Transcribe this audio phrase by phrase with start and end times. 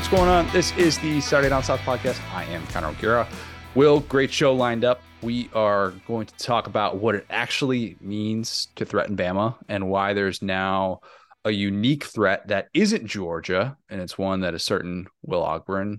[0.00, 0.48] What's going on?
[0.50, 2.18] This is the Saturday Down South podcast.
[2.32, 3.28] I am Connor O'Gara.
[3.74, 5.02] Will, great show lined up.
[5.20, 10.14] We are going to talk about what it actually means to threaten Bama and why
[10.14, 11.00] there's now
[11.44, 15.98] a unique threat that isn't Georgia, and it's one that a certain Will Ogburn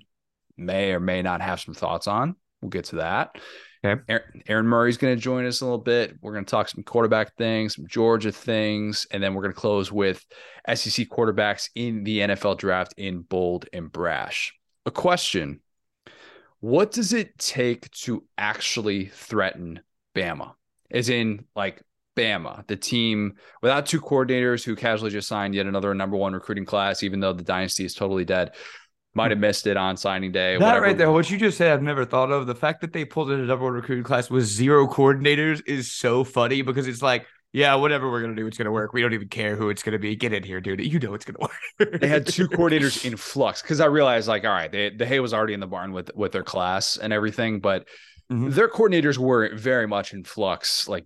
[0.57, 2.36] may or may not have some thoughts on.
[2.59, 3.36] We'll get to that.
[3.84, 4.02] Okay.
[4.07, 6.16] Aaron, Aaron Murray's going to join us a little bit.
[6.21, 9.59] We're going to talk some quarterback things, some Georgia things, and then we're going to
[9.59, 10.23] close with
[10.67, 14.54] SEC quarterbacks in the NFL draft in bold and brash.
[14.85, 15.62] A question
[16.59, 19.82] What does it take to actually threaten
[20.16, 20.54] Bama?
[20.91, 21.82] As in, like,
[22.16, 26.66] Bama, the team without two coordinators who casually just signed yet another number one recruiting
[26.66, 28.52] class, even though the dynasty is totally dead
[29.13, 30.57] might have missed it on signing day.
[30.57, 30.85] That whatever.
[30.85, 32.47] right there, what you just said, I've never thought of.
[32.47, 36.23] The fact that they pulled in a double recruiting class with zero coordinators is so
[36.23, 38.93] funny because it's like, yeah, whatever we're gonna do, it's gonna work.
[38.93, 40.15] We don't even care who it's gonna be.
[40.15, 40.79] Get in here, dude.
[40.79, 41.99] You know it's gonna work.
[41.99, 45.20] they had two coordinators in flux because I realized, like, all right, they, the hay
[45.20, 47.87] was already in the barn with with their class and everything, but
[48.31, 48.51] mm-hmm.
[48.51, 51.03] their coordinators were very much in flux, like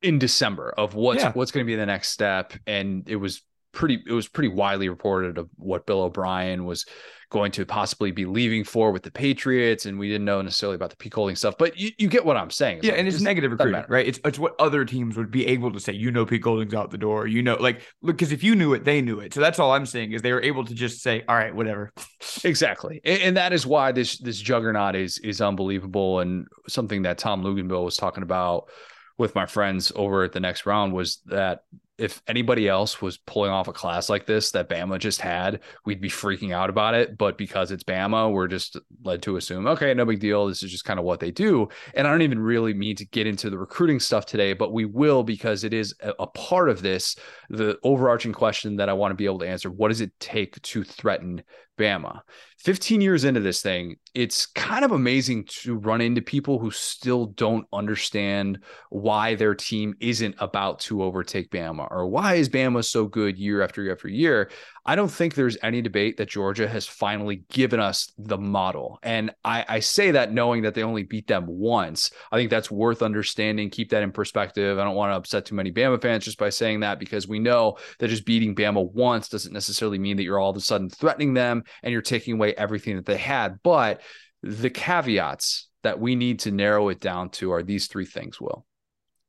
[0.00, 1.32] in December of what's yeah.
[1.32, 3.42] what's going to be the next step, and it was
[3.74, 6.86] pretty it was pretty widely reported of what Bill O'Brien was
[7.30, 10.90] going to possibly be leaving for with the Patriots, and we didn't know necessarily about
[10.90, 11.56] the Pete Golding stuff.
[11.58, 12.78] But you, you get what I'm saying.
[12.78, 14.06] It's yeah, like, and it's negative recruiting, right?
[14.06, 15.92] It's it's what other teams would be able to say.
[15.92, 17.26] You know, Pete Golding's out the door.
[17.26, 19.34] You know, like look, because if you knew it, they knew it.
[19.34, 21.92] So that's all I'm saying is they were able to just say, all right, whatever.
[22.44, 27.18] exactly, and, and that is why this this juggernaut is is unbelievable and something that
[27.18, 28.68] Tom Luginbill was talking about
[29.18, 31.64] with my friends over at the next round was that
[31.96, 36.00] if anybody else was pulling off a class like this that Bama just had, we'd
[36.00, 37.16] be freaking out about it.
[37.16, 40.46] But because it's Bama, we're just led to assume, okay, no big deal.
[40.46, 41.68] This is just kind of what they do.
[41.94, 44.84] And I don't even really mean to get into the recruiting stuff today, but we
[44.84, 47.14] will because it is a, part of this.
[47.48, 50.60] The overarching question that I want to be able to answer what does it take
[50.60, 51.42] to threaten
[51.78, 52.20] Bama?
[52.58, 57.26] 15 years into this thing, it's kind of amazing to run into people who still
[57.26, 63.06] don't understand why their team isn't about to overtake Bama or why is Bama so
[63.06, 64.50] good year after year after year.
[64.86, 68.98] I don't think there's any debate that Georgia has finally given us the model.
[69.02, 72.10] And I, I, say that knowing that they only beat them once.
[72.30, 73.70] I think that's worth understanding.
[73.70, 74.78] Keep that in perspective.
[74.78, 77.38] I don't want to upset too many Bama fans just by saying that because we
[77.38, 80.90] know that just beating Bama once doesn't necessarily mean that you're all of a sudden
[80.90, 83.60] threatening them and you're taking away everything that they had.
[83.62, 84.02] But
[84.42, 88.66] the caveats that we need to narrow it down to are these three things, Will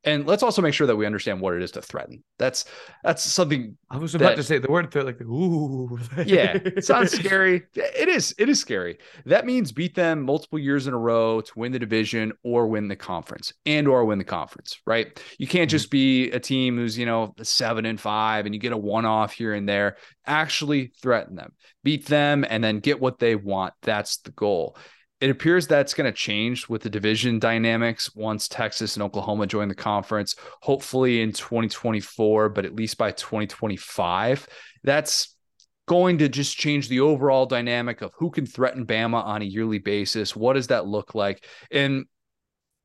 [0.05, 2.23] and let's also make sure that we understand what it is to threaten.
[2.37, 2.65] That's
[3.03, 5.97] that's something I was about that, to say the word threat, like ooh.
[6.25, 7.63] yeah, it sounds scary.
[7.73, 8.33] It is.
[8.37, 8.99] It is scary.
[9.25, 12.87] That means beat them multiple years in a row to win the division or win
[12.87, 14.79] the conference and or win the conference.
[14.85, 15.19] Right?
[15.39, 15.75] You can't mm-hmm.
[15.75, 19.05] just be a team who's you know seven and five and you get a one
[19.05, 19.97] off here and there.
[20.27, 23.73] Actually threaten them, beat them, and then get what they want.
[23.81, 24.77] That's the goal
[25.21, 29.69] it appears that's going to change with the division dynamics once Texas and Oklahoma join
[29.69, 34.47] the conference, hopefully in 2024, but at least by 2025.
[34.83, 35.35] That's
[35.87, 39.79] going to just change the overall dynamic of who can threaten Bama on a yearly
[39.79, 40.35] basis.
[40.35, 41.45] What does that look like?
[41.71, 42.05] And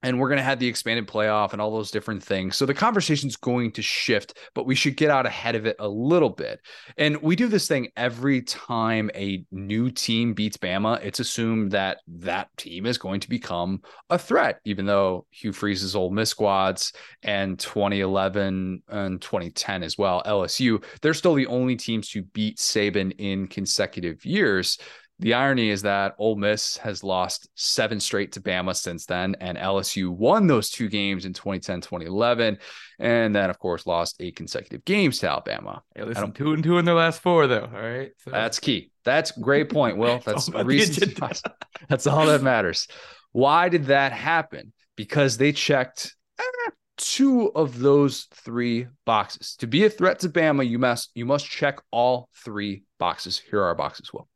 [0.03, 2.57] and we're going to have the expanded playoff and all those different things.
[2.57, 5.89] So the conversation's going to shift, but we should get out ahead of it a
[5.89, 6.61] little bit.
[6.97, 11.05] And we do this thing every time a new team beats Bama.
[11.05, 15.95] It's assumed that that team is going to become a threat, even though Hugh Freeze's
[15.95, 22.09] Ole Miss squads and 2011 and 2010 as well, LSU, they're still the only teams
[22.11, 24.79] to beat Saban in consecutive years.
[25.21, 29.59] The irony is that Ole Miss has lost seven straight to Bama since then, and
[29.59, 32.57] LSU won those two games in 2010, 2011,
[32.99, 35.83] and then, of course, lost eight consecutive games to Alabama.
[35.95, 37.69] Hey, listen, two and two in their last four, though.
[37.71, 38.31] All right, so.
[38.31, 38.93] that's key.
[39.05, 40.21] That's great point, Will.
[40.25, 41.13] That's reason.
[41.89, 42.89] that's all that matters.
[43.33, 44.73] Why did that happen?
[44.97, 49.57] Because they checked eh, two of those three boxes.
[49.57, 53.39] To be a threat to Bama, you must you must check all three boxes.
[53.39, 54.13] Here are our boxes.
[54.13, 54.29] Will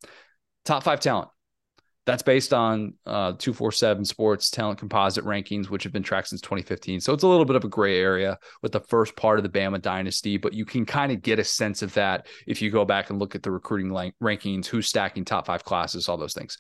[0.64, 1.28] top five talent.
[2.06, 7.00] That's based on uh, 247 Sports talent composite rankings, which have been tracked since 2015.
[7.00, 9.48] So it's a little bit of a gray area with the first part of the
[9.48, 12.84] Bama dynasty, but you can kind of get a sense of that if you go
[12.84, 13.90] back and look at the recruiting
[14.22, 16.58] rankings, who's stacking top five classes, all those things.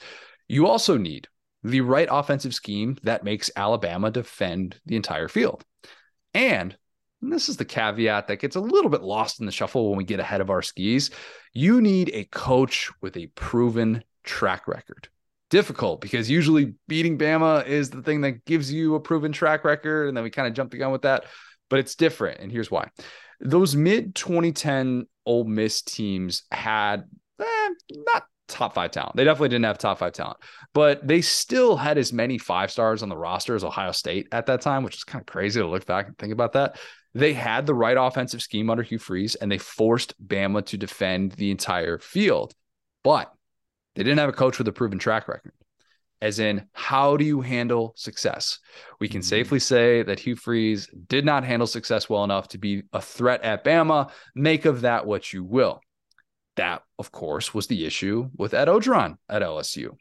[0.48, 1.28] You also need
[1.62, 5.62] the right offensive scheme that makes Alabama defend the entire field.
[6.32, 6.74] And
[7.24, 9.96] and this is the caveat that gets a little bit lost in the shuffle when
[9.96, 11.10] we get ahead of our skis.
[11.54, 15.08] You need a coach with a proven track record.
[15.48, 20.08] Difficult because usually beating Bama is the thing that gives you a proven track record.
[20.08, 21.24] And then we kind of jump the gun with that.
[21.70, 22.40] But it's different.
[22.40, 22.90] And here's why
[23.40, 27.04] those mid 2010 Ole Miss teams had
[27.40, 29.16] eh, not top five talent.
[29.16, 30.38] They definitely didn't have top five talent,
[30.72, 34.46] but they still had as many five stars on the roster as Ohio State at
[34.46, 36.78] that time, which is kind of crazy to look back and think about that.
[37.14, 41.32] They had the right offensive scheme under Hugh Freeze and they forced Bama to defend
[41.32, 42.52] the entire field,
[43.02, 43.32] but
[43.94, 45.52] they didn't have a coach with a proven track record.
[46.20, 48.58] As in, how do you handle success?
[48.98, 49.28] We can mm-hmm.
[49.28, 53.42] safely say that Hugh Freeze did not handle success well enough to be a threat
[53.42, 54.10] at Bama.
[54.34, 55.80] Make of that what you will.
[56.56, 59.96] That, of course, was the issue with Ed Orgeron at LSU.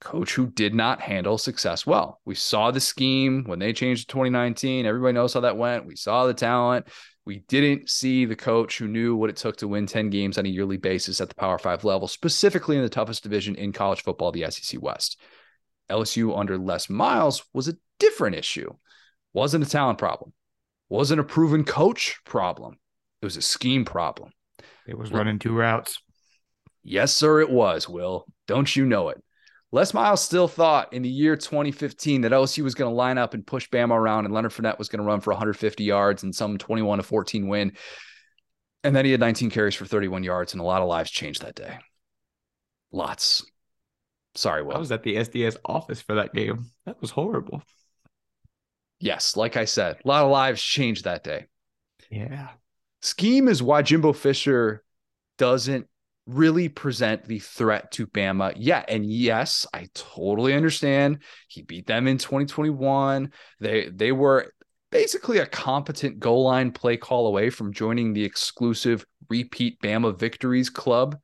[0.00, 2.20] Coach who did not handle success well.
[2.24, 4.86] We saw the scheme when they changed to 2019.
[4.86, 5.86] Everybody knows how that went.
[5.86, 6.88] We saw the talent.
[7.24, 10.46] We didn't see the coach who knew what it took to win 10 games on
[10.46, 14.02] a yearly basis at the Power Five level, specifically in the toughest division in college
[14.02, 15.20] football, the SEC West.
[15.88, 18.72] LSU under Les Miles was a different issue.
[19.34, 20.32] Wasn't a talent problem.
[20.88, 22.78] Wasn't a proven coach problem.
[23.20, 24.32] It was a scheme problem.
[24.86, 26.00] It was running two routes.
[26.82, 28.26] Yes, sir, it was, Will.
[28.46, 29.22] Don't you know it?
[29.70, 33.32] Les Miles still thought in the year 2015 that LSU was going to line up
[33.32, 36.34] and push Bama around and Leonard Fournette was going to run for 150 yards and
[36.34, 37.72] some 21 to 14 win.
[38.84, 41.42] And then he had 19 carries for 31 yards, and a lot of lives changed
[41.42, 41.78] that day.
[42.90, 43.46] Lots.
[44.34, 44.74] Sorry, Will.
[44.74, 46.66] I was at the SDS office for that game.
[46.84, 47.62] That was horrible.
[48.98, 51.46] Yes, like I said, a lot of lives changed that day.
[52.10, 52.48] Yeah.
[53.02, 54.82] Scheme is why Jimbo Fisher
[55.38, 55.86] doesn't
[56.26, 58.84] really present the threat to Bama yet.
[58.88, 61.18] And yes, I totally understand.
[61.48, 63.32] He beat them in 2021.
[63.60, 64.52] They they were
[64.90, 70.70] basically a competent goal line play call away from joining the exclusive repeat Bama victories
[70.70, 71.18] club.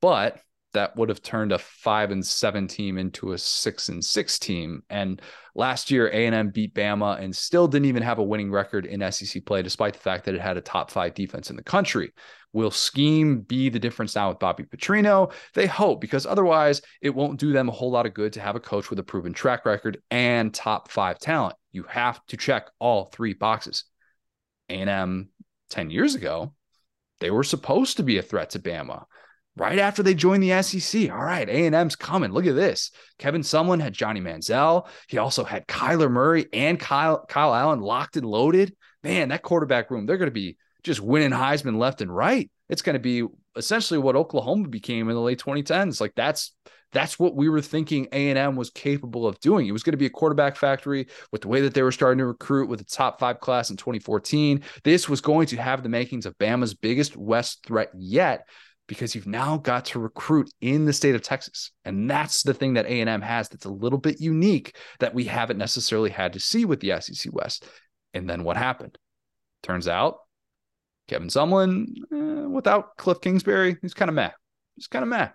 [0.00, 0.40] But
[0.74, 4.82] that would have turned a five and seven team into a six and six team.
[4.90, 5.20] And
[5.54, 8.84] last year, A and M beat Bama and still didn't even have a winning record
[8.84, 11.62] in SEC play, despite the fact that it had a top five defense in the
[11.62, 12.12] country.
[12.52, 15.32] Will scheme be the difference now with Bobby Petrino?
[15.54, 18.56] They hope because otherwise it won't do them a whole lot of good to have
[18.56, 21.56] a coach with a proven track record and top five talent.
[21.72, 23.84] You have to check all three boxes.
[24.70, 25.30] A&M
[25.70, 26.54] 10 years ago,
[27.20, 29.04] they were supposed to be a threat to Bama
[29.58, 31.10] right after they joined the SEC.
[31.10, 32.32] All right, A&M's coming.
[32.32, 32.90] Look at this.
[33.18, 34.86] Kevin Sumlin had Johnny Manziel.
[35.08, 38.74] He also had Kyler Murray and Kyle, Kyle Allen locked and loaded.
[39.02, 42.50] Man, that quarterback room, they're going to be just winning Heisman left and right.
[42.68, 43.26] It's going to be
[43.56, 46.00] essentially what Oklahoma became in the late 2010s.
[46.00, 46.52] Like that's
[46.92, 49.66] that's what we were thinking A&M was capable of doing.
[49.66, 52.18] It was going to be a quarterback factory with the way that they were starting
[52.18, 54.62] to recruit with the top 5 class in 2014.
[54.84, 58.46] This was going to have the makings of Bama's biggest West threat yet
[58.88, 61.70] because you've now got to recruit in the state of Texas.
[61.84, 65.58] And that's the thing that A&M has that's a little bit unique that we haven't
[65.58, 67.68] necessarily had to see with the SEC West.
[68.14, 68.98] And then what happened?
[69.62, 70.16] Turns out
[71.06, 74.30] Kevin Sumlin, eh, without Cliff Kingsbury, he's kind of meh.
[74.74, 75.28] He's kind of meh.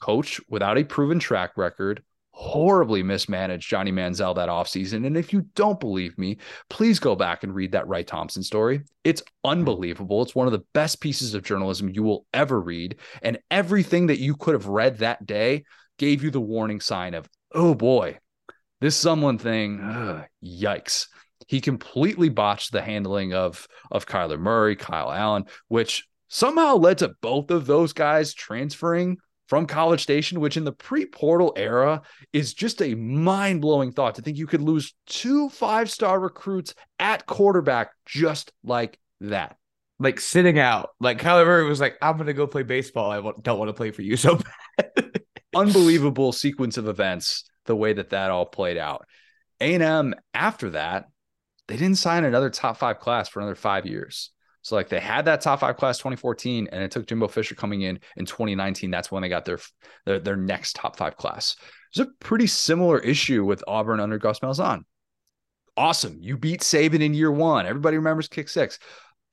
[0.00, 2.02] Coach without a proven track record,
[2.36, 5.06] horribly mismanaged Johnny Manziel that offseason.
[5.06, 6.38] And if you don't believe me,
[6.68, 8.82] please go back and read that Wright Thompson story.
[9.04, 10.20] It's unbelievable.
[10.20, 12.96] It's one of the best pieces of journalism you will ever read.
[13.22, 15.64] And everything that you could have read that day
[15.96, 18.18] gave you the warning sign of, oh boy,
[18.80, 21.06] this Sumlin thing, ugh, yikes.
[21.46, 27.14] He completely botched the handling of, of Kyler Murray, Kyle Allen, which somehow led to
[27.20, 32.54] both of those guys transferring from College Station, which in the pre portal era is
[32.54, 37.26] just a mind blowing thought to think you could lose two five star recruits at
[37.26, 39.56] quarterback just like that.
[39.98, 40.90] Like sitting out.
[41.00, 43.10] Like Kyler Murray was like, I'm going to go play baseball.
[43.10, 44.38] I don't want to play for you so
[44.76, 45.20] bad.
[45.54, 49.06] Unbelievable sequence of events, the way that that all played out.
[49.60, 51.06] A&M after that,
[51.68, 54.30] they didn't sign another top five class for another five years.
[54.64, 57.82] So like they had that top five class 2014, and it took Jimbo Fisher coming
[57.82, 58.90] in in 2019.
[58.90, 59.58] That's when they got their
[60.06, 61.56] their, their next top five class.
[61.94, 64.84] There's a pretty similar issue with Auburn under Gus Malzahn.
[65.76, 67.66] Awesome, you beat Saban in year one.
[67.66, 68.78] Everybody remembers kick six,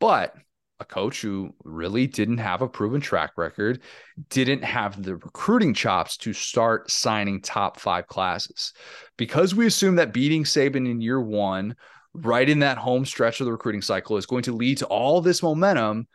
[0.01, 0.35] but
[0.81, 3.81] a coach who really didn't have a proven track record,
[4.29, 8.73] didn't have the recruiting chops to start signing top five classes.
[9.15, 11.77] Because we assume that beating Saban in year one
[12.13, 15.21] right in that home stretch of the recruiting cycle is going to lead to all
[15.21, 16.07] this momentum,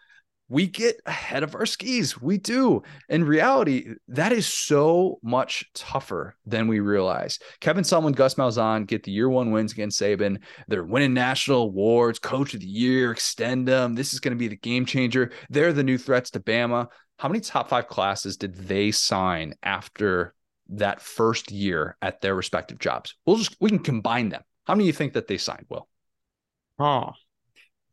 [0.48, 2.20] we get ahead of our skis.
[2.20, 2.82] We do.
[3.08, 7.40] In reality, that is so much tougher than we realize.
[7.60, 10.38] Kevin Sumlin, Gus Malzahn get the year one wins against Saban.
[10.68, 13.94] They're winning national awards, coach of the year, extend them.
[13.94, 15.32] This is going to be the game changer.
[15.50, 16.88] They're the new threats to Bama.
[17.18, 20.32] How many top five classes did they sign after
[20.68, 23.16] that first year at their respective jobs?
[23.26, 24.42] We'll just, we can combine them.
[24.66, 25.88] How many do you think that they signed, Will?
[26.78, 27.12] Oh,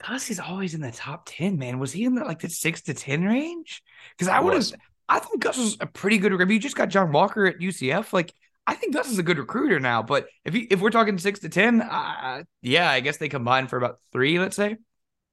[0.06, 1.80] Gus is always in the top 10, man.
[1.80, 3.82] Was he in the, like the six to 10 range?
[4.18, 4.74] Because I would have,
[5.08, 6.34] I think Gus was a pretty good.
[6.34, 8.34] If you just got John Walker at UCF, like
[8.68, 10.04] I think Gus is a good recruiter now.
[10.04, 13.68] But if he, if we're talking six to ten, uh, yeah, I guess they combine
[13.68, 14.40] for about three.
[14.40, 14.78] Let's say.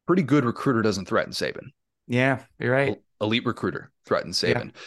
[0.07, 1.69] Pretty good recruiter doesn't threaten Saban.
[2.07, 3.01] Yeah, you're right.
[3.21, 4.67] Elite recruiter threatens Saban.
[4.67, 4.81] Yeah.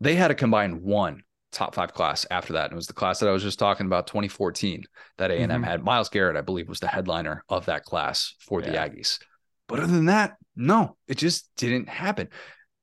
[0.00, 2.64] They had a combined one top five class after that.
[2.64, 4.84] And it was the class that I was just talking about, 2014,
[5.18, 5.62] that A&M mm-hmm.
[5.62, 5.82] had.
[5.82, 8.70] Myles Garrett, I believe, was the headliner of that class for yeah.
[8.70, 9.18] the Aggies.
[9.66, 12.28] But other than that, no, it just didn't happen.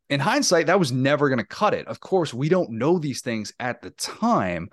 [0.09, 1.87] In hindsight, that was never going to cut it.
[1.87, 4.69] Of course, we don't know these things at the time,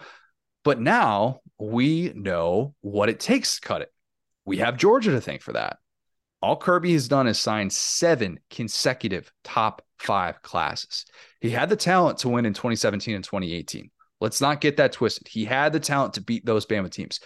[0.63, 3.93] but now we know what it takes to cut it.
[4.45, 5.79] We have Georgia to thank for that.
[6.43, 11.07] All Kirby has done is sign seven consecutive top five classes.
[11.43, 13.91] He had the talent to win in 2017 and 2018.
[14.21, 15.27] Let's not get that twisted.
[15.27, 17.19] He had the talent to beat those Bama teams.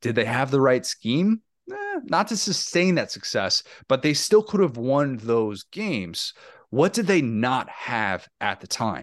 [0.00, 1.42] Did they have the right scheme?
[1.68, 6.32] Eh, not to sustain that success, but they still could have won those games.
[6.70, 9.02] What did they not have at the time?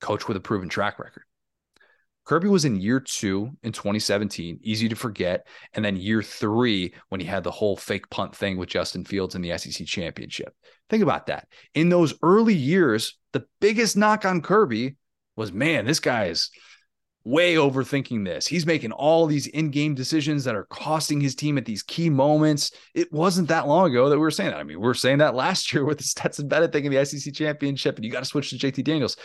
[0.00, 1.24] Coach with a proven track record.
[2.24, 5.46] Kirby was in year two in 2017, easy to forget.
[5.74, 9.34] And then year three, when he had the whole fake punt thing with Justin Fields
[9.34, 10.54] in the SEC championship.
[10.88, 11.48] Think about that.
[11.74, 14.96] In those early years, the biggest knock on Kirby
[15.36, 16.50] was man, this guy is
[17.24, 18.46] way overthinking this.
[18.46, 22.10] He's making all these in game decisions that are costing his team at these key
[22.10, 22.70] moments.
[22.94, 24.60] It wasn't that long ago that we were saying that.
[24.60, 27.04] I mean, we were saying that last year with the Stetson Bennett thing in the
[27.04, 29.16] SEC championship, and you got to switch to JT Daniels.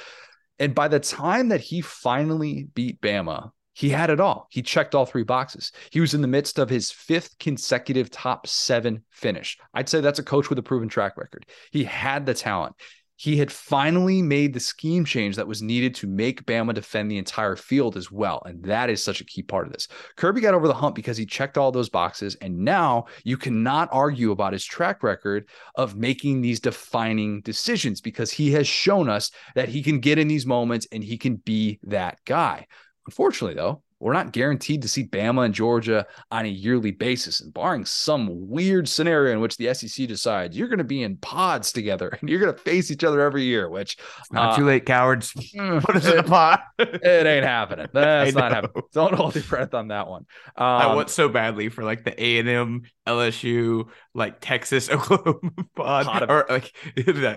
[0.59, 4.47] And by the time that he finally beat Bama, he had it all.
[4.49, 5.71] He checked all three boxes.
[5.89, 9.57] He was in the midst of his fifth consecutive top seven finish.
[9.73, 11.45] I'd say that's a coach with a proven track record.
[11.71, 12.75] He had the talent
[13.19, 17.17] he had finally made the scheme change that was needed to make Bama defend the
[17.17, 18.41] entire field as well.
[18.45, 19.89] And that is such a key part of this.
[20.15, 22.35] Kirby got over the hump because he checked all those boxes.
[22.35, 28.31] And now you cannot argue about his track record of making these defining decisions because
[28.31, 31.77] he has shown us that he can get in these moments and he can be
[31.83, 32.67] that guy.
[33.05, 37.41] Unfortunately, though, we're not guaranteed to see Bama and Georgia on a yearly basis.
[37.41, 41.17] And barring some weird scenario in which the SEC decides you're going to be in
[41.17, 44.57] pods together and you're going to face each other every year, which it's not uh,
[44.57, 45.33] too late, cowards.
[45.57, 46.61] Put us in a pod.
[46.77, 47.87] it ain't happening.
[47.93, 48.83] That's not happening.
[48.93, 50.25] Don't hold your breath on that one.
[50.55, 55.51] Um, I want so badly for like the A and M, LSU, like Texas, Oklahoma
[55.75, 56.73] pod, or like,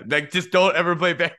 [0.06, 1.36] like just don't ever play back.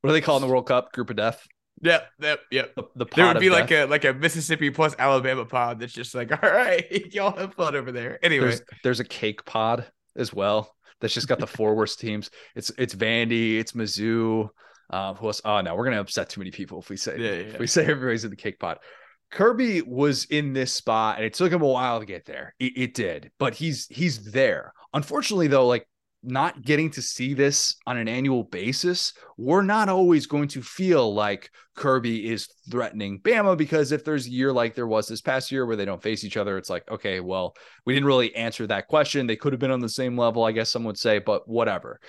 [0.00, 0.92] what are they calling the World Cup?
[0.92, 1.46] Group of death.
[1.82, 2.74] Yep, yep, yep.
[2.74, 3.88] The, the there would be like death.
[3.88, 7.74] a like a Mississippi plus Alabama pod that's just like, all right, y'all have fun
[7.74, 8.24] over there.
[8.24, 12.30] Anyway, there's, there's a cake pod as well that's just got the four worst teams.
[12.54, 14.48] It's it's Vandy, it's Mizzou.
[14.90, 15.40] Uh, who else?
[15.44, 17.54] Oh no, we're gonna upset too many people if we say yeah, yeah.
[17.54, 18.78] if we say everybody's in the cake pod.
[19.30, 22.54] Kirby was in this spot, and it took him a while to get there.
[22.60, 24.72] It, it did, but he's he's there.
[24.92, 25.88] Unfortunately, though, like
[26.24, 31.14] not getting to see this on an annual basis, we're not always going to feel
[31.14, 35.52] like Kirby is threatening Bama because if there's a year like there was this past
[35.52, 37.54] year where they don't face each other, it's like, okay, well,
[37.84, 39.26] we didn't really answer that question.
[39.26, 42.00] They could have been on the same level, I guess some would say, but whatever.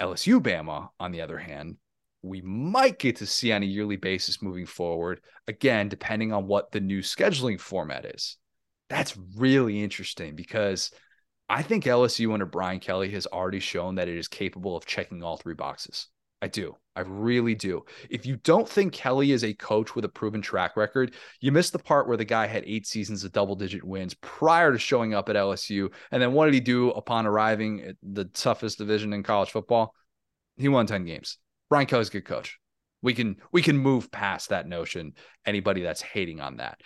[0.00, 1.76] LSU Bama, on the other hand,
[2.22, 6.72] we might get to see on a yearly basis moving forward, again, depending on what
[6.72, 8.36] the new scheduling format is.
[8.88, 10.90] That's really interesting because–
[11.48, 15.22] I think LSU under Brian Kelly has already shown that it is capable of checking
[15.22, 16.08] all three boxes.
[16.42, 16.76] I do.
[16.94, 17.84] I really do.
[18.10, 21.72] If you don't think Kelly is a coach with a proven track record, you missed
[21.72, 25.14] the part where the guy had eight seasons of double digit wins prior to showing
[25.14, 25.92] up at LSU.
[26.10, 29.94] And then what did he do upon arriving at the toughest division in college football?
[30.56, 31.38] He won 10 games.
[31.70, 32.58] Brian Kelly's a good coach.
[33.02, 35.12] We can we can move past that notion.
[35.44, 36.80] Anybody that's hating on that.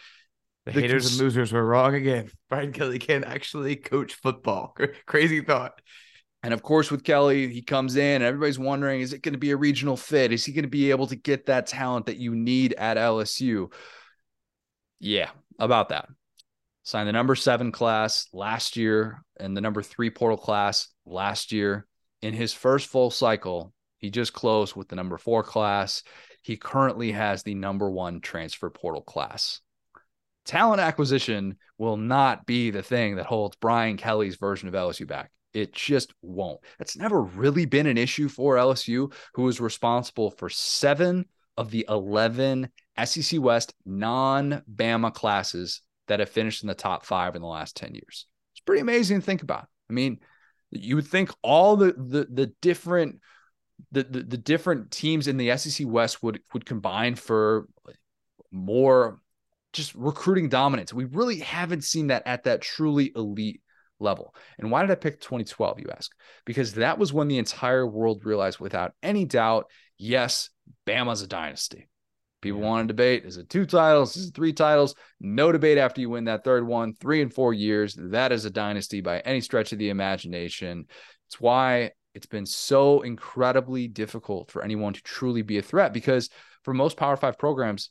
[0.72, 2.30] The, the haters and losers were wrong again.
[2.48, 4.76] Brian Kelly can actually coach football.
[5.06, 5.80] Crazy thought.
[6.42, 9.38] And of course, with Kelly, he comes in and everybody's wondering is it going to
[9.38, 10.32] be a regional fit?
[10.32, 13.72] Is he going to be able to get that talent that you need at LSU?
[15.00, 16.08] Yeah, about that.
[16.82, 21.86] Signed the number seven class last year and the number three portal class last year.
[22.22, 26.02] In his first full cycle, he just closed with the number four class.
[26.42, 29.60] He currently has the number one transfer portal class
[30.50, 35.30] talent acquisition will not be the thing that holds Brian Kelly's version of LSU back.
[35.54, 36.58] It just won't.
[36.76, 41.26] That's never really been an issue for LSU, who is responsible for seven
[41.56, 42.68] of the 11
[43.04, 47.76] SEC West non Bama classes that have finished in the top five in the last
[47.76, 48.26] 10 years.
[48.52, 49.68] It's pretty amazing to think about.
[49.88, 50.18] I mean,
[50.72, 53.20] you would think all the the, the different
[53.92, 57.68] the, the, the different teams in the SEC West would would combine for
[58.50, 59.20] more
[59.72, 60.92] just recruiting dominance.
[60.92, 63.60] We really haven't seen that at that truly elite
[63.98, 64.34] level.
[64.58, 66.10] And why did I pick 2012, you ask?
[66.44, 69.66] Because that was when the entire world realized without any doubt,
[69.98, 70.50] yes,
[70.86, 71.88] Bama's a dynasty.
[72.40, 72.66] People yeah.
[72.66, 74.16] want to debate is it two titles?
[74.16, 74.94] Is it three titles?
[75.20, 77.94] No debate after you win that third one, three and four years.
[77.98, 80.86] That is a dynasty by any stretch of the imagination.
[81.28, 86.30] It's why it's been so incredibly difficult for anyone to truly be a threat because
[86.64, 87.90] for most Power Five programs,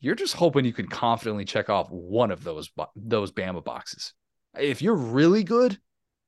[0.00, 4.12] you're just hoping you can confidently check off one of those those Bama boxes.
[4.58, 5.78] If you're really good,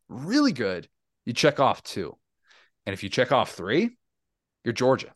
[0.08, 0.88] really good,
[1.25, 2.16] you check off two.
[2.87, 3.96] And if you check off three,
[4.64, 5.12] you're Georgia.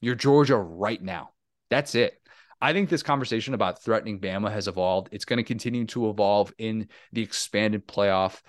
[0.00, 1.30] You're Georgia right now.
[1.68, 2.14] That's it.
[2.60, 5.08] I think this conversation about threatening Bama has evolved.
[5.12, 8.40] It's going to continue to evolve in the expanded playoff.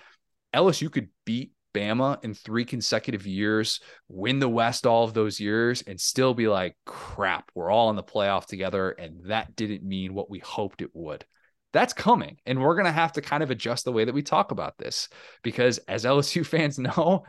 [0.53, 5.81] LSU could beat Bama in three consecutive years, win the West all of those years,
[5.83, 8.91] and still be like, crap, we're all in the playoff together.
[8.91, 11.25] And that didn't mean what we hoped it would.
[11.73, 12.37] That's coming.
[12.45, 14.77] And we're going to have to kind of adjust the way that we talk about
[14.77, 15.07] this
[15.43, 17.25] because, as LSU fans know,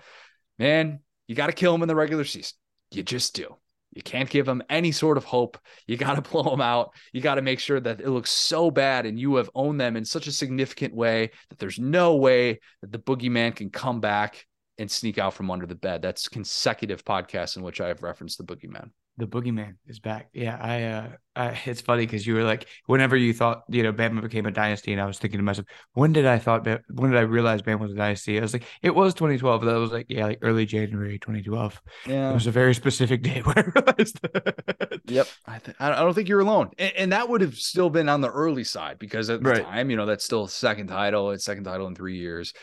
[0.58, 2.56] man, you got to kill them in the regular season.
[2.90, 3.56] You just do.
[3.92, 5.58] You can't give them any sort of hope.
[5.87, 6.94] You got to blow them out.
[7.12, 9.96] You got to make sure that it looks so bad and you have owned them
[9.96, 14.46] in such a significant way that there's no way that the boogeyman can come back
[14.78, 16.02] and sneak out from under the bed.
[16.02, 20.28] That's consecutive podcasts in which I have referenced the boogeyman the boogeyman is back.
[20.33, 23.92] Yeah, I, uh, I it's funny because you were like, whenever you thought, you know,
[23.92, 27.11] Bama became a dynasty, and I was thinking to myself, when did I thought, when
[27.11, 28.38] did I realize Bama was a dynasty?
[28.38, 31.81] I was like, it was 2012, but that was like, yeah, like early January 2012.
[32.07, 35.00] Yeah, it was a very specific day where I realized that.
[35.07, 38.09] Yep, I, th- I don't think you're alone, and, and, that would have still been
[38.09, 39.64] on the early side because at the right.
[39.64, 42.54] time, you know, that's still second title, it's second title in three years,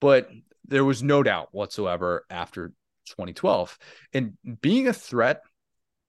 [0.00, 0.30] but
[0.66, 2.68] there was no doubt whatsoever after
[3.08, 3.78] 2012,
[4.14, 4.32] and
[4.62, 5.42] being a threat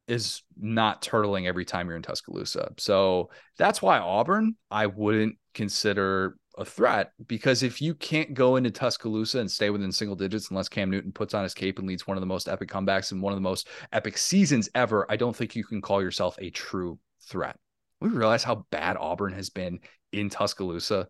[0.08, 2.74] is not turtling every time you're in Tuscaloosa.
[2.78, 8.70] So that's why Auburn, I wouldn't consider a threat because if you can't go into
[8.70, 12.06] Tuscaloosa and stay within single digits unless Cam Newton puts on his cape and leads
[12.06, 15.16] one of the most epic comebacks and one of the most epic seasons ever, I
[15.16, 17.58] don't think you can call yourself a true threat.
[18.02, 19.80] We realize how bad Auburn has been
[20.12, 21.08] in Tuscaloosa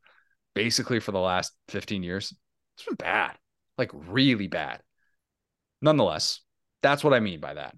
[0.54, 2.34] basically for the last 15 years.
[2.78, 3.36] It's been bad,
[3.78, 4.82] like really bad.
[5.82, 6.40] Nonetheless,
[6.82, 7.76] that's what I mean by that.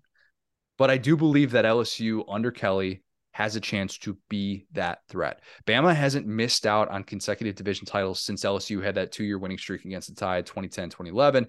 [0.78, 5.42] But I do believe that LSU under Kelly has a chance to be that threat.
[5.66, 9.58] Bama hasn't missed out on consecutive division titles since LSU had that two year winning
[9.58, 11.48] streak against the Tide 2010, 2011.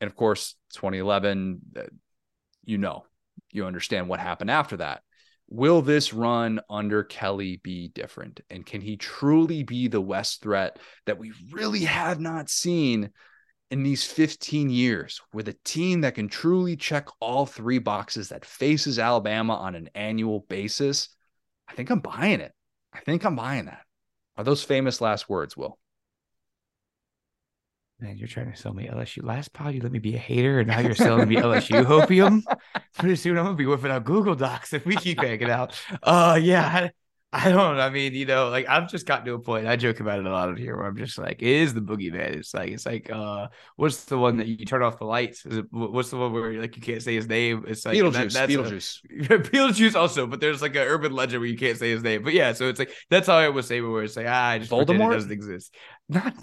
[0.00, 1.82] And of course, 2011, uh,
[2.64, 3.04] you know,
[3.50, 5.02] you understand what happened after that.
[5.48, 8.40] Will this run under Kelly be different?
[8.50, 13.10] And can he truly be the West threat that we really have not seen
[13.70, 18.44] in these 15 years with a team that can truly check all three boxes that
[18.44, 21.08] faces Alabama on an annual basis,
[21.68, 22.52] I think I'm buying it.
[22.92, 23.82] I think I'm buying that.
[24.36, 25.78] Are those famous last words, Will?
[27.98, 29.24] Man, you're trying to sell me LSU.
[29.24, 32.42] Last pod, you let me be a hater, and now you're selling me LSU hopium.
[32.98, 35.80] Pretty soon, I'm gonna be whipping out Google Docs if we keep hanging out.
[36.02, 36.90] Uh, yeah,
[37.32, 37.78] I don't.
[37.78, 39.66] I mean, you know, like I've just gotten to a point.
[39.66, 41.80] I joke about it a lot of here, where I'm just like, it is the
[41.80, 42.36] boogeyman.
[42.36, 45.44] It's like, it's like, uh, what's the one that you turn off the lights?
[45.44, 47.64] Is it what's the one where like you can't say his name?
[47.66, 48.32] It's like Beetlejuice.
[48.34, 49.30] That, Beetlejuice.
[49.30, 52.22] A, Beetlejuice also, but there's like an urban legend where you can't say his name.
[52.22, 54.58] But yeah, so it's like that's how I was saying where it's like, ah, I
[54.58, 55.74] just Voldemort doesn't exist.
[56.08, 56.34] Not.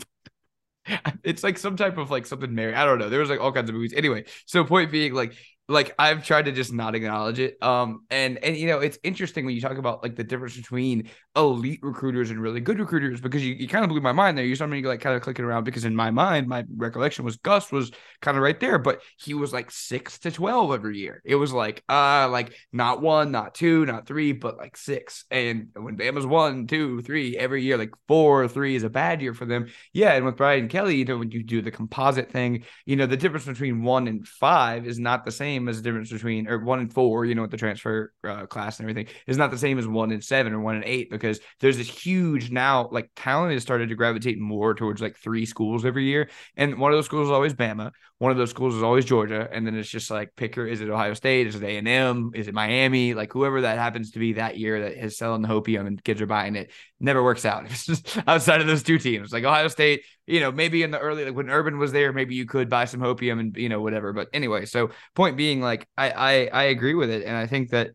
[1.23, 2.73] It's like some type of like something Mary.
[2.75, 3.09] I don't know.
[3.09, 3.93] There was like all kinds of movies.
[3.95, 5.33] Anyway, so point being, like
[5.69, 7.61] like I've tried to just not acknowledge it.
[7.63, 11.09] Um, and and you know, it's interesting when you talk about like the difference between
[11.37, 14.45] elite recruiters and really good recruiters because you, you kind of blew my mind there.
[14.45, 17.37] You saw me like kind of clicking around because in my mind, my recollection was
[17.37, 21.21] Gus was kind of right there, but he was like six to twelve every year.
[21.23, 25.23] It was like uh like not one, not two, not three, but like six.
[25.31, 29.33] And when Bama's one, two, three every year, like four, three is a bad year
[29.33, 29.67] for them.
[29.93, 33.05] Yeah, and with Brian Kelly, you know, when you do the composite thing, you know,
[33.05, 36.47] the difference between one and five is not the same same as the difference between
[36.47, 39.51] or one and four, you know, with the transfer uh, class and everything is not
[39.51, 42.89] the same as one and seven or one and eight because there's this huge now
[42.91, 46.91] like talent has started to gravitate more towards like three schools every year, and one
[46.91, 49.75] of those schools is always Bama, one of those schools is always Georgia, and then
[49.75, 52.53] it's just like picker is it Ohio State, is it A and M, is it
[52.53, 56.03] Miami, like whoever that happens to be that year that is selling the hopium and
[56.03, 56.71] kids are buying it
[57.03, 57.65] never works out.
[57.69, 60.99] It's just outside of those two teams, like Ohio State you know, maybe in the
[60.99, 63.81] early like when Urban was there, maybe you could buy some hopium and you know
[63.81, 64.13] whatever.
[64.13, 67.71] But anyway, so point being, like I I, I agree with it, and I think
[67.71, 67.91] that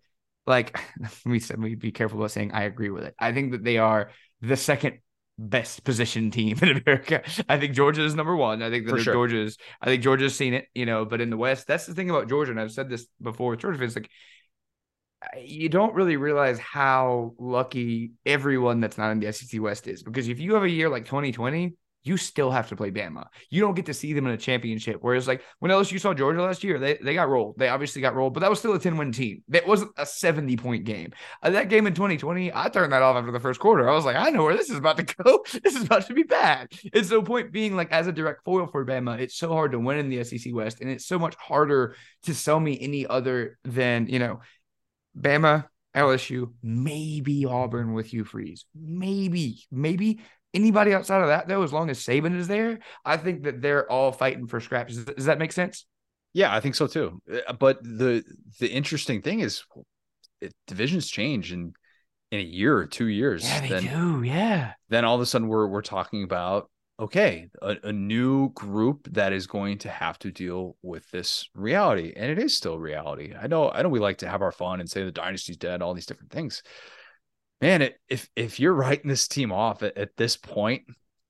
[0.47, 0.79] like
[1.27, 3.15] we said we be careful about saying I agree with it.
[3.19, 4.11] I think that they are
[4.43, 4.99] the second
[5.39, 7.23] best position team in America.
[7.49, 8.63] I think Georgia is number one.
[8.63, 9.15] I think that sure.
[9.15, 12.11] Georgia's I think Georgia's seen it, you know, but in the West, that's the thing
[12.11, 14.11] about Georgia, and I've said this before with Georgia fans, like
[15.37, 20.29] you don't really realize how lucky everyone that's not in the SEC West is because
[20.29, 21.75] if you have a year like 2020
[22.09, 23.27] you still have to play Bama.
[23.51, 24.99] You don't get to see them in a championship.
[25.01, 27.59] Whereas, like when LSU saw Georgia last year, they, they got rolled.
[27.59, 29.43] They obviously got rolled, but that was still a 10 win team.
[29.49, 31.13] That wasn't a 70 point game.
[31.43, 33.89] Uh, that game in 2020, I turned that off after the first quarter.
[33.89, 35.45] I was like, I know where this is about to go.
[35.63, 36.73] This is about to be bad.
[36.93, 39.79] And so, point being, like, as a direct foil for Bama, it's so hard to
[39.79, 40.81] win in the SEC West.
[40.81, 44.41] And it's so much harder to sell me any other than, you know,
[45.19, 48.65] Bama, LSU, maybe Auburn with Hugh Freeze.
[48.75, 50.21] Maybe, maybe
[50.55, 53.91] anybody outside of that, though, as long as Saban is there, I think that they're
[53.91, 54.95] all fighting for scraps.
[54.95, 55.87] Does, does that make sense?
[56.35, 57.21] Yeah, I think so too.
[57.31, 58.23] Uh, but the
[58.61, 59.65] the interesting thing is,
[60.41, 61.73] it, divisions change in
[62.31, 63.45] in a year or two years.
[63.45, 64.23] Yeah, they then, do.
[64.23, 64.73] Yeah.
[64.89, 66.71] Then all of a sudden, we're we're talking about
[67.01, 72.13] okay, a, a, new group that is going to have to deal with this reality,
[72.17, 73.35] and it is still reality.
[73.41, 75.81] I know, I know, we like to have our fun and say the dynasty's dead,
[75.81, 76.63] all these different things.
[77.61, 80.83] Man, it, if if you're writing this team off at, at, this point,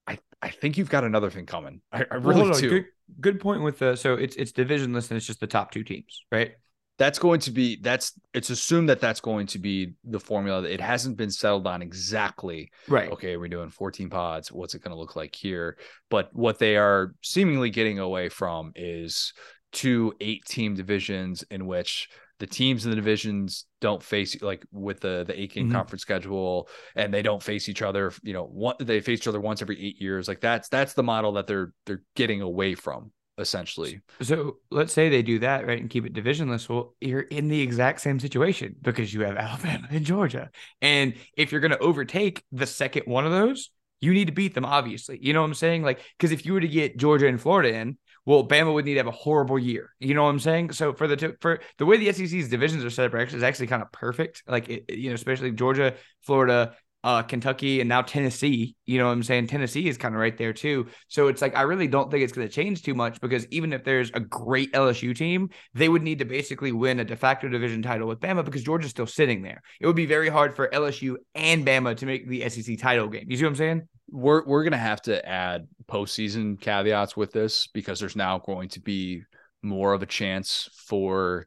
[0.07, 1.81] I I think you've got another thing coming.
[1.93, 2.69] I, I really well, do.
[2.69, 2.85] Good,
[3.21, 6.25] good point with the so it's it's divisionless and it's just the top two teams,
[6.31, 6.53] right?
[6.99, 10.65] That's going to be that's it's assumed that that's going to be the formula.
[10.65, 13.11] It hasn't been settled on exactly right.
[13.13, 15.79] okay we're doing 14 pods what's it going to look like here?
[16.11, 19.33] But what they are seemingly getting away from is
[19.73, 22.09] two eight team divisions in which
[22.41, 25.75] the teams in the divisions don't face like with the the eight game mm-hmm.
[25.75, 29.41] conference schedule and they don't face each other you know one they face each other
[29.41, 30.27] once every eight years.
[30.27, 34.01] Like that's that's the model that they're they're getting away from essentially.
[34.21, 36.69] So let's say they do that, right, and keep it divisionless.
[36.69, 40.51] Well, you're in the exact same situation because you have Alabama and Georgia.
[40.83, 43.71] And if you're going to overtake the second one of those,
[44.01, 45.19] you need to beat them, obviously.
[45.21, 45.83] You know what I'm saying?
[45.83, 48.95] Like, because if you were to get Georgia and Florida in, well, Bama would need
[48.95, 49.95] to have a horrible year.
[50.01, 50.73] You know what I'm saying?
[50.73, 53.69] So for the for the way the SEC's divisions are set up, actually is actually
[53.69, 54.43] kind of perfect.
[54.47, 56.75] Like, it, you know, especially Georgia, Florida,
[57.09, 58.77] uh, Kentucky and now Tennessee.
[58.85, 59.47] You know what I'm saying?
[59.47, 60.89] Tennessee is kind of right there too.
[61.09, 63.73] So it's like I really don't think it's going to change too much because even
[63.73, 67.49] if there's a great LSU team, they would need to basically win a de facto
[67.49, 69.63] division title with Bama because Georgia's still sitting there.
[69.81, 73.25] It would be very hard for LSU and Bama to make the SEC title game.
[73.27, 73.89] You see what I'm saying?
[74.11, 78.69] We're we're going to have to add postseason caveats with this because there's now going
[78.71, 79.23] to be
[79.63, 81.47] more of a chance for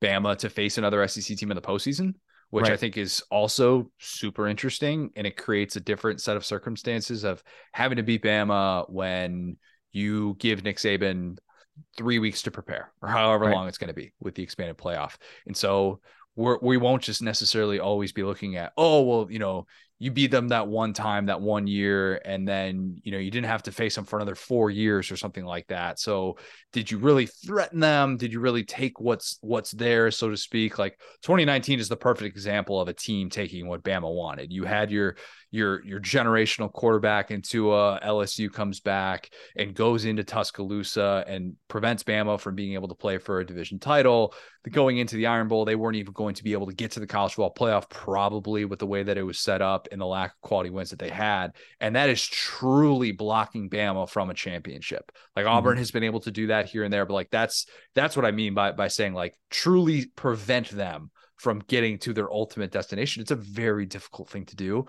[0.00, 2.14] Bama to face another SEC team in the postseason
[2.50, 2.72] which right.
[2.72, 5.10] I think is also super interesting.
[5.16, 9.56] And it creates a different set of circumstances of having to beat Bama when
[9.92, 11.38] you give Nick Saban
[11.96, 13.54] three weeks to prepare or however right.
[13.54, 15.16] long it's going to be with the expanded playoff.
[15.46, 16.00] And so
[16.36, 19.66] we're, we won't just necessarily always be looking at, oh, well, you know,
[20.02, 23.46] you beat them that one time, that one year, and then you know you didn't
[23.46, 26.00] have to face them for another four years or something like that.
[26.00, 26.38] So,
[26.72, 28.16] did you really threaten them?
[28.16, 30.78] Did you really take what's what's there, so to speak?
[30.78, 34.50] Like 2019 is the perfect example of a team taking what Bama wanted.
[34.50, 35.16] You had your
[35.50, 42.04] your your generational quarterback into a LSU comes back and goes into Tuscaloosa and prevents
[42.04, 44.34] Bama from being able to play for a division title.
[44.70, 47.00] Going into the Iron Bowl, they weren't even going to be able to get to
[47.00, 50.06] the college football playoff, probably with the way that it was set up and the
[50.06, 51.52] lack of quality wins that they had.
[51.80, 55.10] And that is truly blocking Bama from a championship.
[55.34, 55.78] Like Auburn mm-hmm.
[55.78, 58.30] has been able to do that here and there, but like that's that's what I
[58.30, 61.10] mean by by saying like truly prevent them
[61.40, 63.22] from getting to their ultimate destination.
[63.22, 64.86] It's a very difficult thing to do.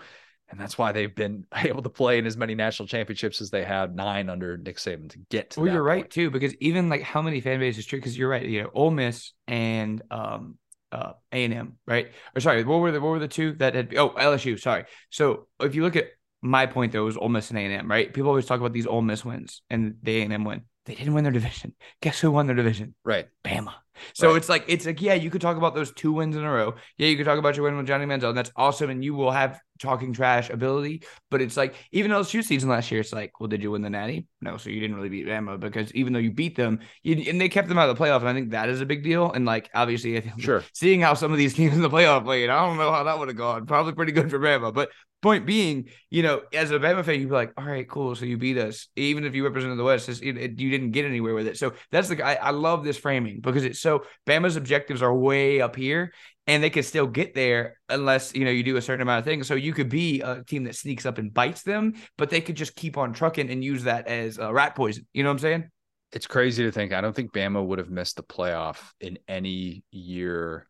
[0.52, 3.64] And that's why they've been able to play in as many national championships as they
[3.64, 5.60] have nine under Nick Saban to get to.
[5.60, 5.86] Well, you're point.
[5.96, 7.98] right too, because even like how many fan bases true?
[7.98, 10.58] Because you're right, you know, Ole Miss and um
[10.92, 12.12] uh A and M, right?
[12.36, 13.94] Or sorry, what were the what were the two that had?
[13.96, 14.60] Oh, LSU.
[14.60, 14.84] Sorry.
[15.10, 16.08] So if you look at
[16.42, 18.12] my point though, was Ole Miss and A and M, right?
[18.12, 20.62] People always talk about these Ole Miss wins and the A and M win.
[20.84, 21.74] They didn't win their division.
[22.02, 22.94] Guess who won their division?
[23.04, 23.28] Right.
[23.44, 23.72] Bama.
[24.14, 24.36] So right.
[24.36, 26.74] it's like it's like yeah, you could talk about those two wins in a row.
[26.98, 29.14] Yeah, you could talk about your win with Johnny Manziel, and that's awesome, and you
[29.14, 31.02] will have talking trash ability.
[31.30, 33.90] But it's like even LSU season last year, it's like, well, did you win the
[33.90, 34.26] Natty?
[34.40, 37.40] No, so you didn't really beat Bama because even though you beat them, you, and
[37.40, 39.30] they kept them out of the playoff, and I think that is a big deal.
[39.30, 42.66] And like obviously, sure, seeing how some of these teams in the playoff played, I
[42.66, 43.66] don't know how that would have gone.
[43.66, 44.90] Probably pretty good for Bama, but
[45.22, 48.14] point being, you know, as a Bama fan, you'd be like, all right, cool.
[48.14, 51.04] So you beat us, even if you represented the West, it, it, you didn't get
[51.06, 51.56] anywhere with it.
[51.56, 55.60] So that's the I, I love this framing because it's so Bama's objectives are way
[55.60, 56.12] up here
[56.48, 59.24] and they can still get there unless you know you do a certain amount of
[59.24, 59.46] things.
[59.46, 62.56] So you could be a team that sneaks up and bites them, but they could
[62.56, 65.06] just keep on trucking and use that as a rat poison.
[65.14, 65.70] You know what I'm saying?
[66.12, 66.92] It's crazy to think.
[66.92, 70.66] I don't think Bama would have missed the playoff in any year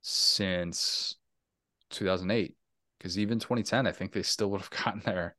[0.00, 1.14] since
[1.90, 2.56] 2008
[3.02, 5.36] because even 2010, I think they still would have gotten there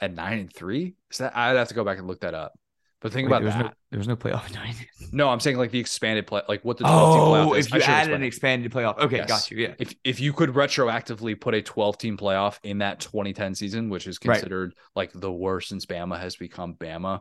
[0.00, 0.94] at nine and three.
[1.10, 2.52] Is that I'd have to go back and look that up.
[3.00, 3.64] But think Wait, about there that.
[3.64, 4.74] No, there was no playoff nine.
[5.12, 7.46] No, I'm saying like the expanded play, like what the 12 team oh, playoff.
[7.46, 9.28] Oh, if you added an expanded playoff, okay, yes.
[9.28, 9.58] got you.
[9.58, 9.74] Yeah.
[9.78, 14.06] If if you could retroactively put a 12 team playoff in that 2010 season, which
[14.06, 15.12] is considered right.
[15.12, 17.20] like the worst since Bama has become Bama,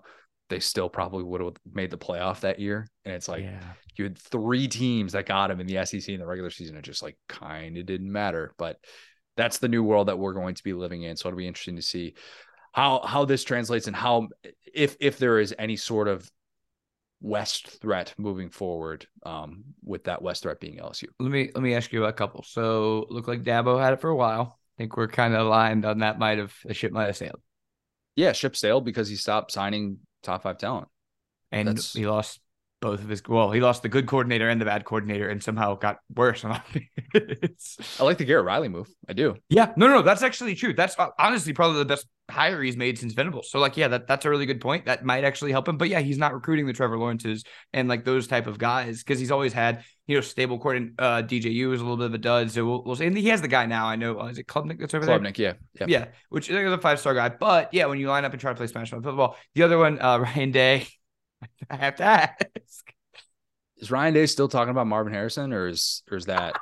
[0.50, 2.88] they still probably would have made the playoff that year.
[3.04, 3.60] And it's like yeah.
[3.96, 6.78] you had three teams that got him in the SEC in the regular season.
[6.78, 8.54] It just like kind of didn't matter.
[8.58, 8.78] But
[9.38, 11.18] that's the new world that we're going to be living in.
[11.18, 12.16] So it'll be interesting to see
[12.72, 14.30] how how this translates and how
[14.74, 16.30] if if there is any sort of
[17.22, 21.06] West threat moving forward um, with that West threat being LSU.
[21.20, 22.44] Let me let me ask you a couple.
[22.44, 24.60] So look like Dabo had it for a while.
[24.78, 26.20] I think we're kind of aligned on that.
[26.20, 27.42] Might have the ship might have sailed.
[28.16, 30.88] Yeah, ship sailed because he stopped signing top five talent.
[31.52, 31.94] And That's...
[31.94, 32.40] he lost
[32.82, 35.76] both of his well, he lost the good coordinator and the bad coordinator and somehow
[35.76, 36.44] got worse.
[36.46, 36.62] I
[38.00, 38.88] like the Garrett Riley move.
[39.08, 39.36] I do.
[39.50, 40.74] Yeah, no, no, no, that's actually true.
[40.74, 43.50] That's uh, honestly probably the best hire he's made since Venables.
[43.50, 44.86] So like, yeah, that, that's a really good point.
[44.86, 45.78] That might actually help him.
[45.78, 49.20] But yeah, he's not recruiting the Trevor Lawrences and like those type of guys because
[49.20, 50.78] he's always had you know stable court.
[50.78, 52.52] And uh, DJU is a little bit of a dud.
[52.52, 53.06] So we'll, we'll see.
[53.06, 53.88] And he has the guy now.
[53.88, 54.20] I know.
[54.20, 55.58] Uh, is it Klubnik that's over Klubnik, there?
[55.74, 56.06] yeah, yeah, yeah.
[56.30, 57.30] Which is a five star guy.
[57.30, 60.00] But yeah, when you line up and try to play Spanish football, the other one,
[60.02, 60.88] uh, Ryan Day.
[61.70, 62.94] I have to ask.
[63.78, 66.56] Is Ryan Day still talking about Marvin Harrison, or is or is that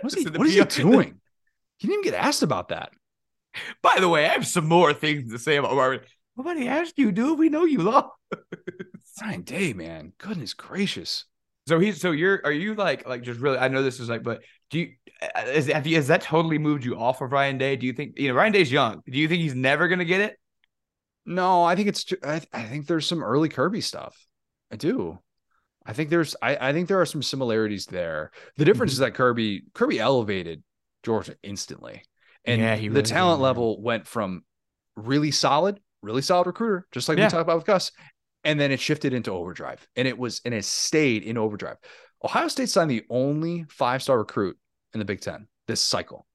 [0.00, 1.20] what's he, what is he doing?
[1.78, 2.90] He didn't even get asked about that.
[3.82, 6.00] By the way, I have some more things to say about Marvin.
[6.36, 7.38] Nobody asked you, dude.
[7.38, 8.10] We know you lost.
[9.20, 10.12] Ryan Day, man.
[10.18, 11.24] Goodness gracious.
[11.66, 14.22] So he's so you're are you like like just really I know this is like
[14.22, 14.92] but do you
[15.46, 17.76] is have you has that totally moved you off of Ryan Day?
[17.76, 19.02] Do you think you know Ryan Day's young?
[19.06, 20.38] Do you think he's never gonna get it?
[21.28, 24.16] No, I think it's I, I think there's some early Kirby stuff.
[24.72, 25.18] I do.
[25.84, 28.30] I think there's I, I think there are some similarities there.
[28.56, 29.04] The difference mm-hmm.
[29.04, 30.62] is that Kirby Kirby elevated
[31.02, 32.02] Georgia instantly.
[32.46, 34.42] And yeah, the really talent did, level went from
[34.96, 37.26] really solid, really solid recruiter, just like yeah.
[37.26, 37.92] we talked about with Gus,
[38.44, 39.86] and then it shifted into overdrive.
[39.96, 41.76] And it was and it stayed in overdrive.
[42.24, 44.56] Ohio State signed the only five-star recruit
[44.94, 46.26] in the Big Ten this cycle.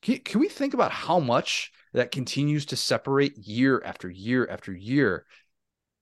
[0.00, 4.72] Can, can we think about how much that continues to separate year after year after
[4.72, 5.26] year.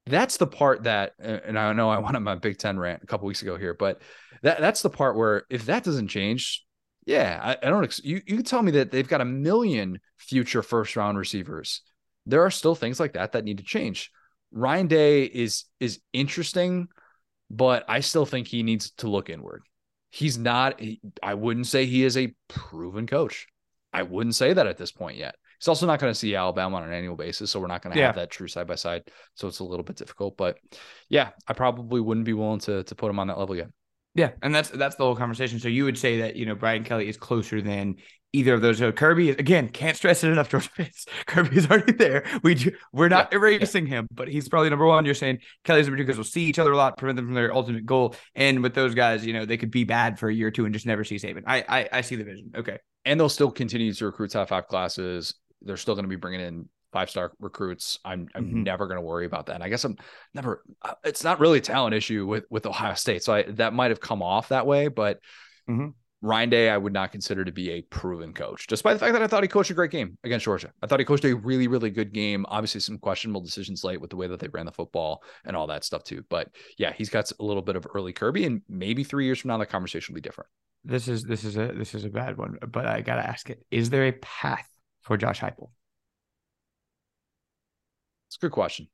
[0.06, 3.06] That's the part that and i know i went on my big 10 rant a
[3.06, 4.00] couple weeks ago here but
[4.42, 6.64] that that's the part where if that doesn't change
[7.06, 10.62] yeah i, I don't you, you can tell me that they've got a million future
[10.62, 11.82] first round receivers.
[12.26, 14.10] There are still things like that that need to change.
[14.52, 16.88] Ryan day is is interesting
[17.50, 19.62] but i still think he needs to look inward.
[20.10, 20.80] He's not
[21.22, 23.46] i wouldn't say he is a proven coach.
[23.92, 26.78] I wouldn't say that at this point yet He's also not going to see Alabama
[26.78, 28.06] on an annual basis, so we're not going to yeah.
[28.06, 29.02] have that true side by side.
[29.34, 30.58] So it's a little bit difficult, but
[31.10, 33.68] yeah, I probably wouldn't be willing to to put him on that level yet.
[34.14, 35.60] Yeah, and that's that's the whole conversation.
[35.60, 37.96] So you would say that you know Brian Kelly is closer than
[38.32, 38.78] either of those.
[38.78, 40.48] So Kirby again can't stress it enough.
[40.48, 42.24] George fans, Kirby's already there.
[42.42, 43.38] We do, we're not yeah.
[43.38, 45.04] erasing him, but he's probably number one.
[45.04, 47.34] You're saying Kelly's number two because we'll see each other a lot, prevent them from
[47.34, 48.16] their ultimate goal.
[48.34, 50.64] And with those guys, you know they could be bad for a year or two
[50.64, 51.42] and just never see Saban.
[51.46, 52.52] I I, I see the vision.
[52.56, 56.16] Okay, and they'll still continue to recruit top five classes they're still going to be
[56.16, 57.98] bringing in five star recruits.
[58.04, 58.62] I'm I'm mm-hmm.
[58.62, 59.54] never going to worry about that.
[59.54, 59.96] And I guess I'm
[60.34, 60.62] never.
[60.82, 63.90] Uh, it's not really a talent issue with with Ohio State, so I, that might
[63.90, 64.88] have come off that way.
[64.88, 65.20] But
[65.68, 65.88] mm-hmm.
[66.22, 69.22] Ryan Day, I would not consider to be a proven coach, despite the fact that
[69.22, 70.70] I thought he coached a great game against Georgia.
[70.82, 72.44] I thought he coached a really really good game.
[72.48, 75.66] Obviously, some questionable decisions late with the way that they ran the football and all
[75.68, 76.24] that stuff too.
[76.28, 79.48] But yeah, he's got a little bit of early Kirby, and maybe three years from
[79.48, 80.50] now, the conversation will be different.
[80.84, 83.64] This is this is a this is a bad one, but I gotta ask it:
[83.70, 84.66] Is there a path
[85.02, 85.70] for Josh Heupel?
[88.28, 88.88] It's a good question.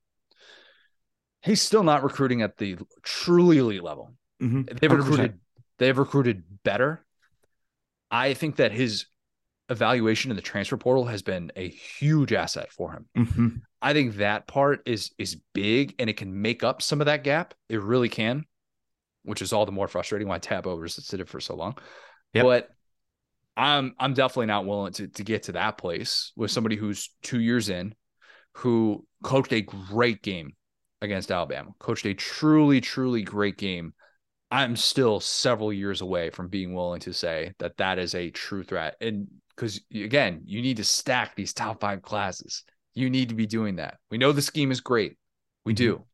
[1.42, 4.14] He's still not recruiting at the truly elite level.
[4.42, 4.62] Mm-hmm.
[4.80, 4.96] They've 100%.
[4.96, 5.40] recruited.
[5.78, 7.04] They've recruited better.
[8.10, 9.06] I think that his
[9.68, 13.06] evaluation in the transfer portal has been a huge asset for him.
[13.16, 13.48] Mm-hmm.
[13.82, 17.24] I think that part is is big and it can make up some of that
[17.24, 17.54] gap.
[17.68, 18.44] It really can,
[19.24, 21.76] which is all the more frustrating why Dabo resisted for so long.
[22.32, 22.44] Yep.
[22.44, 22.70] But
[23.56, 27.40] I'm I'm definitely not willing to to get to that place with somebody who's two
[27.40, 27.94] years in,
[28.54, 30.52] who coached a great game
[31.00, 33.94] against Alabama, coached a truly, truly great game.
[34.50, 38.62] I'm still several years away from being willing to say that that is a true
[38.62, 38.96] threat.
[39.00, 42.62] And because again, you need to stack these top five classes.
[42.94, 43.96] You need to be doing that.
[44.10, 45.16] We know the scheme is great.
[45.64, 45.84] We mm-hmm.
[45.84, 46.04] do.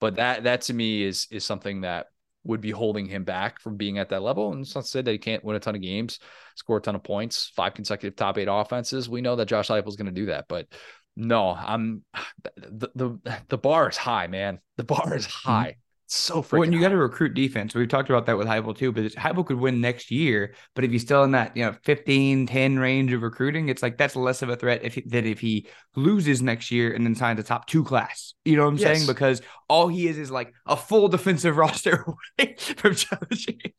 [0.00, 2.06] But that that to me is is something that
[2.44, 4.52] would be holding him back from being at that level.
[4.52, 6.18] And it's not to say that he can't win a ton of games,
[6.54, 9.08] score a ton of points, five consecutive top eight offenses.
[9.08, 10.66] We know that Josh Heupel is going to do that, but
[11.16, 12.02] no, I'm
[12.56, 14.60] the, the the bar is high, man.
[14.76, 15.48] The bar is mm-hmm.
[15.48, 15.76] high.
[16.12, 16.58] So freaking.
[16.58, 18.92] When you got to recruit defense, we've talked about that with Heupel too.
[18.92, 22.46] But Heupel could win next year, but if he's still in that you know 15,
[22.46, 25.68] 10 range of recruiting, it's like that's less of a threat if that if he
[25.94, 28.34] loses next year and then signs a top two class.
[28.44, 28.98] You know what I'm yes.
[28.98, 29.06] saying?
[29.06, 32.04] Because all he is is like a full defensive roster
[32.38, 33.60] away from challenging.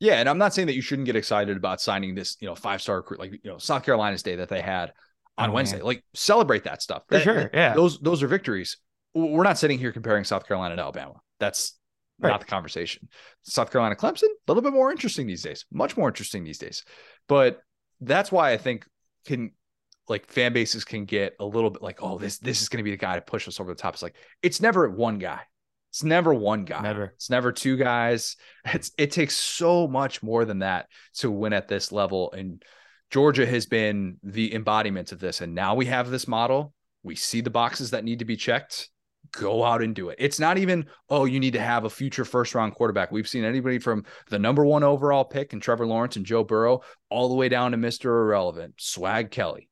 [0.00, 2.54] Yeah, and I'm not saying that you shouldn't get excited about signing this, you know,
[2.54, 4.92] five star recruit like you know South Carolina's day that they had
[5.38, 5.78] on oh, Wednesday.
[5.78, 5.86] Man.
[5.86, 7.04] Like celebrate that stuff.
[7.08, 7.50] For that, sure.
[7.54, 7.74] Yeah.
[7.74, 8.76] Those those are victories.
[9.14, 11.14] We're not sitting here comparing South Carolina to Alabama.
[11.38, 11.78] That's
[12.18, 12.30] right.
[12.30, 13.08] not the conversation.
[13.42, 16.84] South Carolina Clemson, a little bit more interesting these days, much more interesting these days.
[17.28, 17.60] But
[18.00, 18.86] that's why I think
[19.26, 19.52] can
[20.08, 22.84] like fan bases can get a little bit like, oh, this this is going to
[22.84, 23.94] be the guy to push us over the top.
[23.94, 25.40] It's like it's never one guy.
[25.90, 26.82] It's never one guy.
[26.82, 27.04] Never.
[27.14, 28.36] It's never two guys.
[28.66, 32.32] It's it takes so much more than that to win at this level.
[32.32, 32.62] And
[33.10, 35.40] Georgia has been the embodiment of this.
[35.40, 36.74] And now we have this model.
[37.04, 38.88] We see the boxes that need to be checked
[39.34, 40.16] go out and do it.
[40.18, 43.12] It's not even, oh, you need to have a future first round quarterback.
[43.12, 46.82] We've seen anybody from the number one overall pick and Trevor Lawrence and Joe Burrow
[47.10, 48.06] all the way down to Mr.
[48.06, 49.68] Irrelevant, Swag Kelly,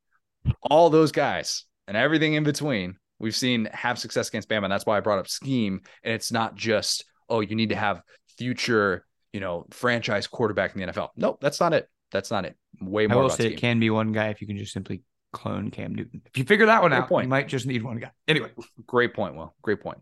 [0.62, 2.96] all those guys and everything in between.
[3.18, 4.64] We've seen have success against Bama.
[4.64, 5.80] And that's why I brought up scheme.
[6.02, 8.02] And it's not just, oh, you need to have
[8.36, 11.10] future, you know, franchise quarterback in the NFL.
[11.16, 11.88] Nope, that's not it.
[12.10, 12.56] That's not it.
[12.80, 13.18] Way more.
[13.18, 13.52] I will say scheme.
[13.52, 16.22] it can be one guy if you can just simply clone Cam Newton.
[16.26, 17.24] If you figure that one Great out, point.
[17.24, 18.10] you might just need one guy.
[18.28, 18.50] Anyway,
[18.86, 19.34] great point.
[19.34, 19.98] Well, great point.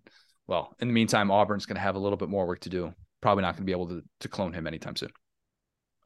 [0.46, 2.92] Well, in the meantime, Auburn's going to have a little bit more work to do.
[3.20, 5.10] Probably not going to be able to, to clone him anytime soon.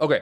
[0.00, 0.20] Okay.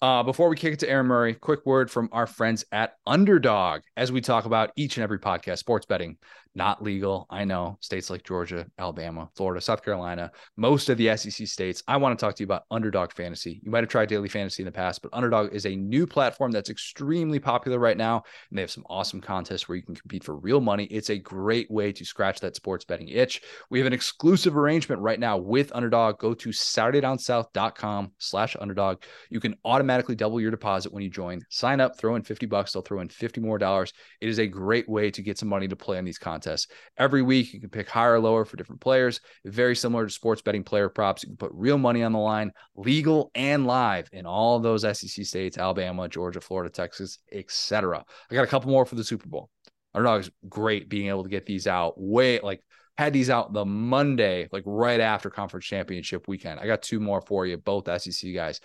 [0.00, 3.80] Uh, before we kick it to Aaron Murray, quick word from our friends at Underdog
[3.96, 6.16] as we talk about each and every podcast sports betting
[6.54, 7.26] not legal.
[7.30, 11.82] I know states like Georgia, Alabama, Florida, South Carolina, most of the SEC states.
[11.86, 13.60] I want to talk to you about Underdog Fantasy.
[13.62, 16.50] You might have tried Daily Fantasy in the past, but Underdog is a new platform
[16.50, 18.24] that's extremely popular right now.
[18.50, 20.84] And they have some awesome contests where you can compete for real money.
[20.84, 23.42] It's a great way to scratch that sports betting itch.
[23.70, 26.18] We have an exclusive arrangement right now with Underdog.
[26.18, 29.02] Go to SaturdayDownSouth.com slash underdog.
[29.30, 31.40] You can automatically double your deposit when you join.
[31.50, 33.92] Sign up, throw in 50 bucks, they'll throw in 50 more dollars.
[34.20, 36.47] It is a great way to get some money to play on these contests
[36.96, 39.20] Every week, you can pick higher or lower for different players.
[39.44, 41.22] Very similar to sports betting player props.
[41.22, 45.24] You can put real money on the line, legal and live in all those SEC
[45.24, 48.04] states Alabama, Georgia, Florida, Texas, etc.
[48.30, 49.50] I got a couple more for the Super Bowl.
[49.94, 50.16] I don't know.
[50.16, 52.62] It's great being able to get these out way like
[52.98, 56.58] had these out the Monday, like right after conference championship weekend.
[56.58, 58.60] I got two more for you, both SEC guys.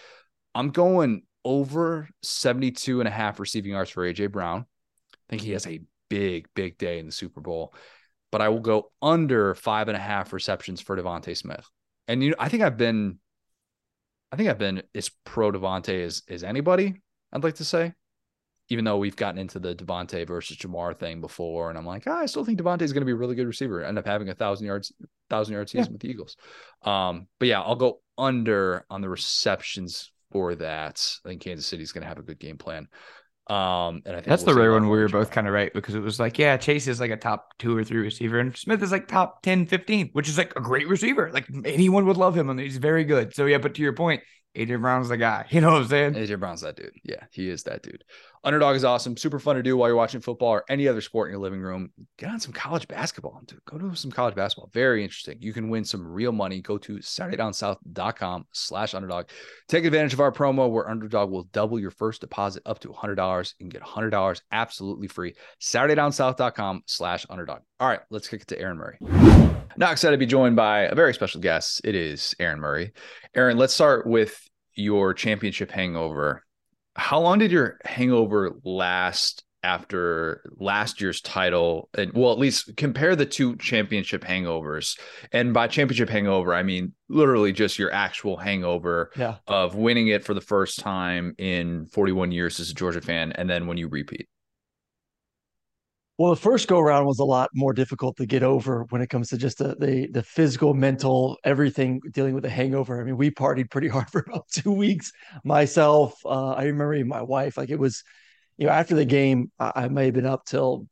[0.56, 4.66] I'm going over 72 and a half receiving yards for AJ Brown.
[5.14, 5.82] I think he has a
[6.14, 7.74] big, big day in the Super Bowl.
[8.32, 11.68] But I will go under five and a half receptions for DeVonta Smith.
[12.08, 13.20] And you know, I think I've been
[14.32, 17.94] I think I've been as pro DeVonta as, as anybody, I'd like to say.
[18.70, 22.14] Even though we've gotten into the DeVonta versus Ja'Marr thing before, and I'm like, oh,
[22.14, 23.84] I still think DeVonta is going to be a really good receiver.
[23.84, 24.94] End up having a thousand yards,
[25.30, 25.92] thousand yard season yeah.
[25.92, 26.38] with the Eagles.
[26.82, 31.20] Um, but yeah, I'll go under on the receptions for that.
[31.26, 32.88] I think Kansas City is going to have a good game plan.
[33.48, 35.74] Um, and I think that's we'll the rare one we were both kind of right
[35.74, 38.56] because it was like, yeah, Chase is like a top two or three receiver, and
[38.56, 41.30] Smith is like top 10, 15, which is like a great receiver.
[41.34, 43.36] Like anyone would love him, and he's very good.
[43.36, 44.22] So yeah, but to your point,
[44.56, 45.46] AJ Brown's the guy.
[45.54, 46.14] You know what I'm saying?
[46.14, 46.94] AJ Brown's that dude.
[47.04, 48.04] Yeah, he is that dude.
[48.44, 49.16] Underdog is awesome.
[49.16, 51.62] Super fun to do while you're watching football or any other sport in your living
[51.62, 51.92] room.
[52.18, 53.40] Get on some college basketball.
[53.46, 53.64] Dude.
[53.66, 54.70] Go to some college basketball.
[54.74, 55.38] Very interesting.
[55.40, 56.62] You can win some real money.
[56.62, 59.28] Go to SaturdayDownSouth.com slash underdog.
[59.70, 63.54] Take advantage of our promo where Underdog will double your first deposit up to $100
[63.62, 65.36] and get $100 absolutely free.
[65.62, 67.62] SaturdayDownSouth.com slash underdog.
[67.80, 68.98] All right, let's kick it to Aaron Murray.
[69.78, 71.82] Now excited to be joined by a very special guest.
[71.84, 72.94] It is Aaron Murray.
[73.36, 74.40] Aaron, let's start with
[74.76, 76.44] your championship hangover
[76.96, 83.16] how long did your hangover last after last year's title and well at least compare
[83.16, 85.00] the two championship hangovers
[85.32, 89.36] and by championship hangover i mean literally just your actual hangover yeah.
[89.48, 93.50] of winning it for the first time in 41 years as a georgia fan and
[93.50, 94.28] then when you repeat
[96.18, 99.10] well, the first go around was a lot more difficult to get over when it
[99.10, 103.02] comes to just the, the the physical, mental, everything dealing with a hangover.
[103.02, 105.12] I mean, we partied pretty hard for about two weeks.
[105.44, 107.58] Myself, uh, I remember my wife.
[107.58, 108.04] Like it was,
[108.58, 110.88] you know, after the game, I, I may have been up till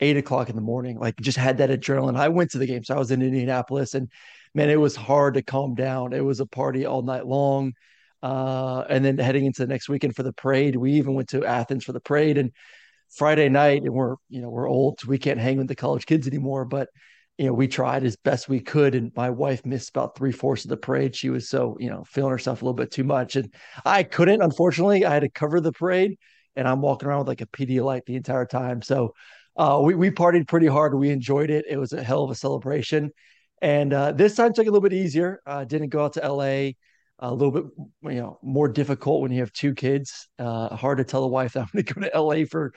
[0.00, 0.98] eight o'clock in the morning.
[0.98, 2.16] Like just had that adrenaline.
[2.16, 4.10] I went to the game, so I was in Indianapolis, and
[4.54, 6.14] man, it was hard to calm down.
[6.14, 7.74] It was a party all night long.
[8.22, 11.44] Uh, and then heading into the next weekend for the parade, we even went to
[11.44, 12.50] Athens for the parade, and
[13.10, 16.26] Friday night, and we're you know we're old, we can't hang with the college kids
[16.26, 16.64] anymore.
[16.64, 16.88] But
[17.38, 20.64] you know, we tried as best we could, and my wife missed about three fourths
[20.64, 21.14] of the parade.
[21.14, 23.52] She was so you know feeling herself a little bit too much, and
[23.84, 24.42] I couldn't.
[24.42, 26.18] Unfortunately, I had to cover the parade,
[26.56, 28.82] and I'm walking around with like a Pedialyte the entire time.
[28.82, 29.14] So
[29.56, 30.94] uh, we we partied pretty hard.
[30.94, 31.64] We enjoyed it.
[31.68, 33.12] It was a hell of a celebration.
[33.60, 35.40] And uh, this time took a little bit easier.
[35.46, 36.72] Uh, didn't go out to LA.
[37.20, 37.64] A little bit,
[38.04, 40.28] you know, more difficult when you have two kids.
[40.38, 42.72] Uh, hard to tell the wife that I'm going to go to LA for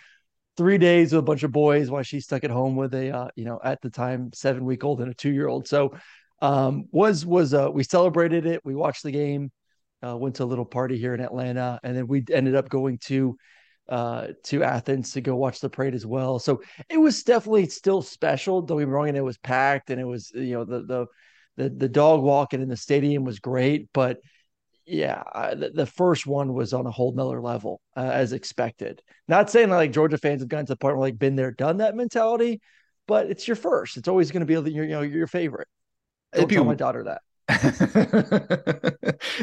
[0.62, 3.28] three days with a bunch of boys while she's stuck at home with a, uh,
[3.36, 5.68] you know, at the time seven week old and a two year old.
[5.68, 5.96] So
[6.40, 8.62] um, was was uh, we celebrated it.
[8.64, 9.52] We watched the game.
[10.06, 13.00] Uh, went to a little party here in Atlanta, and then we ended up going
[13.00, 13.38] to
[13.90, 16.38] uh, to Athens to go watch the parade as well.
[16.38, 18.62] So it was definitely still special.
[18.62, 21.06] Don't get me wrong, and it was packed, and it was you know the the
[21.58, 24.20] the, the dog walking in the stadium was great, but
[24.86, 29.02] yeah, I, the, the, first one was on a whole nother level uh, as expected.
[29.28, 31.78] Not saying like Georgia fans have gotten to the point where like been there, done
[31.78, 32.62] that mentality,
[33.08, 33.98] but it's your first.
[33.98, 35.68] It's always going to be your you know your favorite.
[36.34, 37.22] Don't tell my daughter that.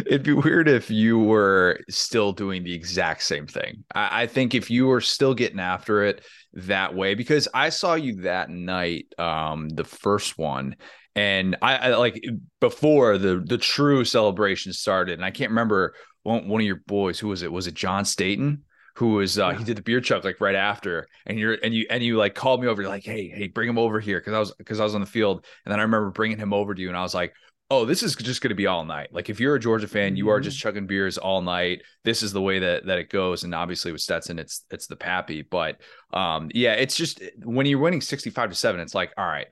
[0.07, 3.85] It'd be weird if you were still doing the exact same thing.
[3.95, 6.25] I, I, think if you were still getting after it
[6.55, 10.77] that way, because I saw you that night, um, the first one,
[11.15, 12.25] and I, I like
[12.61, 17.19] before the the true celebration started, and I can't remember one, one of your boys
[17.19, 17.53] who was it?
[17.53, 18.63] Was it John Staten?
[18.99, 21.87] who was uh, he did the beer chuck like right after and you're and you
[21.89, 24.33] and you like called me over you're like hey hey bring him over here because
[24.35, 26.75] i was because i was on the field and then i remember bringing him over
[26.75, 27.33] to you and i was like
[27.71, 29.09] oh, this is just going to be all night.
[29.13, 30.69] Like if you're a Georgia fan, you are just mm-hmm.
[30.69, 31.83] chugging beers all night.
[32.05, 33.45] This is the way that that it goes.
[33.45, 35.43] And obviously with Stetson, it's it's the Pappy.
[35.43, 35.81] But
[36.13, 39.49] um, yeah, it's just when you're winning 65 to 7, it's like, all right,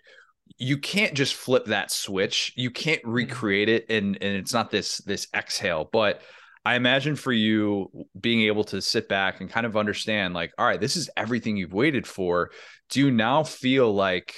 [0.56, 2.52] you can't just flip that switch.
[2.56, 3.12] You can't mm-hmm.
[3.12, 5.88] recreate it and and it's not this this exhale.
[5.90, 6.22] But
[6.64, 10.66] I imagine for you being able to sit back and kind of understand, like, all
[10.66, 12.50] right, this is everything you've waited for.
[12.90, 14.34] Do you now feel like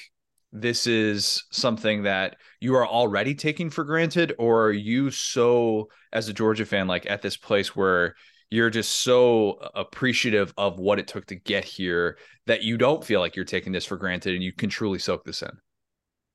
[0.53, 6.28] this is something that you are already taking for granted or are you so as
[6.28, 8.14] a georgia fan like at this place where
[8.51, 13.20] you're just so appreciative of what it took to get here that you don't feel
[13.20, 15.51] like you're taking this for granted and you can truly soak this in?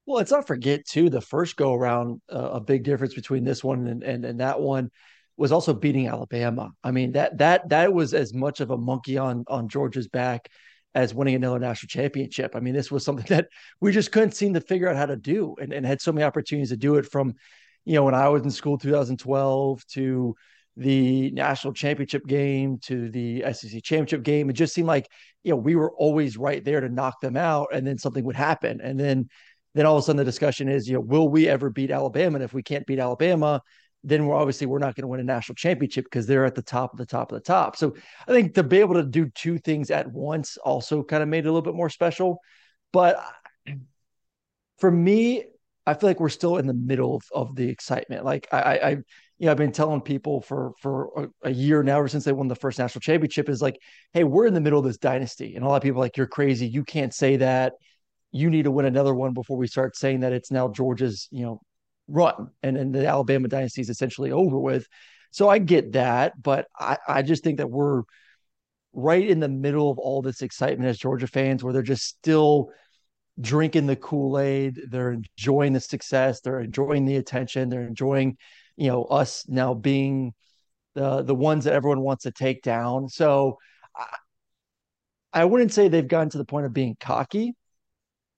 [0.05, 3.63] Well let's not forget too the first go around uh, a big difference between this
[3.63, 4.91] one and, and and that one
[5.37, 6.71] was also beating alabama.
[6.83, 10.49] I mean that that that was as much of a monkey on on georgia's back
[10.95, 12.55] as winning another national championship.
[12.55, 13.47] I mean, this was something that
[13.81, 16.23] we just couldn't seem to figure out how to do and, and had so many
[16.23, 17.33] opportunities to do it from,
[17.85, 20.35] you know, when I was in school 2012 to
[20.75, 24.49] the national championship game to the SEC championship game.
[24.49, 25.07] It just seemed like,
[25.43, 28.35] you know, we were always right there to knock them out and then something would
[28.35, 28.81] happen.
[28.81, 29.29] And then
[29.75, 32.35] then all of a sudden the discussion is, you know, will we ever beat Alabama?
[32.35, 33.61] And if we can't beat Alabama,
[34.03, 36.61] then we're obviously we're not going to win a national championship because they're at the
[36.61, 37.75] top of the top of the top.
[37.77, 37.95] So
[38.27, 41.45] I think to be able to do two things at once also kind of made
[41.45, 42.39] it a little bit more special.
[42.91, 43.23] But
[44.77, 45.45] for me,
[45.85, 48.25] I feel like we're still in the middle of, of the excitement.
[48.25, 51.97] Like I, I, you know, I've been telling people for for a, a, year now,
[51.97, 53.77] ever since they won the first national championship, is like,
[54.13, 56.27] hey, we're in the middle of this dynasty, and a lot of people like, you're
[56.27, 57.73] crazy, you can't say that.
[58.31, 61.43] You need to win another one before we start saying that it's now Georgia's, you
[61.45, 61.61] know,
[62.07, 64.87] run and, then the Alabama dynasty is essentially over with.
[65.31, 68.03] So I get that, but I, I just think that we're
[68.93, 72.69] right in the middle of all this excitement as Georgia fans where they're just still
[73.41, 78.37] drinking the Kool-Aid, they're enjoying the success, they're enjoying the attention, they're enjoying,
[78.77, 80.33] you know, us now being
[80.93, 83.09] the the ones that everyone wants to take down.
[83.09, 83.57] So
[83.95, 84.17] I,
[85.33, 87.55] I wouldn't say they've gotten to the point of being cocky,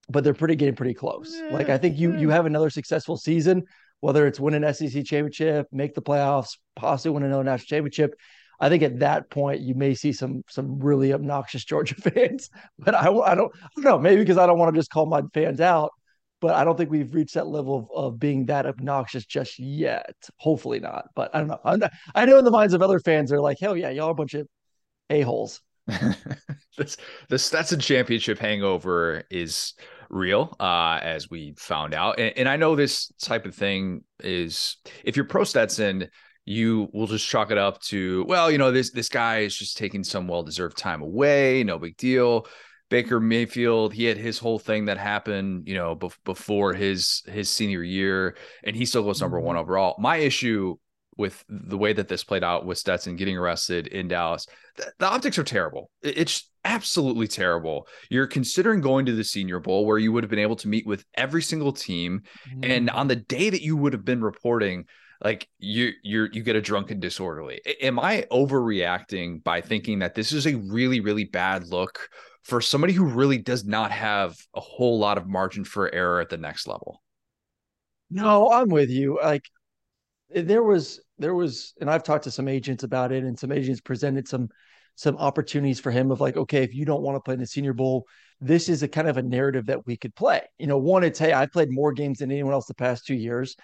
[0.08, 1.34] but they're pretty getting pretty close.
[1.36, 3.64] Yeah, like I think you you have another successful season,
[4.00, 8.14] whether it's win an SEC championship, make the playoffs, possibly win another national championship.
[8.58, 12.94] I think at that point you may see some some really obnoxious Georgia fans, but
[12.94, 15.22] I, I don't I don't know maybe because I don't want to just call my
[15.34, 15.90] fans out,
[16.40, 20.14] but I don't think we've reached that level of, of being that obnoxious just yet.
[20.38, 21.60] Hopefully not, but I don't know.
[21.64, 24.12] Not, i know in the minds of other fans they're like, hell yeah, y'all are
[24.12, 24.46] a bunch of
[25.10, 25.60] a holes.
[26.76, 26.96] this
[27.28, 29.74] the Stetson championship hangover is
[30.10, 32.18] real, uh, as we found out.
[32.18, 36.08] And, and I know this type of thing is if you're pro Stetson,
[36.44, 39.76] you will just chalk it up to, well, you know, this this guy is just
[39.76, 42.46] taking some well-deserved time away, no big deal.
[42.88, 47.50] Baker Mayfield, he had his whole thing that happened, you know, be- before his his
[47.50, 49.62] senior year, and he still goes number one mm-hmm.
[49.62, 49.96] overall.
[49.98, 50.76] My issue
[51.16, 54.46] with the way that this played out with Stetson getting arrested in Dallas,
[54.76, 55.90] the, the optics are terrible.
[56.02, 57.86] It's absolutely terrible.
[58.10, 60.86] You're considering going to the Senior Bowl where you would have been able to meet
[60.86, 62.68] with every single team, mm.
[62.68, 64.84] and on the day that you would have been reporting,
[65.22, 67.60] like you you you get a drunken disorderly.
[67.80, 72.08] Am I overreacting by thinking that this is a really really bad look
[72.42, 76.28] for somebody who really does not have a whole lot of margin for error at
[76.28, 77.02] the next level?
[78.10, 79.18] No, I'm with you.
[79.22, 79.44] Like
[80.30, 83.80] there was there was and I've talked to some agents about it and some agents
[83.80, 84.48] presented some
[84.96, 87.46] some opportunities for him of like, okay, if you don't want to play in the
[87.46, 88.06] Senior Bowl,
[88.40, 90.40] this is a kind of a narrative that we could play.
[90.58, 93.14] You know, one, it's hey, i've played more games than anyone else the past two
[93.14, 93.56] years.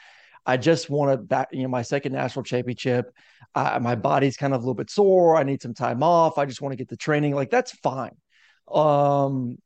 [0.44, 3.12] I just want to back, you know, my second national championship.
[3.54, 5.36] My body's kind of a little bit sore.
[5.36, 6.38] I need some time off.
[6.38, 7.34] I just want to get the training.
[7.34, 8.16] Like that's fine.
[8.72, 9.58] Um,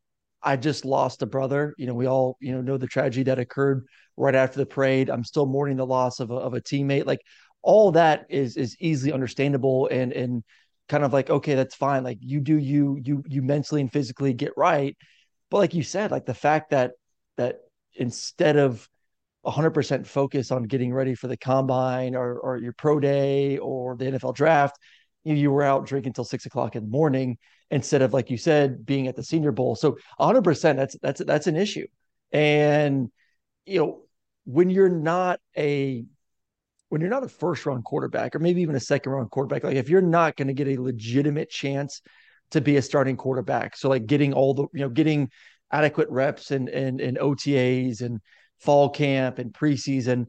[0.47, 1.75] I just lost a brother.
[1.77, 3.85] You know, we all, you know, know the tragedy that occurred
[4.17, 5.11] right after the parade.
[5.11, 7.05] I'm still mourning the loss of a, of a teammate.
[7.05, 7.21] Like
[7.63, 10.45] all that is is easily understandable and and
[10.89, 12.05] kind of like okay, that's fine.
[12.05, 14.97] Like you do you you you mentally and physically get right.
[15.51, 16.93] But like you said, like the fact that
[17.37, 17.57] that
[17.95, 18.89] instead of
[19.45, 24.07] 100% focus on getting ready for the combine or, or your pro day or the
[24.07, 24.77] NFL draft,
[25.25, 27.39] you, you were out drinking till six o'clock in the morning
[27.71, 29.75] instead of, like you said, being at the Senior Bowl.
[29.75, 31.87] So 100% that's that's that's an issue.
[32.33, 33.11] And
[33.65, 34.03] you know,
[34.45, 36.05] when you're not a
[36.89, 39.77] when you're not a first round quarterback or maybe even a second round quarterback, like
[39.77, 42.01] if you're not going to get a legitimate chance
[42.53, 45.31] to be a starting quarterback, so like getting all the you know getting
[45.73, 48.21] adequate reps and and and OTAs and
[48.59, 50.27] fall camp and preseason,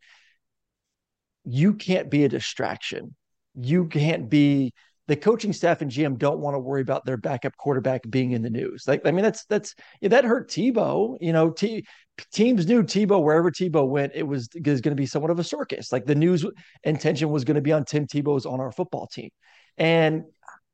[1.45, 3.15] you can't be a distraction.
[3.55, 4.73] You can't be
[5.07, 8.41] the coaching staff and GM don't want to worry about their backup quarterback being in
[8.41, 8.83] the news.
[8.87, 11.17] Like, I mean, that's that's yeah, that hurt Tebow.
[11.21, 11.85] You know, T,
[12.33, 15.43] teams knew Tebow wherever Tebow went, it was, was going to be somewhat of a
[15.43, 15.91] circus.
[15.91, 16.45] Like the news
[16.83, 19.29] intention was going to be on Tim Tebow's on our football team,
[19.77, 20.23] and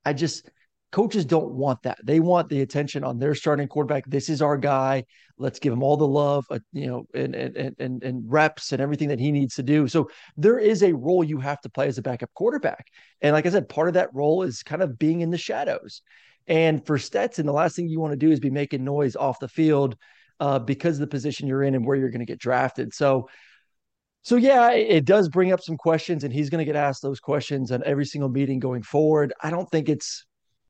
[0.03, 0.49] I just
[0.93, 1.97] coaches don't want that.
[2.03, 4.05] They want the attention on their starting quarterback.
[4.05, 5.03] This is our guy.
[5.39, 8.79] Let's give him all the love, uh, you know, and, and and and reps and
[8.79, 9.87] everything that he needs to do.
[9.87, 12.87] So there is a role you have to play as a backup quarterback.
[13.21, 16.03] And like I said, part of that role is kind of being in the shadows.
[16.45, 19.39] And for Stetson, the last thing you want to do is be making noise off
[19.39, 19.97] the field
[20.39, 22.93] uh, because of the position you're in and where you're going to get drafted.
[22.93, 23.27] So
[24.21, 27.19] so yeah, it does bring up some questions, and he's going to get asked those
[27.19, 29.33] questions on every single meeting going forward.
[29.41, 30.25] I don't think it's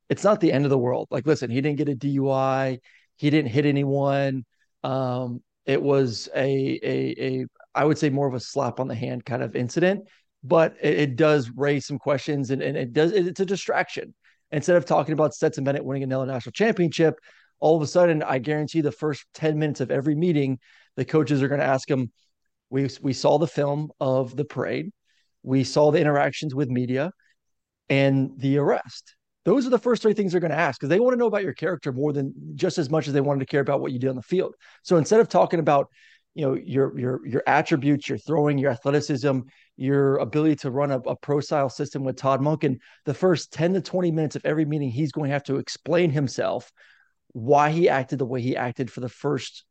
[0.08, 1.08] it's not the end of the world.
[1.10, 2.78] Like, listen, he didn't get a DUI,
[3.16, 4.44] he didn't hit anyone.
[4.82, 8.94] Um, it was a a a I would say more of a slap on the
[8.94, 10.06] hand kind of incident,
[10.42, 14.14] but it, it does raise some questions and, and it does it's a distraction.
[14.52, 17.14] Instead of talking about Stetson Bennett winning another national championship,
[17.60, 20.58] all of a sudden, I guarantee the first 10 minutes of every meeting,
[20.96, 22.12] the coaches are going to ask him,
[22.70, 24.90] we, we saw the film of the parade.
[25.42, 27.10] We saw the interactions with media
[27.88, 29.14] and the arrest.
[29.44, 31.26] Those are the first three things they're going to ask because they want to know
[31.26, 33.92] about your character more than just as much as they wanted to care about what
[33.92, 34.54] you did on the field.
[34.82, 35.88] So instead of talking about,
[36.34, 39.40] you know, your your your attributes, your throwing, your athleticism,
[39.76, 43.74] your ability to run a, a pro style system with Todd Monken, the first 10
[43.74, 46.72] to 20 minutes of every meeting, he's going to have to explain himself
[47.32, 49.64] why he acted the way he acted for the first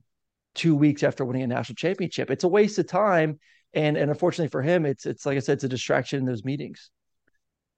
[0.56, 2.30] two weeks after winning a national championship.
[2.30, 3.40] It's a waste of time.
[3.74, 6.46] And and unfortunately for him, it's it's like I said, it's a distraction in those
[6.46, 6.92] meetings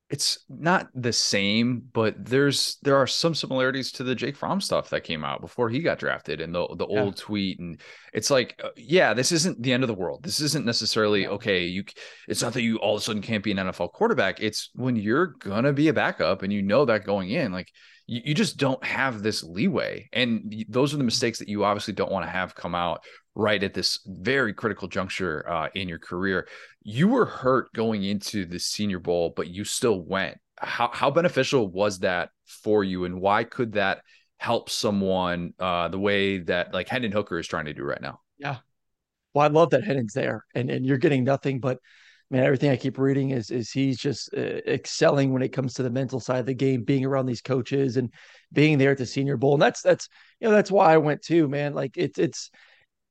[0.09, 4.91] it's not the same, but there's there are some similarities to the Jake Fromm stuff
[4.91, 7.01] that came out before he got drafted and the the yeah.
[7.01, 7.81] old tweet and
[8.13, 10.21] it's like uh, yeah, this isn't the end of the world.
[10.23, 11.29] This isn't necessarily yeah.
[11.29, 11.83] okay, you
[12.27, 14.39] it's not that you all of a sudden can't be an NFL quarterback.
[14.41, 17.71] It's when you're going to be a backup and you know that going in like
[18.07, 21.93] you, you just don't have this leeway and those are the mistakes that you obviously
[21.93, 23.03] don't want to have come out
[23.35, 26.47] right at this very critical juncture uh, in your career.
[26.81, 30.37] You were hurt going into the Senior Bowl, but you still went.
[30.57, 34.01] How how beneficial was that for you, and why could that
[34.37, 38.21] help someone uh, the way that like Hendon Hooker is trying to do right now?
[38.37, 38.57] Yeah,
[39.33, 41.79] well, I love that Hendon's there, and and you're getting nothing but
[42.29, 42.43] man.
[42.43, 45.89] Everything I keep reading is is he's just uh, excelling when it comes to the
[45.89, 48.11] mental side of the game, being around these coaches and
[48.51, 50.09] being there at the Senior Bowl, and that's that's
[50.39, 51.73] you know that's why I went too, man.
[51.73, 52.51] Like it's it's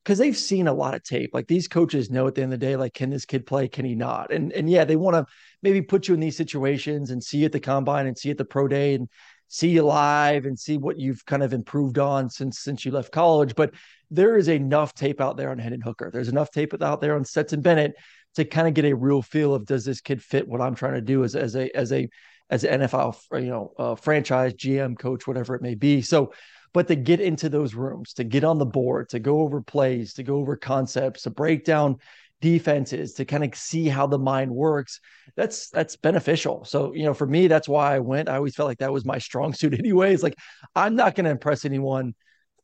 [0.04, 1.30] because they've seen a lot of tape.
[1.32, 3.68] Like these coaches know at the end of the day, like, can this kid play?
[3.68, 4.32] Can he not?
[4.32, 5.26] And and yeah, they want to
[5.62, 8.38] maybe put you in these situations and see you at the combine and see at
[8.38, 9.08] the pro day and
[9.48, 13.12] see you live and see what you've kind of improved on since since you left
[13.12, 13.54] college.
[13.54, 13.72] But
[14.10, 16.10] there is enough tape out there on Hendon Hooker.
[16.12, 17.94] There's enough tape out there on Stetson Bennett
[18.36, 20.94] to kind of get a real feel of does this kid fit what I'm trying
[20.94, 22.08] to do as as a as a
[22.50, 26.02] as an NFL you know uh, franchise GM coach whatever it may be.
[26.02, 26.32] So
[26.74, 30.14] but to get into those rooms, to get on the board, to go over plays,
[30.14, 31.98] to go over concepts, to break down
[32.40, 35.00] defenses, to kind of see how the mind works,
[35.36, 36.64] that's that's beneficial.
[36.64, 38.28] So, you know, for me, that's why I went.
[38.28, 40.22] I always felt like that was my strong suit anyways.
[40.22, 40.34] Like
[40.74, 42.14] I'm not going to impress anyone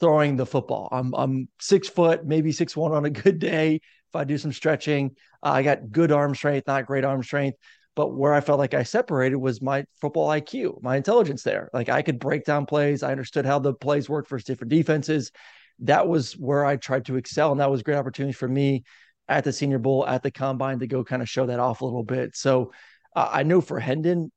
[0.00, 0.88] throwing the football.
[0.90, 3.80] I'm I'm six foot, maybe six one on a good day.
[4.12, 7.58] If I do some stretching, uh, I got good arm strength, not great arm strength.
[7.96, 11.70] But where I felt like I separated was my football IQ, my intelligence there.
[11.74, 13.02] Like I could break down plays.
[13.02, 15.32] I understood how the plays worked for different defenses.
[15.80, 17.50] That was where I tried to excel.
[17.50, 18.84] And that was great opportunity for me
[19.28, 21.84] at the senior bowl, at the combine to go kind of show that off a
[21.84, 22.36] little bit.
[22.36, 22.72] So
[23.14, 24.30] uh, I know for Hendon,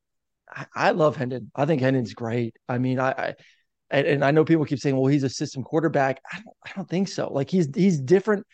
[0.50, 1.50] I, I love Hendon.
[1.54, 2.56] I think Hendon's great.
[2.68, 3.34] I mean, I, I
[3.90, 6.20] and, and, I know people keep saying, well, he's a system quarterback.
[6.32, 7.32] I don't, I don't think so.
[7.32, 8.46] Like he's he's different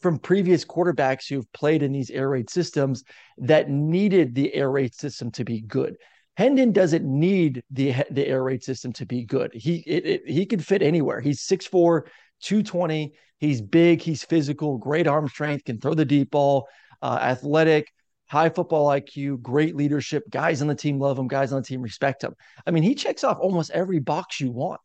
[0.00, 3.04] from previous quarterbacks who've played in these air raid systems
[3.38, 5.96] that needed the air raid system to be good.
[6.36, 9.50] Hendon doesn't need the the air raid system to be good.
[9.52, 11.20] He it, it, he can fit anywhere.
[11.20, 12.02] He's 6'4,
[12.40, 13.12] 220.
[13.38, 16.68] He's big, he's physical, great arm strength, can throw the deep ball,
[17.02, 17.92] uh, athletic,
[18.26, 20.24] high football IQ, great leadership.
[20.30, 22.34] Guys on the team love him, guys on the team respect him.
[22.66, 24.80] I mean, he checks off almost every box you want.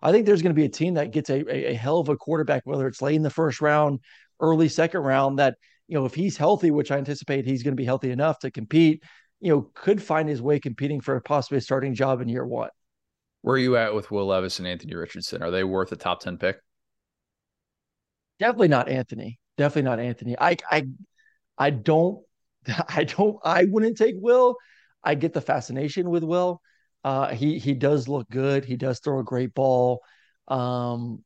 [0.00, 2.08] I think there's going to be a team that gets a, a, a hell of
[2.08, 3.98] a quarterback, whether it's late in the first round,
[4.40, 7.80] early second round, that, you know, if he's healthy, which I anticipate he's going to
[7.80, 9.02] be healthy enough to compete,
[9.40, 12.70] you know, could find his way competing for possibly a starting job in year one.
[13.42, 15.42] Where are you at with Will Levis and Anthony Richardson?
[15.42, 16.58] Are they worth a top 10 pick?
[18.38, 19.38] Definitely not Anthony.
[19.56, 20.36] Definitely not Anthony.
[20.38, 20.86] I I
[21.56, 22.22] I don't
[22.88, 24.56] I don't I wouldn't take Will.
[25.02, 26.60] I get the fascination with Will.
[27.04, 28.64] Uh, he he does look good.
[28.64, 30.00] He does throw a great ball.
[30.48, 31.24] Um,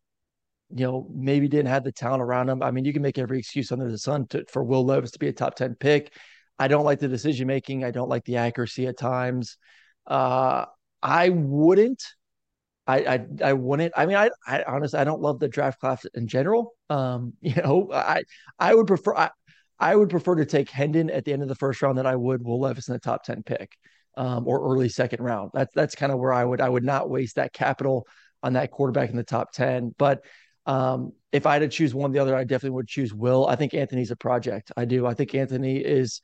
[0.75, 2.63] you know, maybe didn't have the talent around him.
[2.63, 5.19] I mean, you can make every excuse under the sun to, for Will Levis to
[5.19, 6.13] be a top 10 pick.
[6.59, 7.85] I don't like the decision making.
[7.85, 9.57] I don't like the accuracy at times.
[10.07, 10.67] Uh,
[11.03, 12.03] I wouldn't.
[12.87, 13.93] I, I I wouldn't.
[13.97, 16.75] I mean, I I honestly I don't love the draft class in general.
[16.91, 18.25] Um, you know, I
[18.59, 19.31] I would prefer I,
[19.79, 22.17] I would prefer to take Hendon at the end of the first round than I
[22.17, 23.77] would Will Levis in the top 10 pick
[24.17, 25.51] um, or early second round.
[25.55, 28.07] That's that's kind of where I would I would not waste that capital
[28.43, 29.95] on that quarterback in the top 10.
[29.97, 30.25] But
[30.67, 33.47] um, if I had to choose one or the other, I definitely would choose Will.
[33.47, 34.71] I think Anthony's a project.
[34.77, 35.07] I do.
[35.07, 36.21] I think Anthony is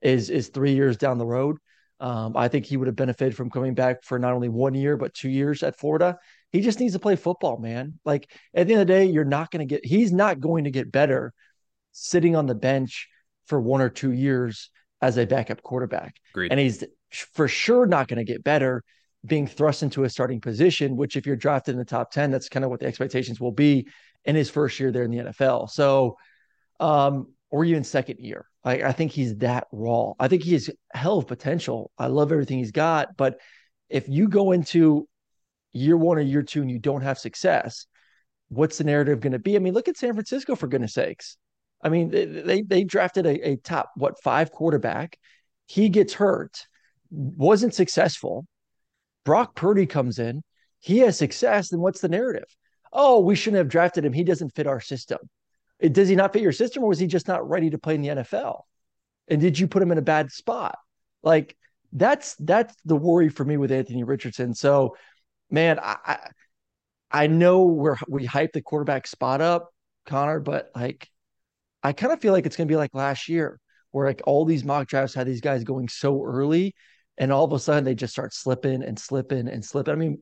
[0.00, 1.58] is is three years down the road.
[2.00, 4.96] Um, I think he would have benefited from coming back for not only one year
[4.96, 6.18] but two years at Florida.
[6.50, 7.98] He just needs to play football, man.
[8.04, 9.84] Like at the end of the day, you're not going to get.
[9.84, 11.32] He's not going to get better
[11.92, 13.08] sitting on the bench
[13.46, 14.70] for one or two years
[15.00, 16.52] as a backup quarterback, Agreed.
[16.52, 18.82] and he's for sure not going to get better
[19.24, 20.96] being thrust into a starting position.
[20.96, 23.52] Which, if you're drafted in the top ten, that's kind of what the expectations will
[23.52, 23.88] be
[24.24, 25.70] in his first year there in the NFL.
[25.70, 26.16] So,
[26.80, 28.46] um, or even second year.
[28.64, 30.12] I, I think he's that raw.
[30.18, 31.90] I think he has hell of potential.
[31.98, 33.16] I love everything he's got.
[33.16, 33.38] But
[33.88, 35.08] if you go into
[35.72, 37.86] year one or year two and you don't have success,
[38.48, 39.56] what's the narrative going to be?
[39.56, 41.36] I mean, look at San Francisco for goodness sakes.
[41.82, 45.18] I mean, they they, they drafted a, a top what five quarterback.
[45.66, 46.66] He gets hurt,
[47.10, 48.46] wasn't successful.
[49.24, 50.42] Brock Purdy comes in,
[50.80, 51.70] he has success.
[51.70, 52.48] Then what's the narrative?
[52.92, 54.12] Oh, we shouldn't have drafted him.
[54.12, 55.18] He doesn't fit our system
[55.90, 58.02] does he not fit your system or was he just not ready to play in
[58.02, 58.62] the NFL?
[59.28, 60.78] And did you put him in a bad spot?
[61.22, 61.56] Like
[61.92, 64.54] that's that's the worry for me with Anthony Richardson.
[64.54, 64.96] So,
[65.50, 66.18] man, I
[67.10, 69.72] I know we're we hype the quarterback spot up,
[70.06, 71.08] Connor, but like
[71.82, 73.58] I kind of feel like it's gonna be like last year,
[73.90, 76.74] where like all these mock drafts had these guys going so early,
[77.18, 79.92] and all of a sudden they just start slipping and slipping and slipping.
[79.92, 80.18] I mean,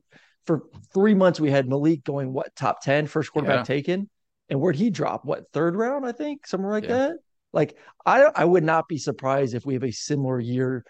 [0.46, 3.74] for three months we had Malik going what top 10, first quarterback yeah.
[3.74, 4.10] taken
[4.50, 5.24] and where'd he drop?
[5.24, 6.04] What third round?
[6.04, 6.96] I think somewhere like yeah.
[6.96, 7.12] that.
[7.52, 10.84] Like I, I would not be surprised if we have a similar year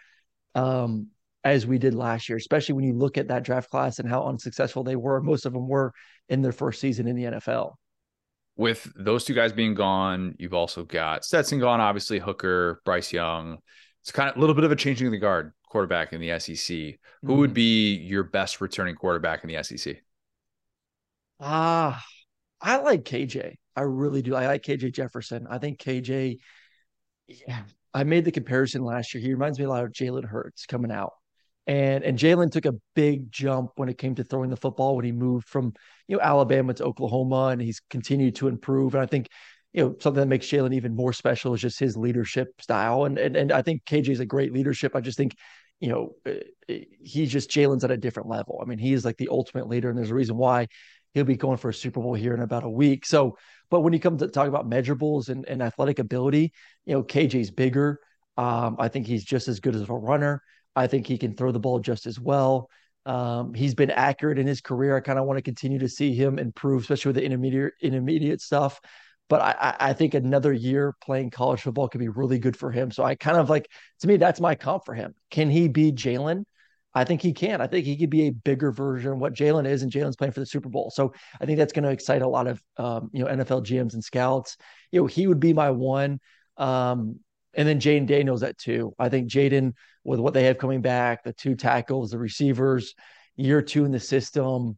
[0.54, 1.08] um,
[1.44, 4.24] as we did last year, especially when you look at that draft class and how
[4.24, 5.22] unsuccessful they were.
[5.22, 5.92] Most of them were
[6.28, 7.74] in their first season in the NFL.
[8.56, 13.58] With those two guys being gone, you've also got Stetson gone, obviously Hooker, Bryce Young.
[14.02, 16.38] It's kind of a little bit of a changing of the guard quarterback in the
[16.38, 16.56] SEC.
[16.56, 16.96] Who
[17.28, 17.36] mm-hmm.
[17.38, 20.02] would be your best returning quarterback in the SEC?
[21.38, 22.02] Ah,
[22.60, 23.54] I like KJ.
[23.76, 24.34] I really do.
[24.34, 25.46] I like KJ Jefferson.
[25.48, 26.38] I think KJ,
[27.26, 27.62] yeah,
[27.94, 29.22] I made the comparison last year.
[29.22, 31.12] He reminds me a lot of Jalen Hurts coming out.
[31.66, 35.04] And and Jalen took a big jump when it came to throwing the football when
[35.04, 35.72] he moved from
[36.08, 38.94] you know Alabama to Oklahoma, and he's continued to improve.
[38.94, 39.28] And I think
[39.72, 43.04] you know something that makes Jalen even more special is just his leadership style.
[43.04, 44.96] And and and I think KJ is a great leadership.
[44.96, 45.36] I just think
[45.80, 48.60] you know uh, he's just Jalen's at a different level.
[48.62, 50.68] I mean, he is like the ultimate leader, and there's a reason why
[51.14, 53.04] he'll be going for a Super Bowl here in about a week.
[53.04, 53.36] So,
[53.70, 56.52] but when you come to talk about measurables and, and athletic ability,
[56.84, 58.00] you know, KJ's bigger.
[58.36, 60.42] Um, I think he's just as good as a runner.
[60.74, 62.68] I think he can throw the ball just as well.
[63.06, 64.96] Um, he's been accurate in his career.
[64.96, 68.40] I kind of want to continue to see him improve, especially with the intermediate intermediate
[68.40, 68.80] stuff.
[69.30, 72.90] But I, I think another year playing college football could be really good for him.
[72.90, 73.70] So I kind of like
[74.00, 75.14] to me, that's my comp for him.
[75.30, 76.44] Can he be Jalen?
[76.92, 77.60] I think he can.
[77.60, 80.32] I think he could be a bigger version of what Jalen is, and Jalen's playing
[80.32, 80.90] for the Super Bowl.
[80.90, 83.94] So I think that's going to excite a lot of um, you know NFL GMs
[83.94, 84.56] and scouts.
[84.90, 86.18] You know, he would be my one.
[86.56, 87.20] Um,
[87.54, 88.94] and then Jayden Daniels at two.
[88.98, 92.94] I think Jayden, with what they have coming back, the two tackles, the receivers,
[93.36, 94.76] year two in the system,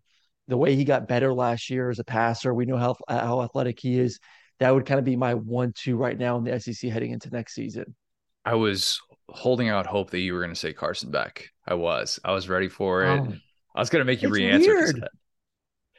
[0.49, 3.81] the way he got better last year as a passer, we know how how athletic
[3.81, 4.21] he is.
[4.63, 7.55] That would kind of be my one-two right now in the SEC heading into next
[7.55, 7.97] season.
[8.45, 11.49] I was holding out hope that you were going to say Carson Beck.
[11.67, 12.21] I was.
[12.25, 13.21] I was ready for it.
[13.21, 13.35] Oh,
[13.75, 14.95] I was going to make you re-answer.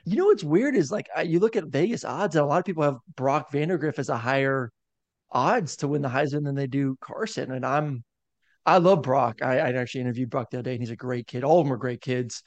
[0.05, 2.63] You know what's weird is like you look at Vegas odds, and a lot of
[2.63, 4.71] people have Brock Vandagriff as a higher
[5.29, 7.51] odds to win the Heisman than they do Carson.
[7.51, 8.05] And I'm,
[8.65, 9.41] I love Brock.
[9.41, 11.43] I, I actually interviewed Brock the other day, and he's a great kid.
[11.43, 12.43] All of them are great kids,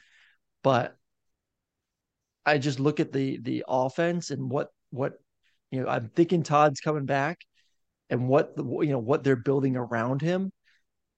[0.65, 0.97] but
[2.47, 5.19] I just look at the the offense and what what
[5.71, 5.89] you know.
[5.89, 7.39] I'm thinking Todd's coming back,
[8.11, 10.53] and what the you know what they're building around him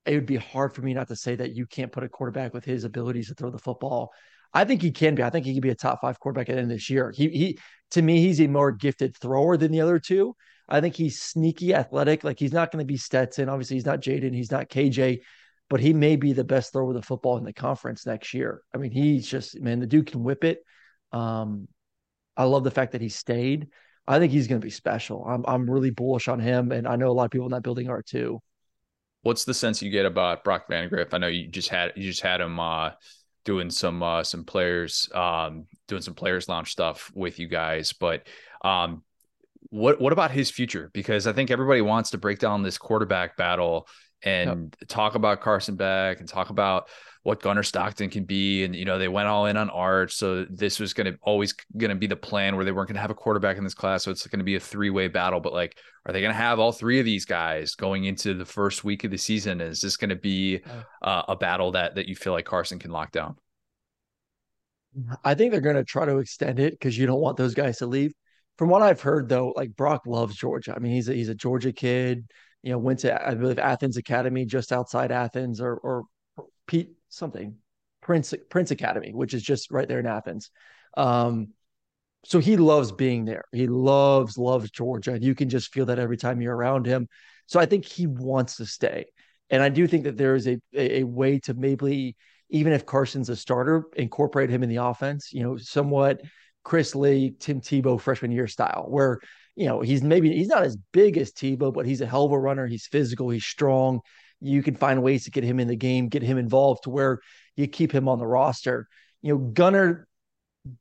[0.09, 2.55] it would be hard for me not to say that you can't put a quarterback
[2.55, 4.11] with his abilities to throw the football.
[4.55, 5.23] I think he can be.
[5.23, 7.13] I think he can be a top five quarterback at the end of this year.
[7.15, 7.59] He he
[7.91, 10.35] to me, he's a more gifted thrower than the other two.
[10.69, 12.25] I think he's sneaky athletic.
[12.25, 13.51] Like he's not going to be Stetson.
[13.51, 14.35] Obviously, he's not Jayden.
[14.35, 15.21] He's not KJ,
[15.69, 18.63] but he may be the best thrower of the football in the conference next year.
[18.75, 20.61] I mean, he's just man, the dude can whip it.
[21.13, 21.69] Um,
[22.35, 23.69] I love the fact that he stayed.
[24.09, 25.25] I think he's going to be special.
[25.25, 27.63] I'm I'm really bullish on him, and I know a lot of people in that
[27.63, 28.41] building are too
[29.23, 31.13] what's the sense you get about Brock Vandagriff?
[31.13, 32.93] I know you just had you just had him uh,
[33.45, 38.27] doing some uh, some players um, doing some players lounge stuff with you guys, but
[38.63, 39.03] um,
[39.71, 40.91] what what about his future?
[40.93, 43.89] Because I think everybody wants to break down this quarterback battle
[44.23, 44.89] and yep.
[44.89, 46.89] talk about Carson Beck and talk about
[47.23, 48.65] what Gunnar Stockton can be.
[48.65, 50.15] And, you know, they went all in on Arch.
[50.15, 52.95] So this was going to always going to be the plan where they weren't going
[52.95, 54.05] to have a quarterback in this class.
[54.05, 55.41] So it's going to be a three way battle.
[55.41, 58.47] But like, are they going to have all three of these guys going into the
[58.47, 59.61] first week of the season?
[59.61, 60.61] Is this going to be
[61.03, 63.37] uh, a battle that, that you feel like Carson can lock down?
[65.23, 67.79] I think they're going to try to extend it because you don't want those guys
[67.79, 68.13] to leave.
[68.57, 70.75] From what I've heard, though, like Brock loves Georgia.
[70.75, 72.25] I mean, he's a, he's a Georgia kid.
[72.69, 76.05] You know, went to I believe Athens Academy, just outside Athens, or or
[76.67, 77.57] Pete something
[78.03, 80.51] Prince Prince Academy, which is just right there in Athens.
[80.95, 81.55] Um,
[82.27, 83.45] so he loves being there.
[83.53, 87.09] He loves loves Georgia, and you can just feel that every time you're around him.
[87.47, 89.07] So I think he wants to stay,
[89.49, 92.17] and I do think that there is a a, a way to maybe
[92.51, 95.33] even if Carson's a starter, incorporate him in the offense.
[95.33, 96.21] You know, somewhat
[96.65, 99.21] Chris Leak, Tim Tebow freshman year style, where
[99.59, 102.33] you know he's maybe he's not as big as Tebow, but he's a hell of
[102.33, 102.67] a runner.
[102.67, 103.29] He's physical.
[103.31, 104.01] He's strong
[104.41, 107.21] you can find ways to get him in the game, get him involved to where
[107.57, 108.89] you keep him on the roster.
[109.23, 110.07] You know, Gunnar,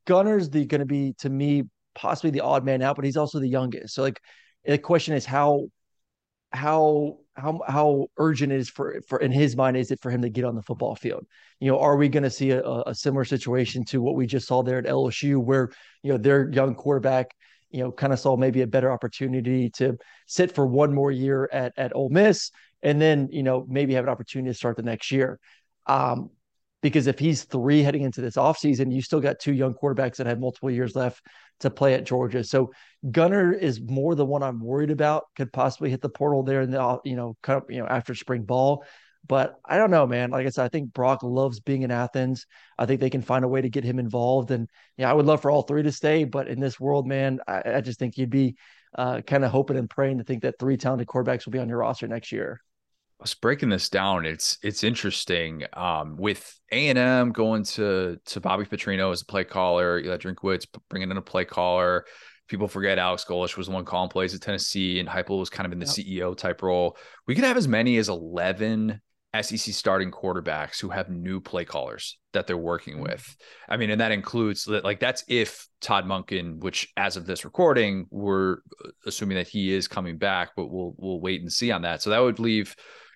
[0.06, 1.64] Gunnar's the going to be to me
[1.96, 3.96] possibly the odd man out, but he's also the youngest.
[3.96, 4.22] So like
[4.66, 5.68] the question is how
[6.52, 10.30] how how how urgent is for for in his mind is it for him to
[10.30, 11.26] get on the football field?
[11.60, 14.48] You know, are we going to see a, a similar situation to what we just
[14.48, 15.72] saw there at LSU, where
[16.04, 17.36] you know their young quarterback,
[17.70, 21.50] you know, kind of saw maybe a better opportunity to sit for one more year
[21.52, 22.52] at at Ole Miss,
[22.82, 25.40] and then you know maybe have an opportunity to start the next year.
[25.86, 26.30] Um,
[26.82, 30.28] because if he's three heading into this offseason, you still got two young quarterbacks that
[30.28, 31.26] have multiple years left
[31.60, 32.44] to play at Georgia.
[32.44, 32.72] So
[33.10, 35.26] Gunnar is more the one I'm worried about.
[35.36, 38.14] Could possibly hit the portal there in the you know kind of, you know after
[38.16, 38.84] spring ball.
[39.28, 40.32] But I don't know, man.
[40.32, 42.46] Like I said, I think Brock loves being in Athens.
[42.78, 44.52] I think they can find a way to get him involved.
[44.52, 46.24] And yeah, I would love for all three to stay.
[46.24, 48.56] But in this world, man, I, I just think you'd be
[48.96, 51.70] uh, kind of hoping and praying to think that three talented quarterbacks will be on
[51.70, 52.62] your roster next year.
[53.20, 54.26] I was breaking this down.
[54.26, 55.64] It's it's interesting.
[55.74, 60.18] Um, with A and M going to to Bobby Petrino as a play caller, Eli
[60.18, 62.06] Drinkwitz bringing in a play caller.
[62.48, 65.66] People forget Alex Golesh was the one calling plays at Tennessee, and Heupel was kind
[65.66, 66.30] of in the yep.
[66.32, 66.96] CEO type role.
[67.26, 69.02] We could have as many as eleven
[69.40, 73.04] SEC starting quarterbacks who have new play callers that they're working mm-hmm.
[73.04, 73.36] with.
[73.68, 77.46] I mean, and that includes that, like, that's if Todd Monken, which as of this
[77.46, 78.58] recording, we're
[79.06, 82.02] assuming that he is coming back, but we'll we'll wait and see on that.
[82.02, 82.76] So that would leave,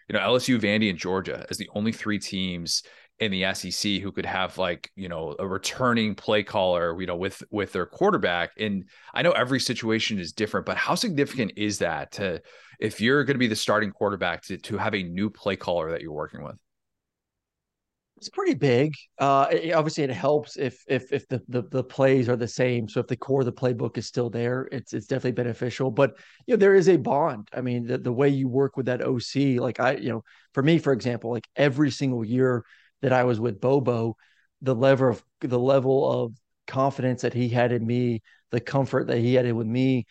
[0.09, 2.83] you know, LSU, Vandy, and Georgia as the only three teams
[3.21, 7.15] in the SEC who could have like you know a returning play caller you know
[7.15, 8.49] with with their quarterback.
[8.59, 12.41] And I know every situation is different but how significant is that to
[12.79, 15.91] if you're going to be the starting quarterback to to have a new play caller
[15.91, 16.55] that you're working with?
[18.17, 18.93] It's pretty big.
[19.19, 22.89] Uh it, obviously it helps if if if the, the the plays are the same.
[22.89, 25.91] So if the core of the playbook is still there it's it's definitely beneficial.
[25.91, 26.17] But
[26.47, 27.49] you know there is a bond.
[27.53, 30.23] I mean the, the way you work with that oc like i you know
[30.55, 32.63] for me for example like every single year
[33.01, 34.15] that I was with Bobo,
[34.61, 36.33] the level of the level of
[36.67, 38.21] confidence that he had in me,
[38.51, 40.05] the comfort that he had with me,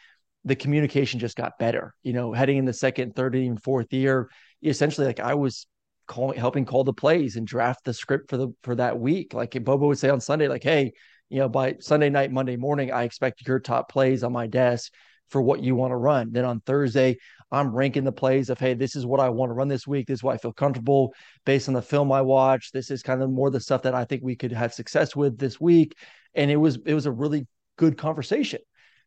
[0.44, 1.94] the communication just got better.
[2.02, 4.30] You know, heading in the second, third, and fourth year,
[4.62, 5.66] essentially like I was
[6.06, 9.34] calling, helping call the plays and draft the script for the for that week.
[9.34, 10.92] Like Bobo would say on Sunday, like, hey,
[11.28, 14.92] you know, by Sunday night, Monday morning, I expect your top plays on my desk
[15.28, 16.32] for what you want to run.
[16.32, 17.18] Then on Thursday,
[17.52, 20.06] I'm ranking the plays of, hey, this is what I want to run this week.
[20.06, 21.12] This is what I feel comfortable
[21.44, 22.70] based on the film I watch.
[22.72, 25.38] This is kind of more the stuff that I think we could have success with
[25.38, 25.94] this week.
[26.34, 27.46] And it was it was a really
[27.76, 28.60] good conversation.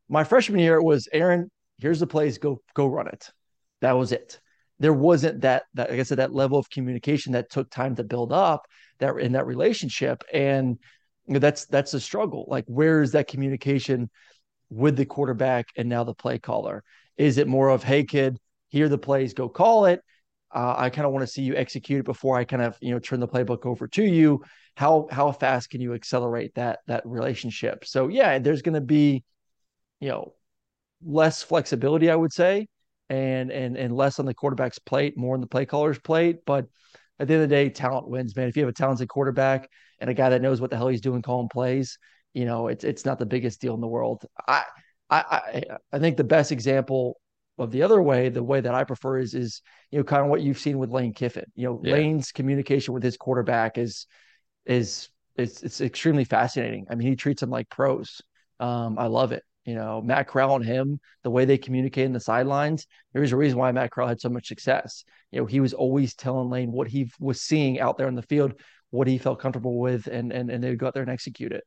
[0.09, 3.29] My freshman year was Aaron, here's the plays, go go run it.
[3.81, 4.39] That was it.
[4.79, 8.03] there wasn't that that like I said that level of communication that took time to
[8.03, 8.65] build up
[8.99, 10.77] that in that relationship and
[11.27, 14.09] that's that's a struggle like where is that communication
[14.69, 16.83] with the quarterback and now the play caller
[17.17, 18.37] is it more of hey kid
[18.69, 20.01] hear the plays go call it
[20.53, 22.91] uh, I kind of want to see you execute it before I kind of you
[22.91, 24.43] know turn the playbook over to you.
[24.75, 27.85] How how fast can you accelerate that that relationship?
[27.85, 29.23] So yeah, there's going to be
[29.99, 30.35] you know
[31.03, 32.67] less flexibility, I would say,
[33.09, 36.45] and and and less on the quarterback's plate, more on the play caller's plate.
[36.45, 36.67] But
[37.19, 38.47] at the end of the day, talent wins, man.
[38.47, 41.01] If you have a talented quarterback and a guy that knows what the hell he's
[41.01, 41.97] doing calling plays,
[42.33, 44.23] you know, it's it's not the biggest deal in the world.
[44.47, 44.63] I
[45.21, 47.19] I I think the best example
[47.57, 49.61] of the other way, the way that I prefer is is
[49.91, 51.45] you know kind of what you've seen with Lane Kiffin.
[51.55, 51.93] You know, yeah.
[51.93, 54.07] Lane's communication with his quarterback is
[54.65, 56.87] is it's it's extremely fascinating.
[56.89, 58.21] I mean, he treats them like pros.
[58.59, 59.43] Um, I love it.
[59.65, 62.85] You know, Matt Corral and him, the way they communicate in the sidelines.
[63.13, 65.05] There's a reason why Matt Corral had so much success.
[65.31, 68.21] You know, he was always telling Lane what he was seeing out there in the
[68.21, 68.53] field,
[68.89, 71.51] what he felt comfortable with, and and and they would go out there and execute
[71.51, 71.63] it.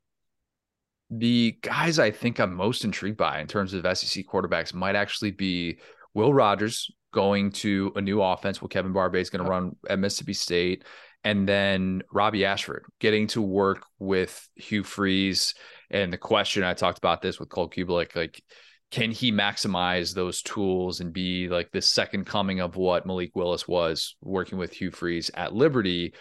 [1.11, 5.31] The guys I think I'm most intrigued by in terms of SEC quarterbacks might actually
[5.31, 5.79] be
[6.15, 8.61] Will Rogers going to a new offense.
[8.61, 10.85] Well, Kevin Barbay is going to run at Mississippi State,
[11.25, 15.55] and then Robbie Ashford getting to work with Hugh Freeze.
[15.91, 18.43] And the question I talked about this with Cole Cubelic, like,
[18.91, 23.67] can he maximize those tools and be like the second coming of what Malik Willis
[23.67, 26.15] was working with Hugh Freeze at Liberty?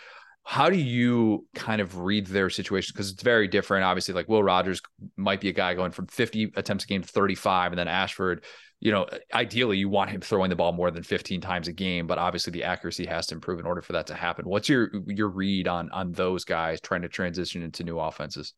[0.48, 2.94] How do you kind of read their situation?
[2.94, 3.84] Because it's very different.
[3.84, 4.80] Obviously, like Will Rogers
[5.18, 8.46] might be a guy going from 50 attempts a game to 35, and then Ashford,
[8.80, 12.06] you know, ideally you want him throwing the ball more than 15 times a game,
[12.06, 14.48] but obviously the accuracy has to improve in order for that to happen.
[14.48, 18.54] What's your your read on on those guys trying to transition into new offenses?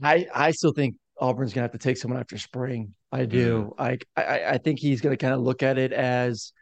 [0.00, 2.94] I I still think Auburn's gonna have to take someone after spring.
[3.10, 3.74] I do.
[3.76, 3.82] Mm-hmm.
[3.82, 6.52] I, I I think he's gonna kind of look at it as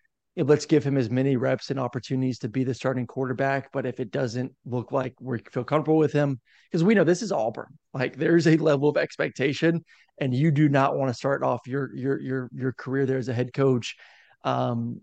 [0.46, 3.72] let's give him as many reps and opportunities to be the starting quarterback.
[3.72, 7.22] But if it doesn't look like we feel comfortable with him, because we know this
[7.22, 9.84] is Auburn, like there's a level of expectation,
[10.20, 13.28] and you do not want to start off your your your your career there as
[13.28, 13.96] a head coach,
[14.44, 15.00] um,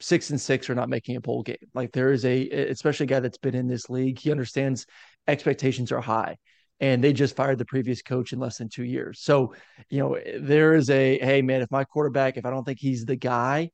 [0.00, 1.56] six and six are not making a bowl game.
[1.72, 4.86] Like there is a, especially a guy that's been in this league, he understands
[5.26, 6.36] expectations are high.
[6.80, 9.20] And they just fired the previous coach in less than two years.
[9.20, 9.54] So,
[9.88, 13.04] you know, there is a hey man, if my quarterback, if I don't think he's
[13.04, 13.70] the guy,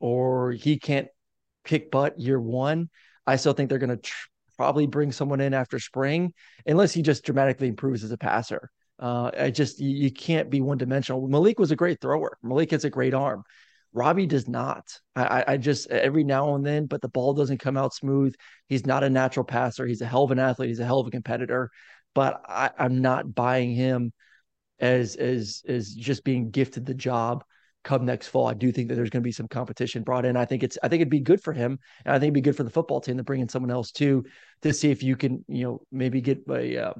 [0.00, 1.08] or he can't
[1.64, 2.88] kick butt year one,
[3.26, 6.34] I still think they're going to tr- probably bring someone in after spring,
[6.66, 8.70] unless he just dramatically improves as a passer.
[8.98, 11.26] Uh, I just you, you can't be one dimensional.
[11.26, 12.36] Malik was a great thrower.
[12.42, 13.44] Malik has a great arm.
[13.92, 14.84] Robbie does not.
[15.16, 18.34] I, I just every now and then, but the ball doesn't come out smooth.
[18.68, 19.86] He's not a natural passer.
[19.86, 20.68] He's a hell of an athlete.
[20.68, 21.70] He's a hell of a competitor,
[22.14, 24.12] but I, I'm not buying him
[24.78, 27.42] as as as just being gifted the job
[27.82, 28.46] come next fall.
[28.46, 30.36] I do think that there's going to be some competition brought in.
[30.36, 32.40] I think it's I think it'd be good for him, and I think it'd be
[32.40, 34.24] good for the football team to bring in someone else too
[34.62, 36.92] to see if you can you know maybe get a uh,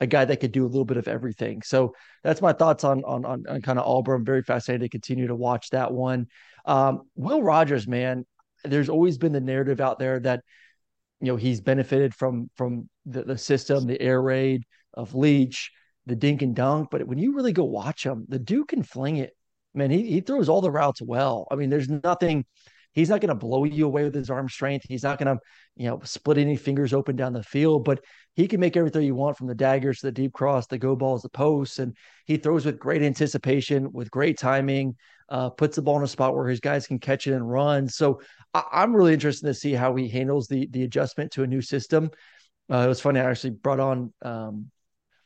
[0.00, 1.62] a guy that could do a little bit of everything.
[1.62, 4.20] So that's my thoughts on on on, on kind of Auburn.
[4.20, 6.26] I'm very fascinated to continue to watch that one.
[6.64, 8.24] Um, Will Rogers, man,
[8.64, 10.42] there's always been the narrative out there that
[11.20, 14.64] you know he's benefited from from the, the system, the air raid
[14.94, 15.72] of Leach,
[16.06, 16.88] the dink and dunk.
[16.90, 19.34] But when you really go watch him, the dude can fling it
[19.74, 21.46] man, he, he throws all the routes well.
[21.50, 22.44] I mean, there's nothing,
[22.92, 24.86] he's not going to blow you away with his arm strength.
[24.88, 25.42] He's not going to,
[25.76, 28.04] you know, split any fingers open down the field, but
[28.34, 30.96] he can make everything you want from the daggers to the deep cross, the go
[30.96, 31.78] balls, the posts.
[31.78, 31.96] And
[32.26, 34.96] he throws with great anticipation, with great timing,
[35.28, 37.88] uh, puts the ball in a spot where his guys can catch it and run.
[37.88, 38.20] So
[38.54, 41.62] I, am really interested to see how he handles the, the adjustment to a new
[41.62, 42.10] system.
[42.70, 43.20] Uh, it was funny.
[43.20, 44.70] I actually brought on, um,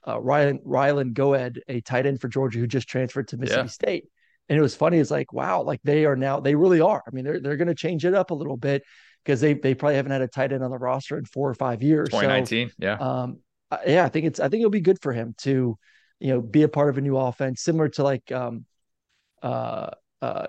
[0.07, 3.70] uh, Ryan Ryland Goede, a tight end for Georgia who just transferred to Mississippi yeah.
[3.70, 4.05] State
[4.49, 4.99] and it was funny.
[4.99, 7.03] It's like, wow, like they are now, they really are.
[7.07, 8.82] I mean, they're they're going to change it up a little bit
[9.24, 11.55] because they they probably haven't had a tight end on the roster in four or
[11.55, 12.09] five years.
[12.09, 12.94] 2019, so, yeah.
[12.94, 13.38] Um,
[13.86, 15.76] yeah, I think it's I think it'll be good for him to,
[16.20, 18.64] you know, be a part of a new offense, similar to like um,
[19.42, 19.90] uh,
[20.22, 20.47] uh,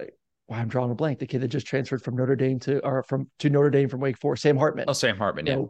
[0.48, 1.20] well, I'm drawing a blank.
[1.20, 4.00] The kid that just transferred from Notre Dame to or from to Notre Dame from
[4.00, 4.86] Wake Forest, Sam Hartman.
[4.88, 5.46] Oh, Sam Hartman.
[5.46, 5.64] Yeah.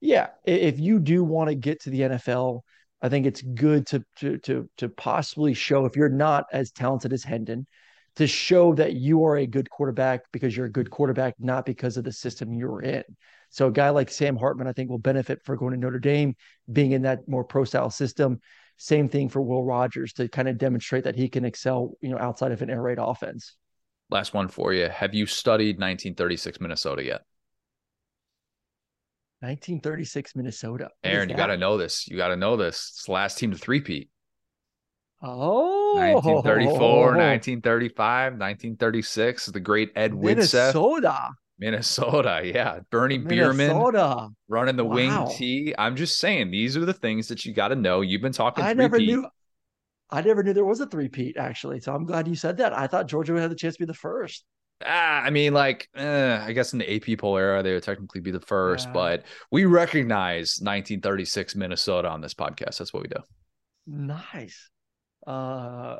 [0.00, 0.28] Yeah.
[0.44, 2.60] If you do want to get to the NFL,
[3.02, 7.12] I think it's good to to to to possibly show if you're not as talented
[7.12, 7.66] as Hendon,
[8.16, 11.96] to show that you are a good quarterback because you're a good quarterback, not because
[11.96, 13.02] of the system you're in.
[13.50, 16.36] So a guy like Sam Hartman, I think, will benefit for going to Notre Dame,
[16.72, 18.40] being in that more pro style system.
[18.78, 22.18] Same thing for Will Rogers to kind of demonstrate that he can excel, you know,
[22.18, 23.56] outside of an air raid offense.
[24.10, 24.88] Last one for you.
[24.88, 27.22] Have you studied 1936 Minnesota yet?
[29.42, 30.84] 1936 Minnesota.
[30.84, 32.06] What Aaron, you got to know this.
[32.06, 32.92] You got to know this.
[32.94, 34.08] It's the last team to three-peat.
[35.20, 39.46] Oh, 1934, 1935, 1936.
[39.46, 40.74] The great Ed Widseth.
[40.74, 41.30] Minnesota.
[41.58, 42.80] Minnesota, yeah.
[42.90, 43.92] Bernie Minnesota.
[43.92, 44.94] Bierman running the wow.
[44.94, 45.74] wing T.
[45.76, 48.00] I'm just saying, these are the things that you got to know.
[48.00, 48.64] You've been talking.
[48.64, 49.26] I never knew.
[50.10, 51.80] I never knew there was a three-peat actually.
[51.80, 52.76] So I'm glad you said that.
[52.76, 54.44] I thought Georgia would have the chance to be the first.
[54.84, 58.20] Ah, I mean, like, eh, I guess in the AP poll era, they would technically
[58.20, 58.92] be the first, yeah.
[58.92, 62.78] but we recognize 1936 Minnesota on this podcast.
[62.78, 63.20] That's what we do.
[63.86, 64.70] Nice.
[65.26, 65.96] Uh,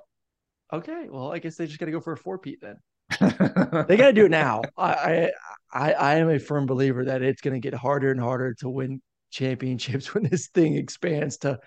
[0.73, 1.07] okay.
[1.09, 2.77] Well, I guess they just got to go for a four-peat then.
[3.21, 4.63] they got to do it now.
[4.77, 5.31] I,
[5.73, 8.69] I I am a firm believer that it's going to get harder and harder to
[8.69, 11.59] win championships when this thing expands to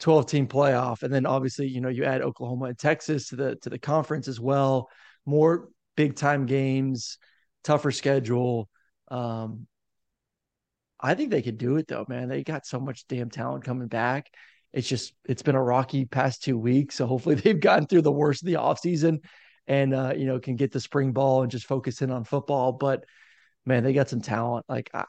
[0.00, 3.56] 12 team playoff and then obviously you know you add Oklahoma and Texas to the
[3.56, 4.88] to the conference as well
[5.26, 7.18] more big time games
[7.64, 8.68] tougher schedule
[9.08, 9.66] um
[11.04, 13.88] I think they could do it though man they got so much damn talent coming
[13.88, 14.30] back
[14.72, 18.12] it's just it's been a rocky past 2 weeks so hopefully they've gotten through the
[18.12, 19.18] worst of the offseason
[19.66, 22.72] and uh, you know can get the spring ball and just focus in on football.
[22.72, 23.04] But
[23.64, 24.66] man, they got some talent.
[24.68, 25.04] Like I,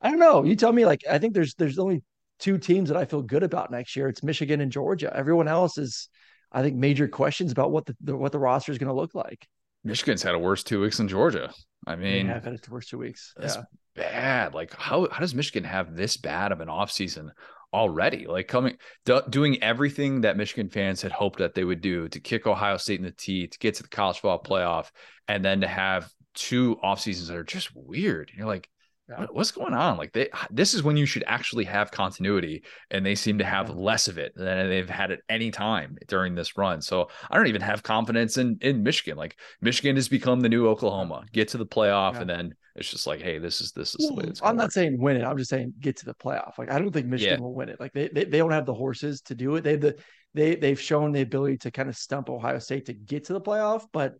[0.00, 0.44] I don't know.
[0.44, 0.86] You tell me.
[0.86, 2.02] Like I think there's there's only
[2.38, 4.08] two teams that I feel good about next year.
[4.08, 5.14] It's Michigan and Georgia.
[5.14, 6.08] Everyone else is,
[6.50, 9.14] I think, major questions about what the, the what the roster is going to look
[9.14, 9.46] like.
[9.84, 11.52] Michigan's had a worse two weeks than Georgia.
[11.86, 13.34] I mean, yeah, I've had a worse two weeks.
[13.36, 13.62] That's yeah.
[13.94, 14.54] bad.
[14.54, 17.30] Like how how does Michigan have this bad of an offseason
[17.74, 22.08] already like coming do, doing everything that michigan fans had hoped that they would do
[22.08, 24.92] to kick ohio state in the teeth to get to the college football playoff
[25.26, 28.68] and then to have two off seasons that are just weird you're like
[29.08, 29.26] yeah.
[29.32, 33.14] what's going on like they this is when you should actually have continuity and they
[33.14, 33.74] seem to have yeah.
[33.74, 37.46] less of it than they've had at any time during this run so i don't
[37.46, 41.58] even have confidence in in michigan like michigan has become the new oklahoma get to
[41.58, 42.20] the playoff yeah.
[42.20, 44.40] and then it's just like, hey, this is this is the way it's.
[44.42, 44.72] I'm not work.
[44.72, 45.24] saying win it.
[45.24, 46.58] I'm just saying get to the playoff.
[46.58, 47.78] Like I don't think Michigan will win it.
[47.78, 49.60] Like they, they they don't have the horses to do it.
[49.62, 49.96] They the
[50.34, 53.40] they they've shown the ability to kind of stump Ohio State to get to the
[53.40, 54.14] playoff, but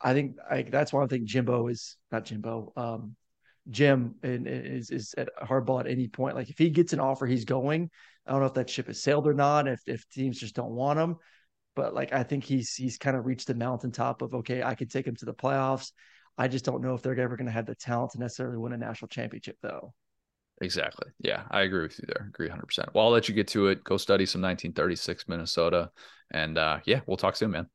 [0.00, 2.72] I think like that's why I think Jimbo is not Jimbo.
[2.74, 3.16] Um,
[3.70, 6.36] Jim is is at hardball at any point.
[6.36, 7.90] Like if he gets an offer, he's going.
[8.26, 9.68] I don't know if that ship has sailed or not.
[9.68, 11.16] If if teams just don't want him,
[11.74, 14.90] but like I think he's he's kind of reached the mountaintop of okay, I could
[14.90, 15.92] take him to the playoffs.
[16.36, 18.72] I just don't know if they're ever going to have the talent to necessarily win
[18.72, 19.94] a national championship, though.
[20.60, 21.10] Exactly.
[21.20, 22.26] Yeah, I agree with you there.
[22.28, 22.94] Agree 100%.
[22.94, 23.82] Well, I'll let you get to it.
[23.84, 25.90] Go study some 1936 Minnesota.
[26.30, 27.68] And uh, yeah, we'll talk soon, man.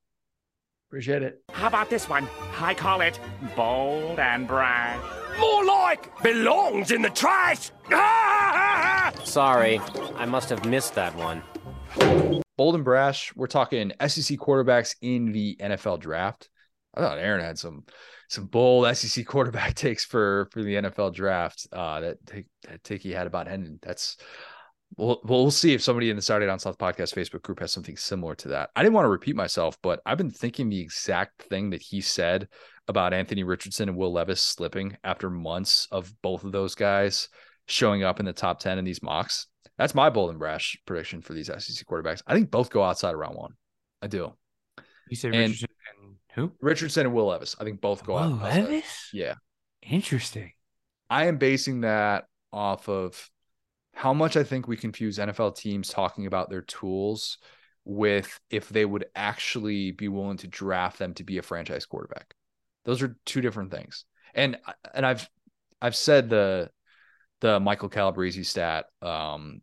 [0.90, 1.44] Appreciate it.
[1.52, 2.28] How about this one?
[2.60, 3.20] I call it
[3.56, 5.29] bold and brash.
[5.40, 7.72] More like belongs in the trash.
[9.26, 9.80] Sorry,
[10.16, 11.44] I must have missed that one.
[12.58, 13.34] Bold and brash.
[13.36, 16.50] We're talking SEC quarterbacks in the NFL draft.
[16.94, 17.86] I thought Aaron had some
[18.28, 21.68] some bold SEC quarterback takes for for the NFL draft.
[21.72, 23.80] Uh, that take that take he had about Hendon.
[23.82, 24.18] That's
[24.98, 27.98] we'll we'll see if somebody in the Saturday Down South podcast Facebook group has something
[27.98, 28.70] similar to that.
[28.76, 32.02] I didn't want to repeat myself, but I've been thinking the exact thing that he
[32.02, 32.48] said
[32.88, 37.30] about Anthony Richardson and Will Levis slipping after months of both of those guys
[37.68, 39.48] showing up in the top 10 in these mocks.
[39.78, 42.22] That's my bold and brash prediction for these SEC quarterbacks.
[42.26, 43.54] I think both go outside of round one.
[44.02, 44.34] I do.
[45.10, 45.70] You say Richardson
[46.02, 46.52] and who?
[46.62, 47.56] Richardson and Will Levis.
[47.60, 48.42] I think both go Will out.
[48.42, 49.10] Levis?
[49.14, 49.36] Yeah.
[49.82, 50.52] Interesting.
[51.10, 53.30] I am basing that off of
[54.00, 57.38] how much I think we confuse NFL teams talking about their tools
[57.84, 62.34] with if they would actually be willing to draft them to be a franchise quarterback.
[62.86, 64.06] Those are two different things.
[64.34, 64.56] And
[64.94, 65.30] and I've
[65.82, 66.70] I've said the
[67.42, 69.60] the Michael Calabrese stat um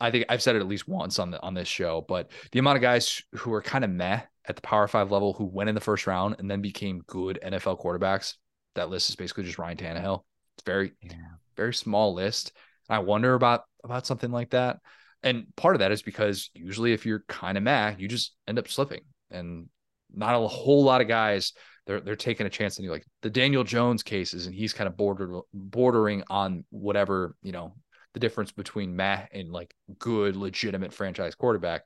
[0.00, 2.58] I think I've said it at least once on the on this show, but the
[2.58, 5.68] amount of guys who are kind of meh at the Power Five level who went
[5.68, 8.34] in the first round and then became good NFL quarterbacks.
[8.74, 10.24] That list is basically just Ryan Tannehill.
[10.56, 11.12] It's very, yeah.
[11.56, 12.52] very small list.
[12.88, 14.78] I wonder about about something like that.
[15.22, 18.58] And part of that is because usually if you're kind of mad, you just end
[18.58, 19.02] up slipping.
[19.30, 19.68] And
[20.14, 21.52] not a whole lot of guys
[21.86, 22.90] they're they're taking a chance on you.
[22.90, 27.74] Like the Daniel Jones cases, and he's kind of bordered bordering on whatever you know
[28.12, 31.82] the difference between meh and like good legitimate franchise quarterback.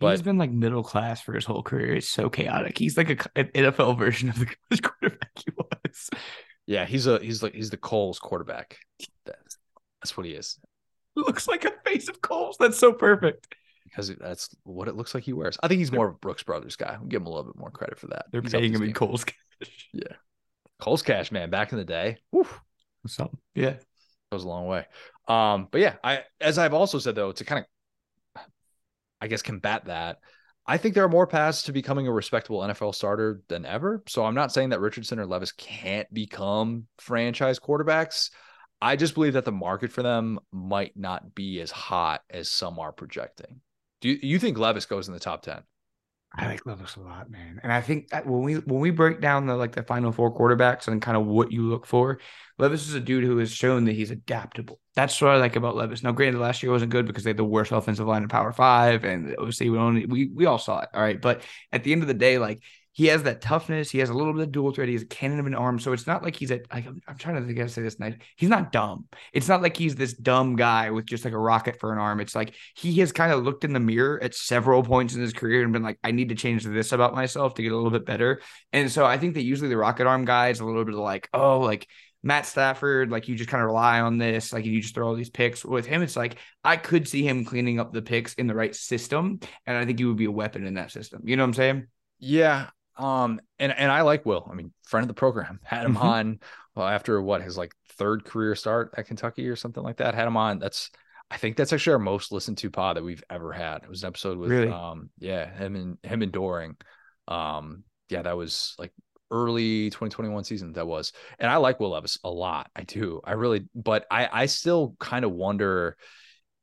[0.00, 1.94] But he's been like middle class for his whole career.
[1.96, 2.78] It's so chaotic.
[2.78, 4.46] He's like a, an NFL version of the
[4.82, 6.10] quarterback he was.
[6.66, 8.76] Yeah, he's a he's like he's the Kohl's quarterback.
[10.02, 10.58] That's, what he is.
[11.16, 12.56] Looks like a face of Kohl's.
[12.58, 13.54] That's so perfect.
[13.84, 15.58] Because that's what it looks like he wears.
[15.62, 16.96] I think he's more of a Brooks Brothers guy.
[17.00, 18.26] I'll give him a little bit more credit for that.
[18.30, 19.88] They're he's paying him in Kohl's cash.
[19.92, 20.14] Yeah.
[20.80, 22.18] Kohl's cash, man, back in the day.
[22.30, 22.60] Woof.
[23.06, 23.38] Something.
[23.54, 23.76] Yeah.
[24.30, 24.84] Goes a long way.
[25.26, 27.66] Um, but yeah, I as I've also said though, to kind of
[29.20, 30.18] I guess, combat that.
[30.66, 34.02] I think there are more paths to becoming a respectable NFL starter than ever.
[34.06, 38.30] So I'm not saying that Richardson or Levis can't become franchise quarterbacks.
[38.80, 42.78] I just believe that the market for them might not be as hot as some
[42.78, 43.60] are projecting.
[44.00, 45.62] Do you, you think Levis goes in the top 10?
[46.34, 47.58] I like Levis a lot, man.
[47.62, 50.86] And I think when we when we break down the like the final four quarterbacks
[50.86, 52.20] and kind of what you look for,
[52.58, 54.78] Levis is a dude who has shown that he's adaptable.
[54.94, 56.02] That's what I like about Levis.
[56.02, 58.52] Now, granted, last year wasn't good because they had the worst offensive line in Power
[58.52, 60.90] Five, and obviously we only we we all saw it.
[60.92, 61.40] All right, but
[61.72, 62.60] at the end of the day, like
[62.92, 63.90] he has that toughness.
[63.90, 64.88] He has a little bit of dual threat.
[64.88, 65.78] He's a cannon of an arm.
[65.78, 66.60] So it's not like he's a.
[66.70, 68.14] I'm trying to think how to say this nice.
[68.36, 69.06] He's not dumb.
[69.32, 72.20] It's not like he's this dumb guy with just like a rocket for an arm.
[72.20, 75.32] It's like he has kind of looked in the mirror at several points in his
[75.32, 77.90] career and been like, I need to change this about myself to get a little
[77.90, 78.40] bit better.
[78.72, 81.00] And so I think that usually the rocket arm guy is a little bit of
[81.00, 81.86] like, oh, like
[82.22, 85.14] Matt Stafford, like you just kind of rely on this, like you just throw all
[85.14, 85.64] these picks.
[85.64, 88.74] With him, it's like I could see him cleaning up the picks in the right
[88.74, 91.22] system, and I think he would be a weapon in that system.
[91.24, 91.86] You know what I'm saying?
[92.18, 94.46] Yeah, um, and and I like Will.
[94.50, 96.06] I mean, friend of the program, had him mm-hmm.
[96.06, 96.40] on
[96.74, 100.14] well after what his like third career start at Kentucky or something like that.
[100.14, 100.58] Had him on.
[100.58, 100.90] That's
[101.30, 103.82] I think that's actually our most listened to pod that we've ever had.
[103.82, 104.70] It was an episode with really?
[104.70, 106.76] um yeah him and him and Doring.
[107.26, 108.92] Um yeah that was like
[109.30, 113.32] early 2021 season that was and i like will levis a lot i do i
[113.32, 115.98] really but i i still kind of wonder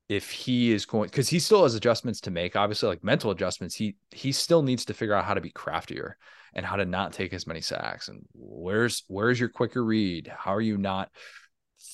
[0.07, 3.73] if he is going because he still has adjustments to make obviously like mental adjustments
[3.73, 6.15] he he still needs to figure out how to be craftier
[6.55, 8.07] and how to not take as many sacks.
[8.07, 10.31] And where's where's your quicker read?
[10.35, 11.09] How are you not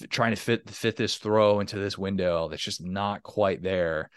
[0.02, 4.10] f- trying to fit fit this throw into this window that's just not quite there?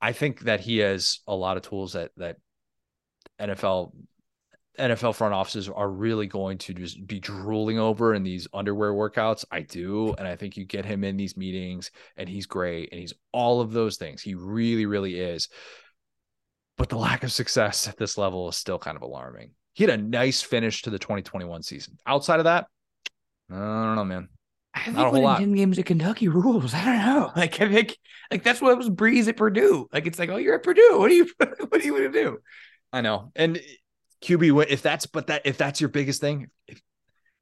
[0.00, 2.36] I think that he has a lot of tools that that
[3.40, 3.92] NFL
[4.78, 9.44] NFL front offices are really going to just be drooling over in these underwear workouts.
[9.50, 10.14] I do.
[10.16, 13.60] And I think you get him in these meetings and he's great and he's all
[13.60, 14.22] of those things.
[14.22, 15.48] He really, really is.
[16.78, 19.50] But the lack of success at this level is still kind of alarming.
[19.74, 21.98] He had a nice finish to the 2021 season.
[22.06, 22.66] Outside of that,
[23.50, 24.28] I don't know, man.
[24.74, 26.72] I think Not winning 10 games at Kentucky rules.
[26.74, 27.30] I don't know.
[27.36, 27.98] Like, I think
[28.30, 29.88] like that's what was Brees at Purdue.
[29.92, 30.96] Like, it's like, oh, you're at Purdue.
[30.98, 32.38] What do you what are you gonna do?
[32.92, 33.32] I know.
[33.34, 33.60] And
[34.22, 36.80] QB if that's but that if that's your biggest thing, if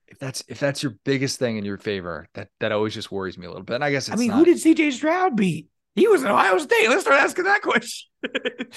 [0.08, 3.38] if that's if that's your biggest thing in your favor, that that always just worries
[3.38, 3.74] me a little bit.
[3.76, 4.38] And I guess I mean, not.
[4.38, 5.68] who did CJ Stroud beat?
[5.94, 6.88] He was at Ohio State.
[6.88, 8.08] Let's start asking that question.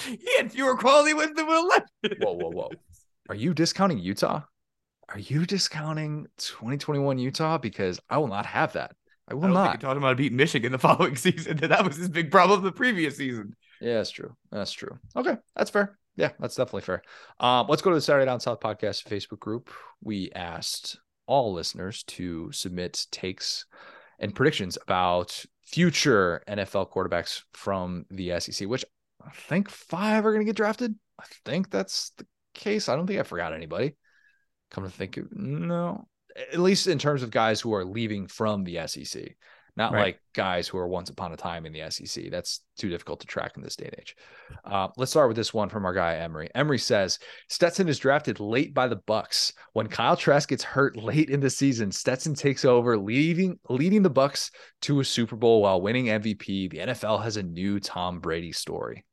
[0.06, 2.18] he had fewer quality wins than Will Levis.
[2.20, 2.70] whoa, whoa, whoa!
[3.28, 4.42] Are you discounting Utah?
[5.08, 7.58] Are you discounting 2021 Utah?
[7.58, 8.92] Because I will not have that.
[9.28, 9.80] I will I not.
[9.80, 11.56] talking about beating Michigan the following season.
[11.58, 13.54] That was his big problem the previous season.
[13.80, 14.34] Yeah, that's true.
[14.50, 14.98] That's true.
[15.16, 15.98] Okay, that's fair.
[16.16, 17.02] Yeah, that's definitely fair.
[17.40, 19.70] Um, let's go to the Saturday Down South podcast Facebook group.
[20.02, 23.66] We asked all listeners to submit takes
[24.18, 28.84] and predictions about future NFL quarterbacks from the SEC, which
[29.24, 30.94] I think five are going to get drafted.
[31.18, 32.88] I think that's the case.
[32.88, 33.96] I don't think I forgot anybody.
[34.70, 36.06] Come to think of no,
[36.52, 39.36] at least in terms of guys who are leaving from the SEC
[39.76, 40.00] not right.
[40.00, 42.30] like guys who are once upon a time in the SEC.
[42.30, 44.16] That's too difficult to track in this day and age.
[44.64, 46.48] Uh, let's start with this one from our guy Emery.
[46.54, 47.18] Emery says
[47.48, 49.52] Stetson is drafted late by the Bucs.
[49.72, 54.10] When Kyle Trask gets hurt late in the season, Stetson takes over, leading leading the
[54.10, 54.50] Bucs
[54.82, 56.70] to a Super Bowl while winning MVP.
[56.70, 59.04] The NFL has a new Tom Brady story.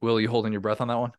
[0.00, 1.12] Will you holding your breath on that one?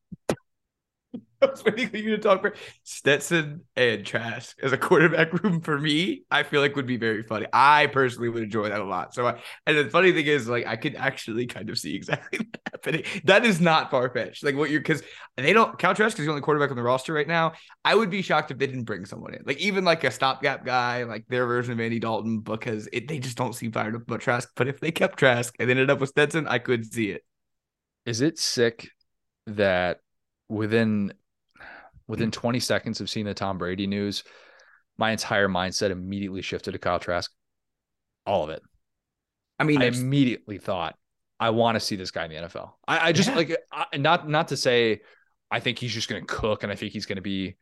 [1.41, 5.61] I was waiting for you to talk for Stetson and Trask as a quarterback room
[5.61, 6.23] for me.
[6.31, 7.45] I feel like would be very funny.
[7.53, 9.13] I personally would enjoy that a lot.
[9.13, 12.39] So, I, and the funny thing is, like, I could actually kind of see exactly
[12.53, 13.03] that happening.
[13.25, 14.43] That is not far fetched.
[14.43, 15.03] Like, what you're because
[15.35, 15.77] they don't.
[15.77, 17.53] Kyle Trask is the only quarterback on the roster right now.
[17.85, 20.65] I would be shocked if they didn't bring someone in, like even like a stopgap
[20.65, 24.01] guy, like their version of Andy Dalton, because it, they just don't seem fired up
[24.03, 24.49] about Trask.
[24.55, 27.23] But if they kept Trask and ended up with Stetson, I could see it.
[28.05, 28.89] Is it sick
[29.45, 29.99] that
[30.49, 31.13] within
[32.07, 32.39] within hmm.
[32.39, 34.23] 20 seconds of seeing the Tom Brady news,
[34.97, 37.31] my entire mindset immediately shifted to Kyle Trask.
[38.25, 38.61] All of it.
[39.59, 40.95] I mean, I immediately thought,
[41.39, 42.71] I want to see this guy in the NFL.
[42.87, 43.35] I, I just yeah.
[43.35, 45.01] like I, not not to say
[45.49, 47.55] I think he's just going to cook and I think he's going to be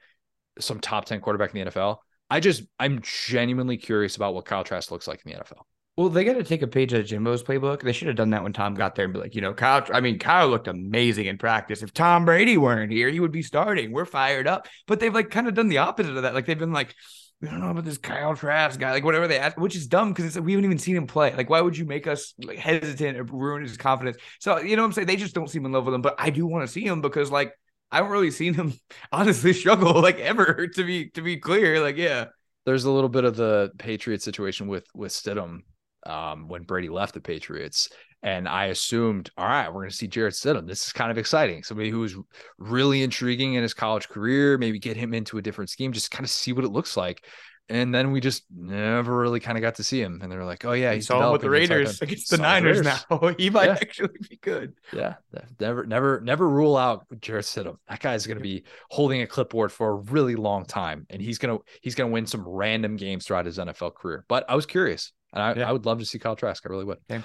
[0.60, 1.98] some top 10 quarterback in the NFL.
[2.30, 5.62] I just I'm genuinely curious about what Kyle Trask looks like in the NFL.
[5.98, 7.82] Well, they got to take a page out of Jimbo's playbook.
[7.82, 9.86] They should have done that when Tom got there and be like, you know, Kyle.
[9.94, 11.82] I mean, Kyle looked amazing in practice.
[11.82, 13.94] If Tom Brady weren't here, he would be starting.
[13.94, 14.68] We're fired up.
[14.88, 16.34] But they've like kind of done the opposite of that.
[16.34, 16.94] Like they've been like,
[17.40, 20.12] we don't know about this Kyle Trask guy, like whatever they ask, which is dumb
[20.12, 21.34] because we haven't even seen him play.
[21.34, 24.18] Like, why would you make us like hesitant or ruin his confidence?
[24.40, 25.08] So you know what I'm saying?
[25.08, 26.02] They just don't seem in love with him.
[26.02, 27.54] But I do want to see him because like
[27.90, 28.74] I haven't really seen him
[29.14, 30.68] honestly struggle like ever.
[30.68, 32.26] To be to be clear, like yeah.
[32.66, 35.62] There's a little bit of the Patriot situation with with Stidham
[36.06, 37.90] um, when Brady left the Patriots.
[38.24, 40.68] And I assumed, all right, we're going to see Jarrett Stidham.
[40.68, 41.62] This is kind of exciting.
[41.62, 42.16] Somebody who was
[42.58, 46.24] really intriguing in his college career, maybe get him into a different scheme, just kind
[46.24, 47.24] of see what it looks like.
[47.68, 50.20] and then we just never really kind of got to see him.
[50.22, 53.34] And they're like, "Oh yeah, he's saw him with the Raiders against the Niners now.
[53.38, 53.78] he might yeah.
[53.82, 55.16] actually be good." Yeah,
[55.60, 57.78] never, never, never rule out Jarrett Stidham.
[57.90, 61.40] That guy's going to be holding a clipboard for a really long time, and he's
[61.40, 64.26] gonna he's gonna win some random games throughout his NFL career.
[64.28, 65.70] But I was curious, and I, yeah.
[65.70, 66.64] I would love to see Kyle Trask.
[66.66, 66.98] I really would.
[67.12, 67.24] Okay.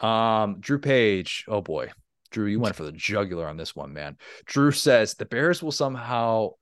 [0.00, 1.44] Um, Drew Page.
[1.48, 1.90] Oh boy,
[2.30, 4.16] Drew, you went for the jugular on this one, man.
[4.46, 6.52] Drew says the Bears will somehow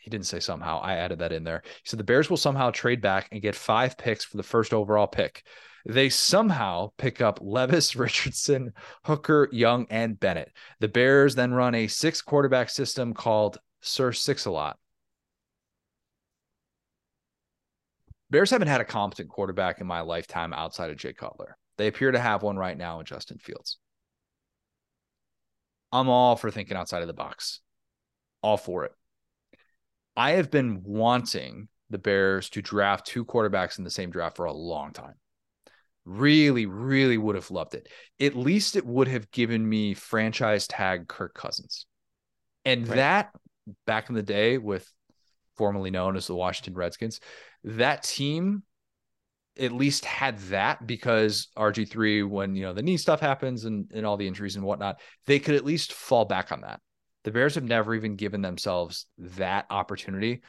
[0.00, 0.78] he didn't say somehow.
[0.78, 1.62] I added that in there.
[1.64, 4.72] He said the Bears will somehow trade back and get five picks for the first
[4.72, 5.42] overall pick.
[5.84, 8.72] They somehow pick up Levis, Richardson,
[9.04, 10.52] Hooker, Young, and Bennett.
[10.78, 14.78] The Bears then run a six quarterback system called Sir Six a lot.
[18.30, 21.56] Bears haven't had a competent quarterback in my lifetime outside of Jay Cutler.
[21.78, 23.78] They appear to have one right now in Justin Fields.
[25.92, 27.60] I'm all for thinking outside of the box.
[28.42, 28.92] All for it.
[30.16, 34.46] I have been wanting the Bears to draft two quarterbacks in the same draft for
[34.46, 35.14] a long time.
[36.04, 37.88] Really, really would have loved it.
[38.20, 41.86] At least it would have given me franchise tag Kirk Cousins.
[42.64, 42.96] And right.
[42.96, 43.30] that
[43.86, 44.90] back in the day with
[45.56, 47.20] formerly known as the Washington Redskins,
[47.64, 48.62] that team
[49.58, 54.04] at least had that because RG3, when you know the knee stuff happens and, and
[54.04, 56.80] all the injuries and whatnot, they could at least fall back on that.
[57.24, 60.42] The Bears have never even given themselves that opportunity.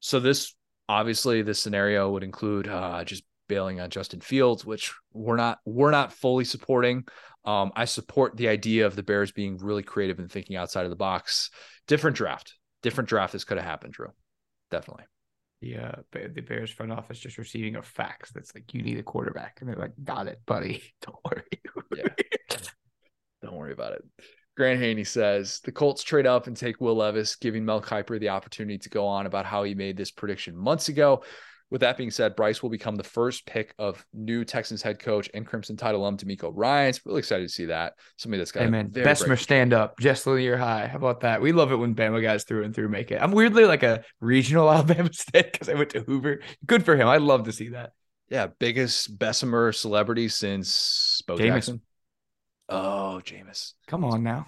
[0.00, 0.54] So this
[0.88, 5.90] obviously this scenario would include uh, just bailing on Justin Fields, which we're not we're
[5.90, 7.04] not fully supporting.
[7.44, 10.90] Um, I support the idea of the Bears being really creative and thinking outside of
[10.90, 11.50] the box.
[11.86, 13.32] Different draft, different draft.
[13.32, 14.08] This could have happened, Drew.
[14.70, 15.04] Definitely.
[15.60, 19.02] Yeah, uh, the Bears front office just receiving a fax that's like you need a
[19.02, 20.82] quarterback, and they're like, "Got it, buddy.
[21.02, 21.44] Don't worry."
[21.96, 22.08] yeah.
[23.42, 24.04] Don't worry about it.
[24.56, 28.30] Grant Haney says the Colts trade up and take Will Levis, giving Mel Kiper the
[28.30, 31.22] opportunity to go on about how he made this prediction months ago.
[31.70, 35.28] With that being said, Bryce will become the first pick of new Texans head coach
[35.34, 37.04] and Crimson Tide alum DeMeco Ryans.
[37.04, 37.94] Really excited to see that.
[38.16, 40.86] Somebody that's got hey man, Bessemer stand up, just year high.
[40.86, 41.40] How about that?
[41.40, 43.20] We love it when Bama guys through and through make it.
[43.20, 46.40] I'm weirdly like a regional Alabama state because I went to Hoover.
[46.64, 47.08] Good for him.
[47.08, 47.92] I'd love to see that.
[48.28, 51.46] Yeah, biggest Bessemer celebrity since Bo Jameis.
[51.46, 51.80] Jackson.
[52.68, 53.72] Oh, Jameis.
[53.86, 54.46] Come on now.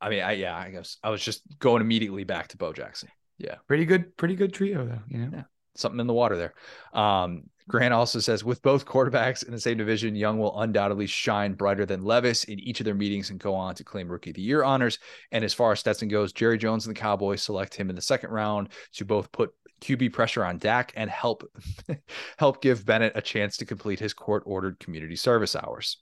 [0.00, 3.08] I mean, I yeah, I guess I was just going immediately back to Bo Jackson.
[3.38, 3.56] Yeah.
[3.66, 5.30] Pretty good, pretty good trio though, you know.
[5.32, 5.42] Yeah.
[5.76, 6.54] Something in the water there.
[6.92, 11.54] Um, Grant also says with both quarterbacks in the same division, Young will undoubtedly shine
[11.54, 14.36] brighter than Levis in each of their meetings and go on to claim rookie of
[14.36, 14.98] the year honors.
[15.32, 18.02] And as far as Stetson goes, Jerry Jones and the Cowboys select him in the
[18.02, 21.42] second round to both put QB pressure on Dak and help
[22.38, 25.98] help give Bennett a chance to complete his court ordered community service hours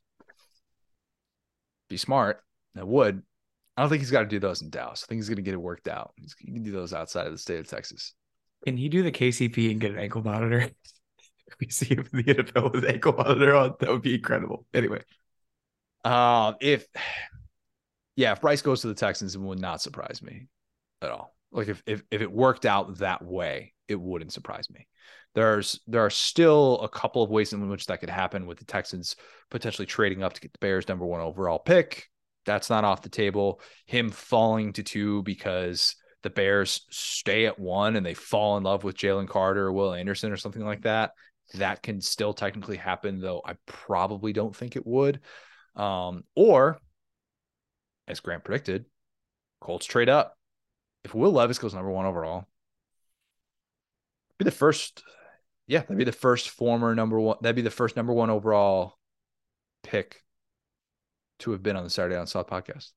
[1.93, 2.43] be smart.
[2.77, 3.23] I would.
[3.77, 5.05] I don't think he's got to do those in Dallas.
[5.05, 6.13] I think he's going to get it worked out.
[6.17, 8.15] He can do those outside of the state of Texas.
[8.65, 10.71] Can he do the KCP and get an ankle monitor?
[11.61, 13.75] we see if the NFL with ankle monitor on.
[13.81, 14.67] That would be incredible.
[14.73, 15.03] Anyway,
[16.05, 16.87] uh, if
[18.17, 20.49] yeah, if Bryce goes to the Texans, it would not surprise me
[21.01, 21.35] at all.
[21.51, 24.87] Like if if if it worked out that way, it wouldn't surprise me.
[25.35, 28.65] There's there are still a couple of ways in which that could happen with the
[28.65, 29.17] Texans
[29.51, 32.09] potentially trading up to get the Bears number one overall pick.
[32.45, 33.61] That's not off the table.
[33.87, 38.85] Him falling to two because the Bears stay at one and they fall in love
[38.85, 41.13] with Jalen Carter or Will Anderson or something like that.
[41.55, 45.21] That can still technically happen, though I probably don't think it would.
[45.77, 46.79] Um, or,
[48.09, 48.87] as Grant predicted,
[49.61, 50.37] Colts trade up.
[51.05, 52.47] If Will Levis goes number one overall,
[54.39, 55.03] be the first
[55.67, 57.39] yeah, that'd be the first former number one.
[57.41, 58.99] That'd be the first number one overall
[59.83, 60.23] pick
[61.41, 62.91] to have been on the Saturday Down South podcast.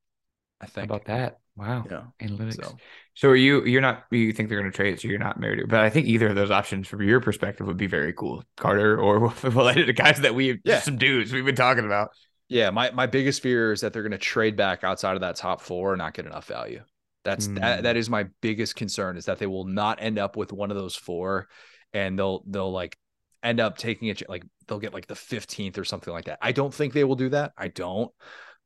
[0.62, 1.40] I think How about that.
[1.56, 1.86] Wow.
[1.90, 2.04] Yeah.
[2.22, 2.56] Analytics.
[2.56, 2.78] So,
[3.14, 5.68] so are you you're not you think they're gonna trade, so you're not married to
[5.68, 8.44] but I think either of those options from your perspective would be very cool.
[8.58, 10.80] Carter or related to guys that we yeah.
[10.80, 12.10] some dudes we've been talking about.
[12.50, 15.62] Yeah, my my biggest fear is that they're gonna trade back outside of that top
[15.62, 16.82] four and not get enough value.
[17.24, 17.60] That's mm.
[17.60, 20.72] that, that is my biggest concern is that they will not end up with one
[20.72, 21.48] of those four
[21.94, 22.98] and they'll they'll like
[23.42, 26.40] end up taking it like they'll get like the 15th or something like that.
[26.42, 27.54] I don't think they will do that.
[27.58, 28.12] I don't.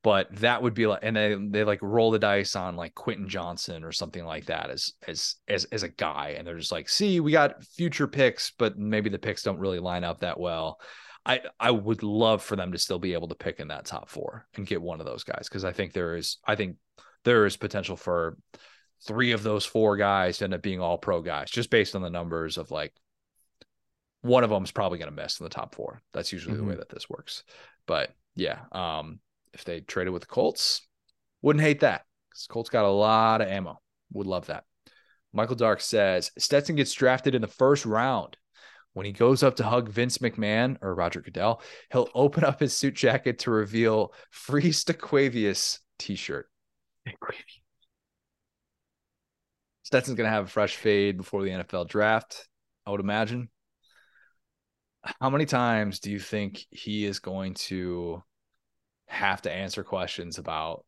[0.02, 3.28] But that would be like and they they like roll the dice on like Quentin
[3.28, 6.88] Johnston or something like that as as as as a guy and they're just like,
[6.88, 10.80] "See, we got future picks, but maybe the picks don't really line up that well."
[11.26, 14.10] I I would love for them to still be able to pick in that top
[14.10, 16.78] 4 and get one of those guys because I think there is I think
[17.26, 18.38] there is potential for
[19.06, 22.02] three of those four guys to end up being all pro guys just based on
[22.02, 22.94] the numbers of like
[24.22, 26.02] one of them is probably going to miss in the top four.
[26.14, 26.62] That's usually mm-hmm.
[26.62, 26.80] the way mm-hmm.
[26.80, 27.44] that this works.
[27.86, 29.20] But yeah, um,
[29.54, 30.88] if they traded with the Colts,
[31.42, 33.80] wouldn't hate that because Colts got a lot of ammo.
[34.14, 34.64] Would love that.
[35.34, 38.38] Michael Dark says Stetson gets drafted in the first round.
[38.94, 41.62] When he goes up to hug Vince McMahon or Roger Goodell,
[41.92, 46.50] he'll open up his suit jacket to reveal free Staquavius t-shirt.
[49.84, 52.48] Stetson's going to have a fresh fade before the NFL draft,
[52.86, 53.50] I would imagine.
[55.22, 58.22] How many times do you think he is going to
[59.10, 60.86] have to answer questions about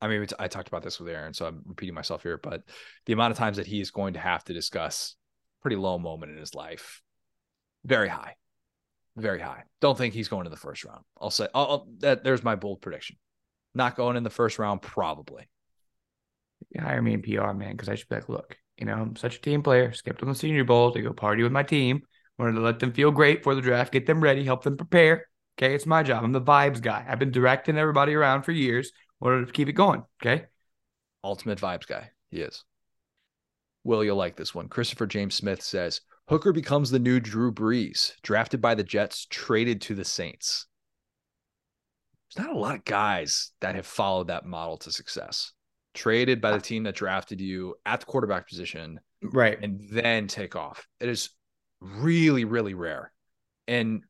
[0.00, 2.62] I mean, I talked about this with Aaron, so I'm repeating myself here, but
[3.06, 5.16] the amount of times that he is going to have to discuss
[5.60, 7.02] pretty low moment in his life,
[7.84, 8.36] very high,
[9.16, 9.64] very high.
[9.80, 11.02] Don't think he's going to the first round.
[11.20, 13.16] I'll say, I'll, that there's my bold prediction.
[13.74, 15.48] Not going in the first round, probably.
[16.70, 19.16] You hire me in PR, man, because I should be like, look, you know, I'm
[19.16, 19.92] such a team player.
[19.92, 22.02] Skipped on the Senior Bowl to go party with my team.
[22.38, 25.26] Wanted to let them feel great for the draft, get them ready, help them prepare.
[25.58, 26.22] Okay, it's my job.
[26.22, 27.04] I'm the vibes guy.
[27.08, 28.92] I've been directing everybody around for years.
[29.18, 30.04] Wanted to keep it going.
[30.22, 30.44] Okay.
[31.24, 32.10] Ultimate vibes guy.
[32.30, 32.64] He is.
[33.82, 34.68] Will, you'll like this one.
[34.68, 39.80] Christopher James Smith says Hooker becomes the new Drew Brees, drafted by the Jets, traded
[39.82, 40.66] to the Saints.
[42.36, 45.52] There's not a lot of guys that have followed that model to success.
[45.94, 50.54] Traded by the team that drafted you at the quarterback position, right, and then take
[50.54, 50.86] off.
[51.00, 51.30] It is
[51.80, 53.10] really, really rare.
[53.66, 54.02] And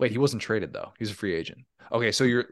[0.00, 1.60] wait, he wasn't traded though; he's a free agent.
[1.92, 2.46] Okay, so you're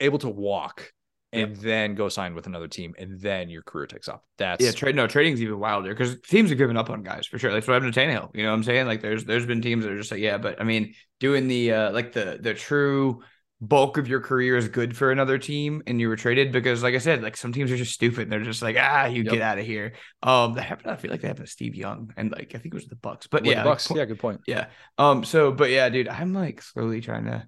[0.00, 0.92] able to walk
[1.32, 1.62] and yeah.
[1.62, 4.20] then go sign with another team, and then your career takes off.
[4.38, 4.72] That's yeah.
[4.72, 7.52] Trade no trading's even wilder because teams are giving up on guys for sure.
[7.52, 8.34] Like what happened to Tannehill.
[8.34, 8.86] You know what I'm saying?
[8.86, 11.72] Like there's there's been teams that are just like yeah, but I mean doing the
[11.72, 13.22] uh like the the true
[13.60, 16.94] bulk of your career is good for another team and you were traded because like
[16.94, 18.30] I said, like some teams are just stupid.
[18.30, 19.32] They're just like, ah, you yep.
[19.32, 19.92] get out of here.
[20.22, 22.74] Um that happened, I feel like that happened to Steve Young and like I think
[22.74, 23.26] it was the Bucs.
[23.30, 24.40] But yeah, Bucs, like, yeah, good point.
[24.46, 24.66] Yeah.
[24.96, 27.46] Um, so but yeah, dude, I'm like slowly trying to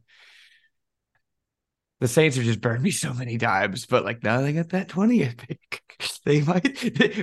[2.02, 4.88] the Saints have just burned me so many times, but like now they got that
[4.88, 5.82] 20th pick.
[6.24, 6.64] They might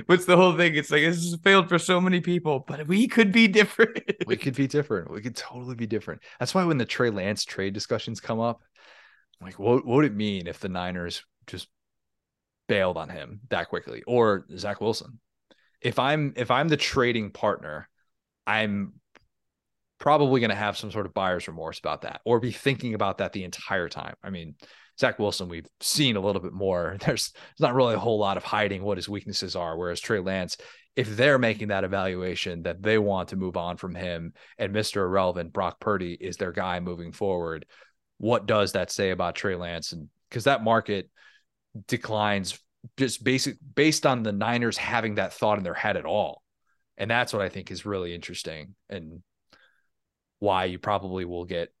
[0.06, 0.74] what's the whole thing?
[0.74, 3.98] It's like this has failed for so many people, but we could be different.
[4.26, 5.10] we could be different.
[5.10, 6.22] We could totally be different.
[6.38, 8.62] That's why when the Trey Lance trade discussions come up,
[9.40, 11.68] like, what, what would it mean if the Niners just
[12.68, 14.02] bailed on him that quickly?
[14.06, 15.20] Or Zach Wilson?
[15.80, 17.88] If I'm if I'm the trading partner,
[18.46, 18.94] I'm
[19.98, 23.18] probably going to have some sort of buyer's remorse about that or be thinking about
[23.18, 24.14] that the entire time.
[24.22, 24.54] I mean,
[24.98, 26.96] Zach Wilson, we've seen a little bit more.
[27.04, 29.76] There's, there's not really a whole lot of hiding what his weaknesses are.
[29.76, 30.56] Whereas Trey Lance,
[30.96, 34.96] if they're making that evaluation that they want to move on from him and Mr.
[34.96, 37.64] Irrelevant Brock Purdy is their guy moving forward,
[38.20, 39.92] what does that say about Trey Lance?
[39.92, 41.08] And because that market
[41.88, 42.58] declines
[42.98, 46.42] just basic based on the Niners having that thought in their head at all.
[46.98, 48.74] And that's what I think is really interesting.
[48.90, 49.22] And
[50.38, 51.72] why you probably will get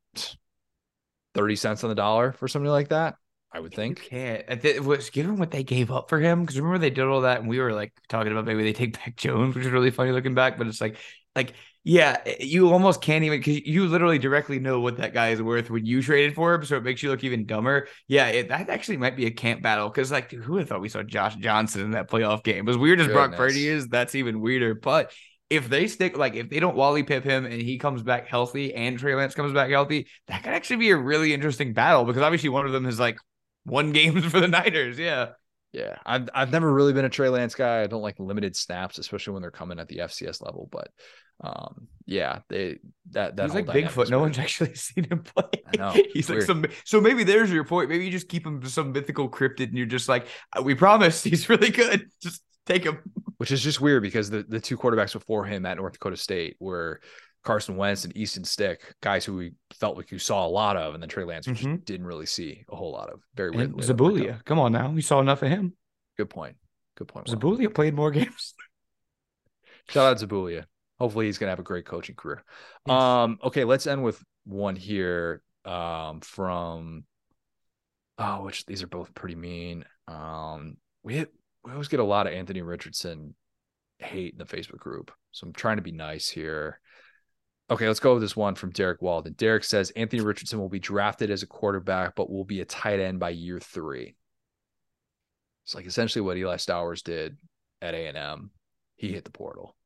[1.34, 3.16] 30 cents on the dollar for something like that.
[3.52, 4.04] I would think.
[4.04, 4.64] You can't.
[4.64, 6.40] It was given what they gave up for him.
[6.40, 8.96] Because remember they did all that, and we were like talking about maybe they take
[8.96, 10.56] back Jones, which is really funny looking back.
[10.56, 10.96] But it's like,
[11.36, 11.52] like,
[11.82, 15.40] yeah, eh, you almost can't even because you literally directly know what that guy is
[15.40, 17.88] worth when you traded for him, so it makes you look even dumber.
[18.06, 20.68] Yeah, it, that actually might be a camp battle because, like, dude, who would have
[20.68, 22.68] thought we saw Josh Johnson in that playoff game?
[22.68, 23.28] As weird as Goodness.
[23.28, 24.74] Brock Purdy is, that's even weirder.
[24.74, 25.12] But
[25.48, 28.72] if they stick like if they don't Wally Pipp him and he comes back healthy
[28.72, 32.22] and Trey Lance comes back healthy, that could actually be a really interesting battle because
[32.22, 33.18] obviously one of them is like
[33.64, 34.98] one games for the Niners.
[34.98, 35.30] Yeah.
[35.72, 35.96] Yeah.
[36.04, 37.82] I've I've never really been a Trey Lance guy.
[37.82, 40.68] I don't like limited snaps, especially when they're coming at the FCS level.
[40.70, 40.88] But
[41.42, 42.78] um yeah, they
[43.12, 44.10] that that he's like Bigfoot.
[44.10, 45.62] No one's actually seen him play.
[45.72, 46.02] I know.
[46.12, 47.88] he's like some so maybe there's your point.
[47.88, 50.26] Maybe you just keep him to some mythical cryptid and you're just like,
[50.56, 52.08] uh, we promise he's really good.
[52.20, 52.98] Just take him
[53.40, 56.56] which is just weird because the, the two quarterbacks before him at North Dakota State
[56.60, 57.00] were
[57.42, 60.94] Carson Wentz and Easton Stick, guys who we felt like you saw a lot of,
[60.94, 61.76] and then Trey Lance, mm-hmm.
[61.76, 63.20] didn't really see a whole lot of.
[63.34, 63.72] Very weird.
[63.76, 65.72] Zabulia, come on now, we saw enough of him.
[66.16, 66.56] Good point.
[66.96, 67.26] Good point.
[67.28, 68.54] Zabulia played more games.
[69.88, 70.64] Shout out Zabulia.
[70.98, 72.44] Hopefully, he's gonna have a great coaching career.
[72.86, 72.94] Yes.
[72.94, 75.42] Um, okay, let's end with one here.
[75.64, 77.04] Um, from
[78.18, 79.84] oh, which these are both pretty mean.
[80.06, 81.32] Um, we hit
[81.64, 83.34] we always get a lot of Anthony Richardson
[83.98, 85.10] hate in the Facebook group.
[85.32, 86.80] So I'm trying to be nice here.
[87.70, 89.34] Okay, let's go with this one from Derek Walden.
[89.34, 92.98] Derek says Anthony Richardson will be drafted as a quarterback, but will be a tight
[92.98, 94.16] end by year three.
[95.64, 97.36] It's like essentially what Eli Stowers did
[97.80, 98.50] at A and M.
[98.96, 99.76] He hit the portal.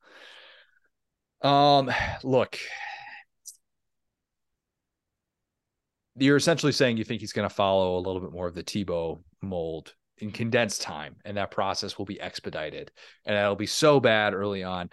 [1.43, 1.91] Um,
[2.23, 2.59] look,
[6.17, 8.65] you're essentially saying you think he's going to follow a little bit more of the
[8.65, 12.93] Tebow mold in condensed time and that process will be expedited
[13.27, 14.89] and that'll be so bad early on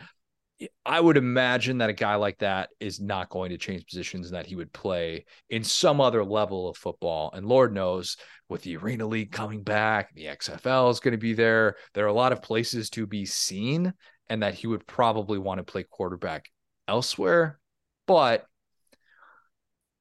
[0.86, 4.36] i would imagine that a guy like that is not going to change positions and
[4.36, 8.18] that he would play in some other level of football and lord knows
[8.50, 12.10] with the arena league coming back the xfl is going to be there there are
[12.10, 13.94] a lot of places to be seen
[14.32, 16.50] and that he would probably want to play quarterback
[16.88, 17.60] elsewhere.
[18.08, 18.46] But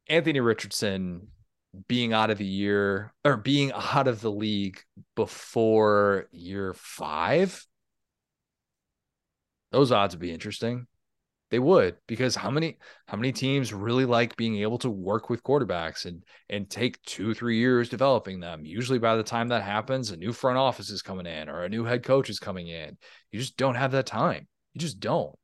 [0.08, 1.26] Anthony Richardson
[1.88, 4.78] being out of the year or being out of the league
[5.16, 7.66] before year five,
[9.72, 10.86] those odds would be interesting.
[11.50, 15.42] They would because how many how many teams really like being able to work with
[15.42, 18.64] quarterbacks and and take two three years developing them.
[18.64, 21.68] Usually by the time that happens, a new front office is coming in or a
[21.68, 22.96] new head coach is coming in.
[23.32, 24.46] You just don't have that time.
[24.74, 25.36] You just don't.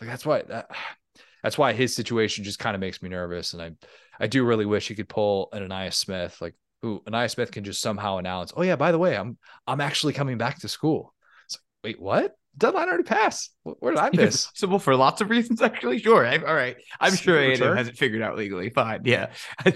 [0.00, 0.70] Like that's why that
[1.42, 3.52] that's why his situation just kind of makes me nervous.
[3.52, 3.72] And I
[4.18, 7.64] I do really wish he could pull an Ainias Smith, like who Ainias Smith can
[7.64, 9.36] just somehow announce, oh yeah, by the way, I'm
[9.66, 11.14] I'm actually coming back to school.
[11.46, 12.36] It's like, wait, what?
[12.56, 13.50] Deadline already passed.
[13.62, 14.46] Where did I miss?
[14.46, 15.98] Possible for lots of reasons, actually.
[15.98, 16.26] Sure.
[16.26, 16.76] I, all right.
[17.00, 18.70] I'm sure A&M has it figured out legally.
[18.70, 19.02] Fine.
[19.04, 19.30] Yeah.
[19.64, 19.72] I,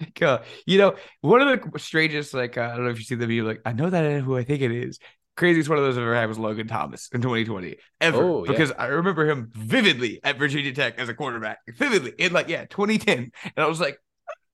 [0.00, 3.04] think, uh, you know, one of the strangest, like, uh, I don't know if you
[3.04, 4.98] see the video, like, I know that who I think it is.
[5.36, 8.50] Craziest one of those I've ever had was Logan Thomas in 2020 ever oh, yeah.
[8.50, 12.64] because I remember him vividly at Virginia Tech as a quarterback, vividly in like yeah
[12.64, 14.00] 2010, and I was like,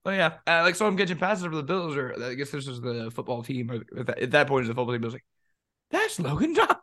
[0.05, 2.67] Oh yeah, uh, like so I'm getting passes over the Bills, or I guess this
[2.67, 5.03] was the football team, or at that, at that point, it was the football team.
[5.03, 5.25] I was like,
[5.91, 6.79] that's Logan Thomas.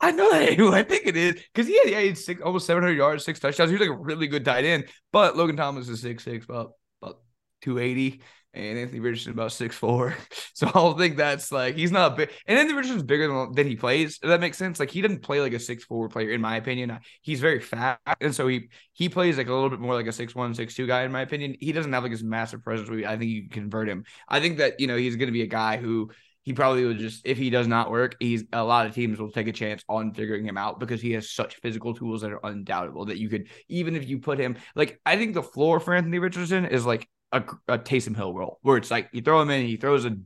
[0.00, 2.66] I know that who I think it is because he had, he had six, almost
[2.66, 3.70] 700 yards, six touchdowns.
[3.70, 4.86] He was like a really good tight end.
[5.12, 7.20] But Logan Thomas is six six, about about
[7.62, 8.22] 280,
[8.54, 10.16] and Anthony Richardson about six four.
[10.52, 12.30] So I don't think that's like he's not big.
[12.44, 14.18] And Anthony Richardson's bigger than, than he plays.
[14.22, 14.78] If that makes sense.
[14.78, 16.98] Like he doesn't play like a six four player, in my opinion.
[17.22, 20.12] He's very fat, and so he he plays like a little bit more like a
[20.12, 21.56] six one, six two guy, in my opinion.
[21.60, 22.90] He doesn't have like his massive presence.
[23.06, 24.04] I think you can convert him.
[24.28, 26.10] I think that you know he's going to be a guy who
[26.42, 29.30] he probably would just if he does not work, he's a lot of teams will
[29.30, 32.40] take a chance on figuring him out because he has such physical tools that are
[32.44, 35.94] undoubtable that you could even if you put him like I think the floor for
[35.94, 39.50] Anthony Richardson is like a, a Taysom Hill role where it's like you throw him
[39.50, 40.16] in, he throws a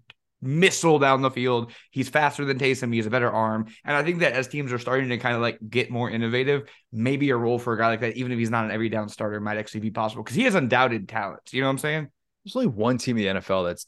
[0.40, 1.72] missile down the field.
[1.90, 2.92] He's faster than Taysom.
[2.92, 3.66] He has a better arm.
[3.84, 6.68] And I think that as teams are starting to kind of like get more innovative,
[6.92, 9.08] maybe a role for a guy like that, even if he's not an every down
[9.08, 11.52] starter, might actually be possible because he has undoubted talents.
[11.52, 12.08] You know what I'm saying?
[12.44, 13.86] There's only one team in the NFL that's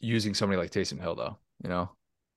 [0.00, 1.38] using somebody like Taysom Hill, though.
[1.62, 1.90] You know,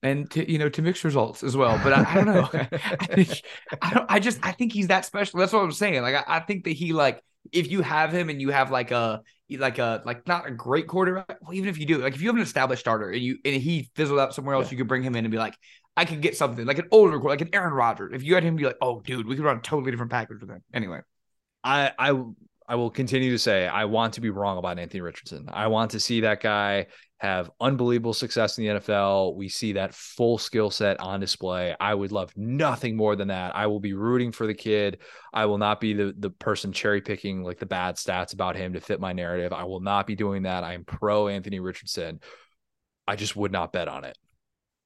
[0.04, 1.80] and to you know to mix results as well.
[1.84, 2.50] But I, I don't know.
[2.54, 3.42] I think
[3.82, 4.12] I don't.
[4.12, 5.40] I just I think he's that special.
[5.40, 6.02] That's what I'm saying.
[6.02, 7.22] Like I, I, think that he like
[7.52, 10.88] if you have him and you have like a like a like not a great
[10.88, 11.38] quarterback.
[11.42, 13.62] Well, even if you do, like if you have an established starter and you and
[13.62, 14.72] he fizzled out somewhere else, yeah.
[14.72, 15.56] you could bring him in and be like,
[15.96, 18.12] I could get something like an older like an Aaron Rodgers.
[18.14, 20.40] If you had him be like, oh dude, we could run a totally different package
[20.42, 20.64] with him.
[20.74, 21.02] Anyway,
[21.64, 22.24] I I
[22.68, 25.50] I will continue to say I want to be wrong about Anthony Richardson.
[25.52, 26.88] I want to see that guy
[27.22, 29.36] have unbelievable success in the NFL.
[29.36, 31.76] We see that full skill set on display.
[31.80, 33.56] I would love nothing more than that.
[33.56, 34.98] I will be rooting for the kid.
[35.32, 38.74] I will not be the the person cherry picking like the bad stats about him
[38.74, 39.54] to fit my narrative.
[39.54, 40.64] I will not be doing that.
[40.64, 42.22] I am pro Anthony Richardson.
[43.08, 44.18] I just would not bet on it.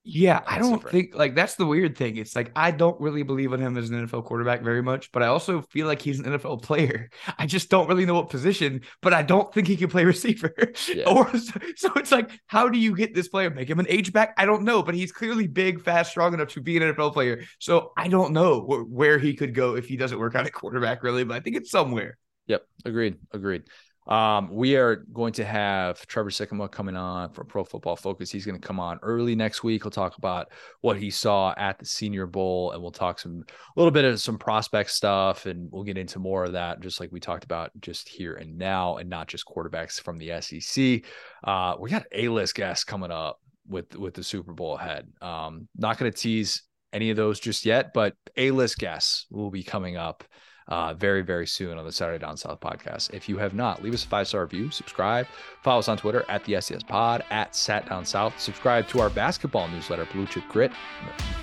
[0.07, 0.91] Yeah, I don't different.
[0.91, 2.17] think like that's the weird thing.
[2.17, 5.23] It's like I don't really believe in him as an NFL quarterback very much, but
[5.23, 7.09] I also feel like he's an NFL player.
[7.39, 10.53] I just don't really know what position, but I don't think he can play receiver.
[10.93, 11.05] Yeah.
[11.09, 11.27] or
[11.75, 13.49] so it's like, how do you get this player?
[13.49, 14.35] Make him an H back?
[14.37, 17.41] I don't know, but he's clearly big, fast, strong enough to be an NFL player.
[17.57, 21.01] So I don't know where he could go if he doesn't work out at quarterback,
[21.01, 21.23] really.
[21.23, 22.19] But I think it's somewhere.
[22.45, 23.63] Yep, agreed, agreed.
[24.07, 28.31] Um, we are going to have Trevor Sikkema coming on from Pro Football Focus.
[28.31, 29.83] He's going to come on early next week.
[29.83, 30.51] He'll talk about
[30.81, 34.21] what he saw at the Senior Bowl, and we'll talk some a little bit of
[34.21, 37.71] some prospect stuff, and we'll get into more of that, just like we talked about
[37.81, 41.01] just here and now, and not just quarterbacks from the SEC.
[41.43, 45.07] Uh, we got a list guests coming up with with the Super Bowl ahead.
[45.21, 46.61] Um, not going to tease
[46.93, 50.23] any of those just yet, but a list guests will be coming up
[50.67, 53.13] uh, very, very soon on the Saturday Down South podcast.
[53.13, 55.27] If you have not, leave us a five star review, subscribe,
[55.61, 59.09] follow us on Twitter at the SDS Pod, at Sat Down South, subscribe to our
[59.09, 60.71] basketball newsletter, Blue Chip Grit.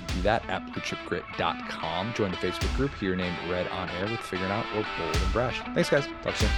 [0.07, 2.13] Do that at bluechipgrit.com.
[2.13, 5.15] Join the Facebook group, hear your name read on air with Figuring Out or Bold
[5.15, 5.59] and Brash.
[5.73, 6.07] Thanks, guys.
[6.23, 6.49] Talk soon.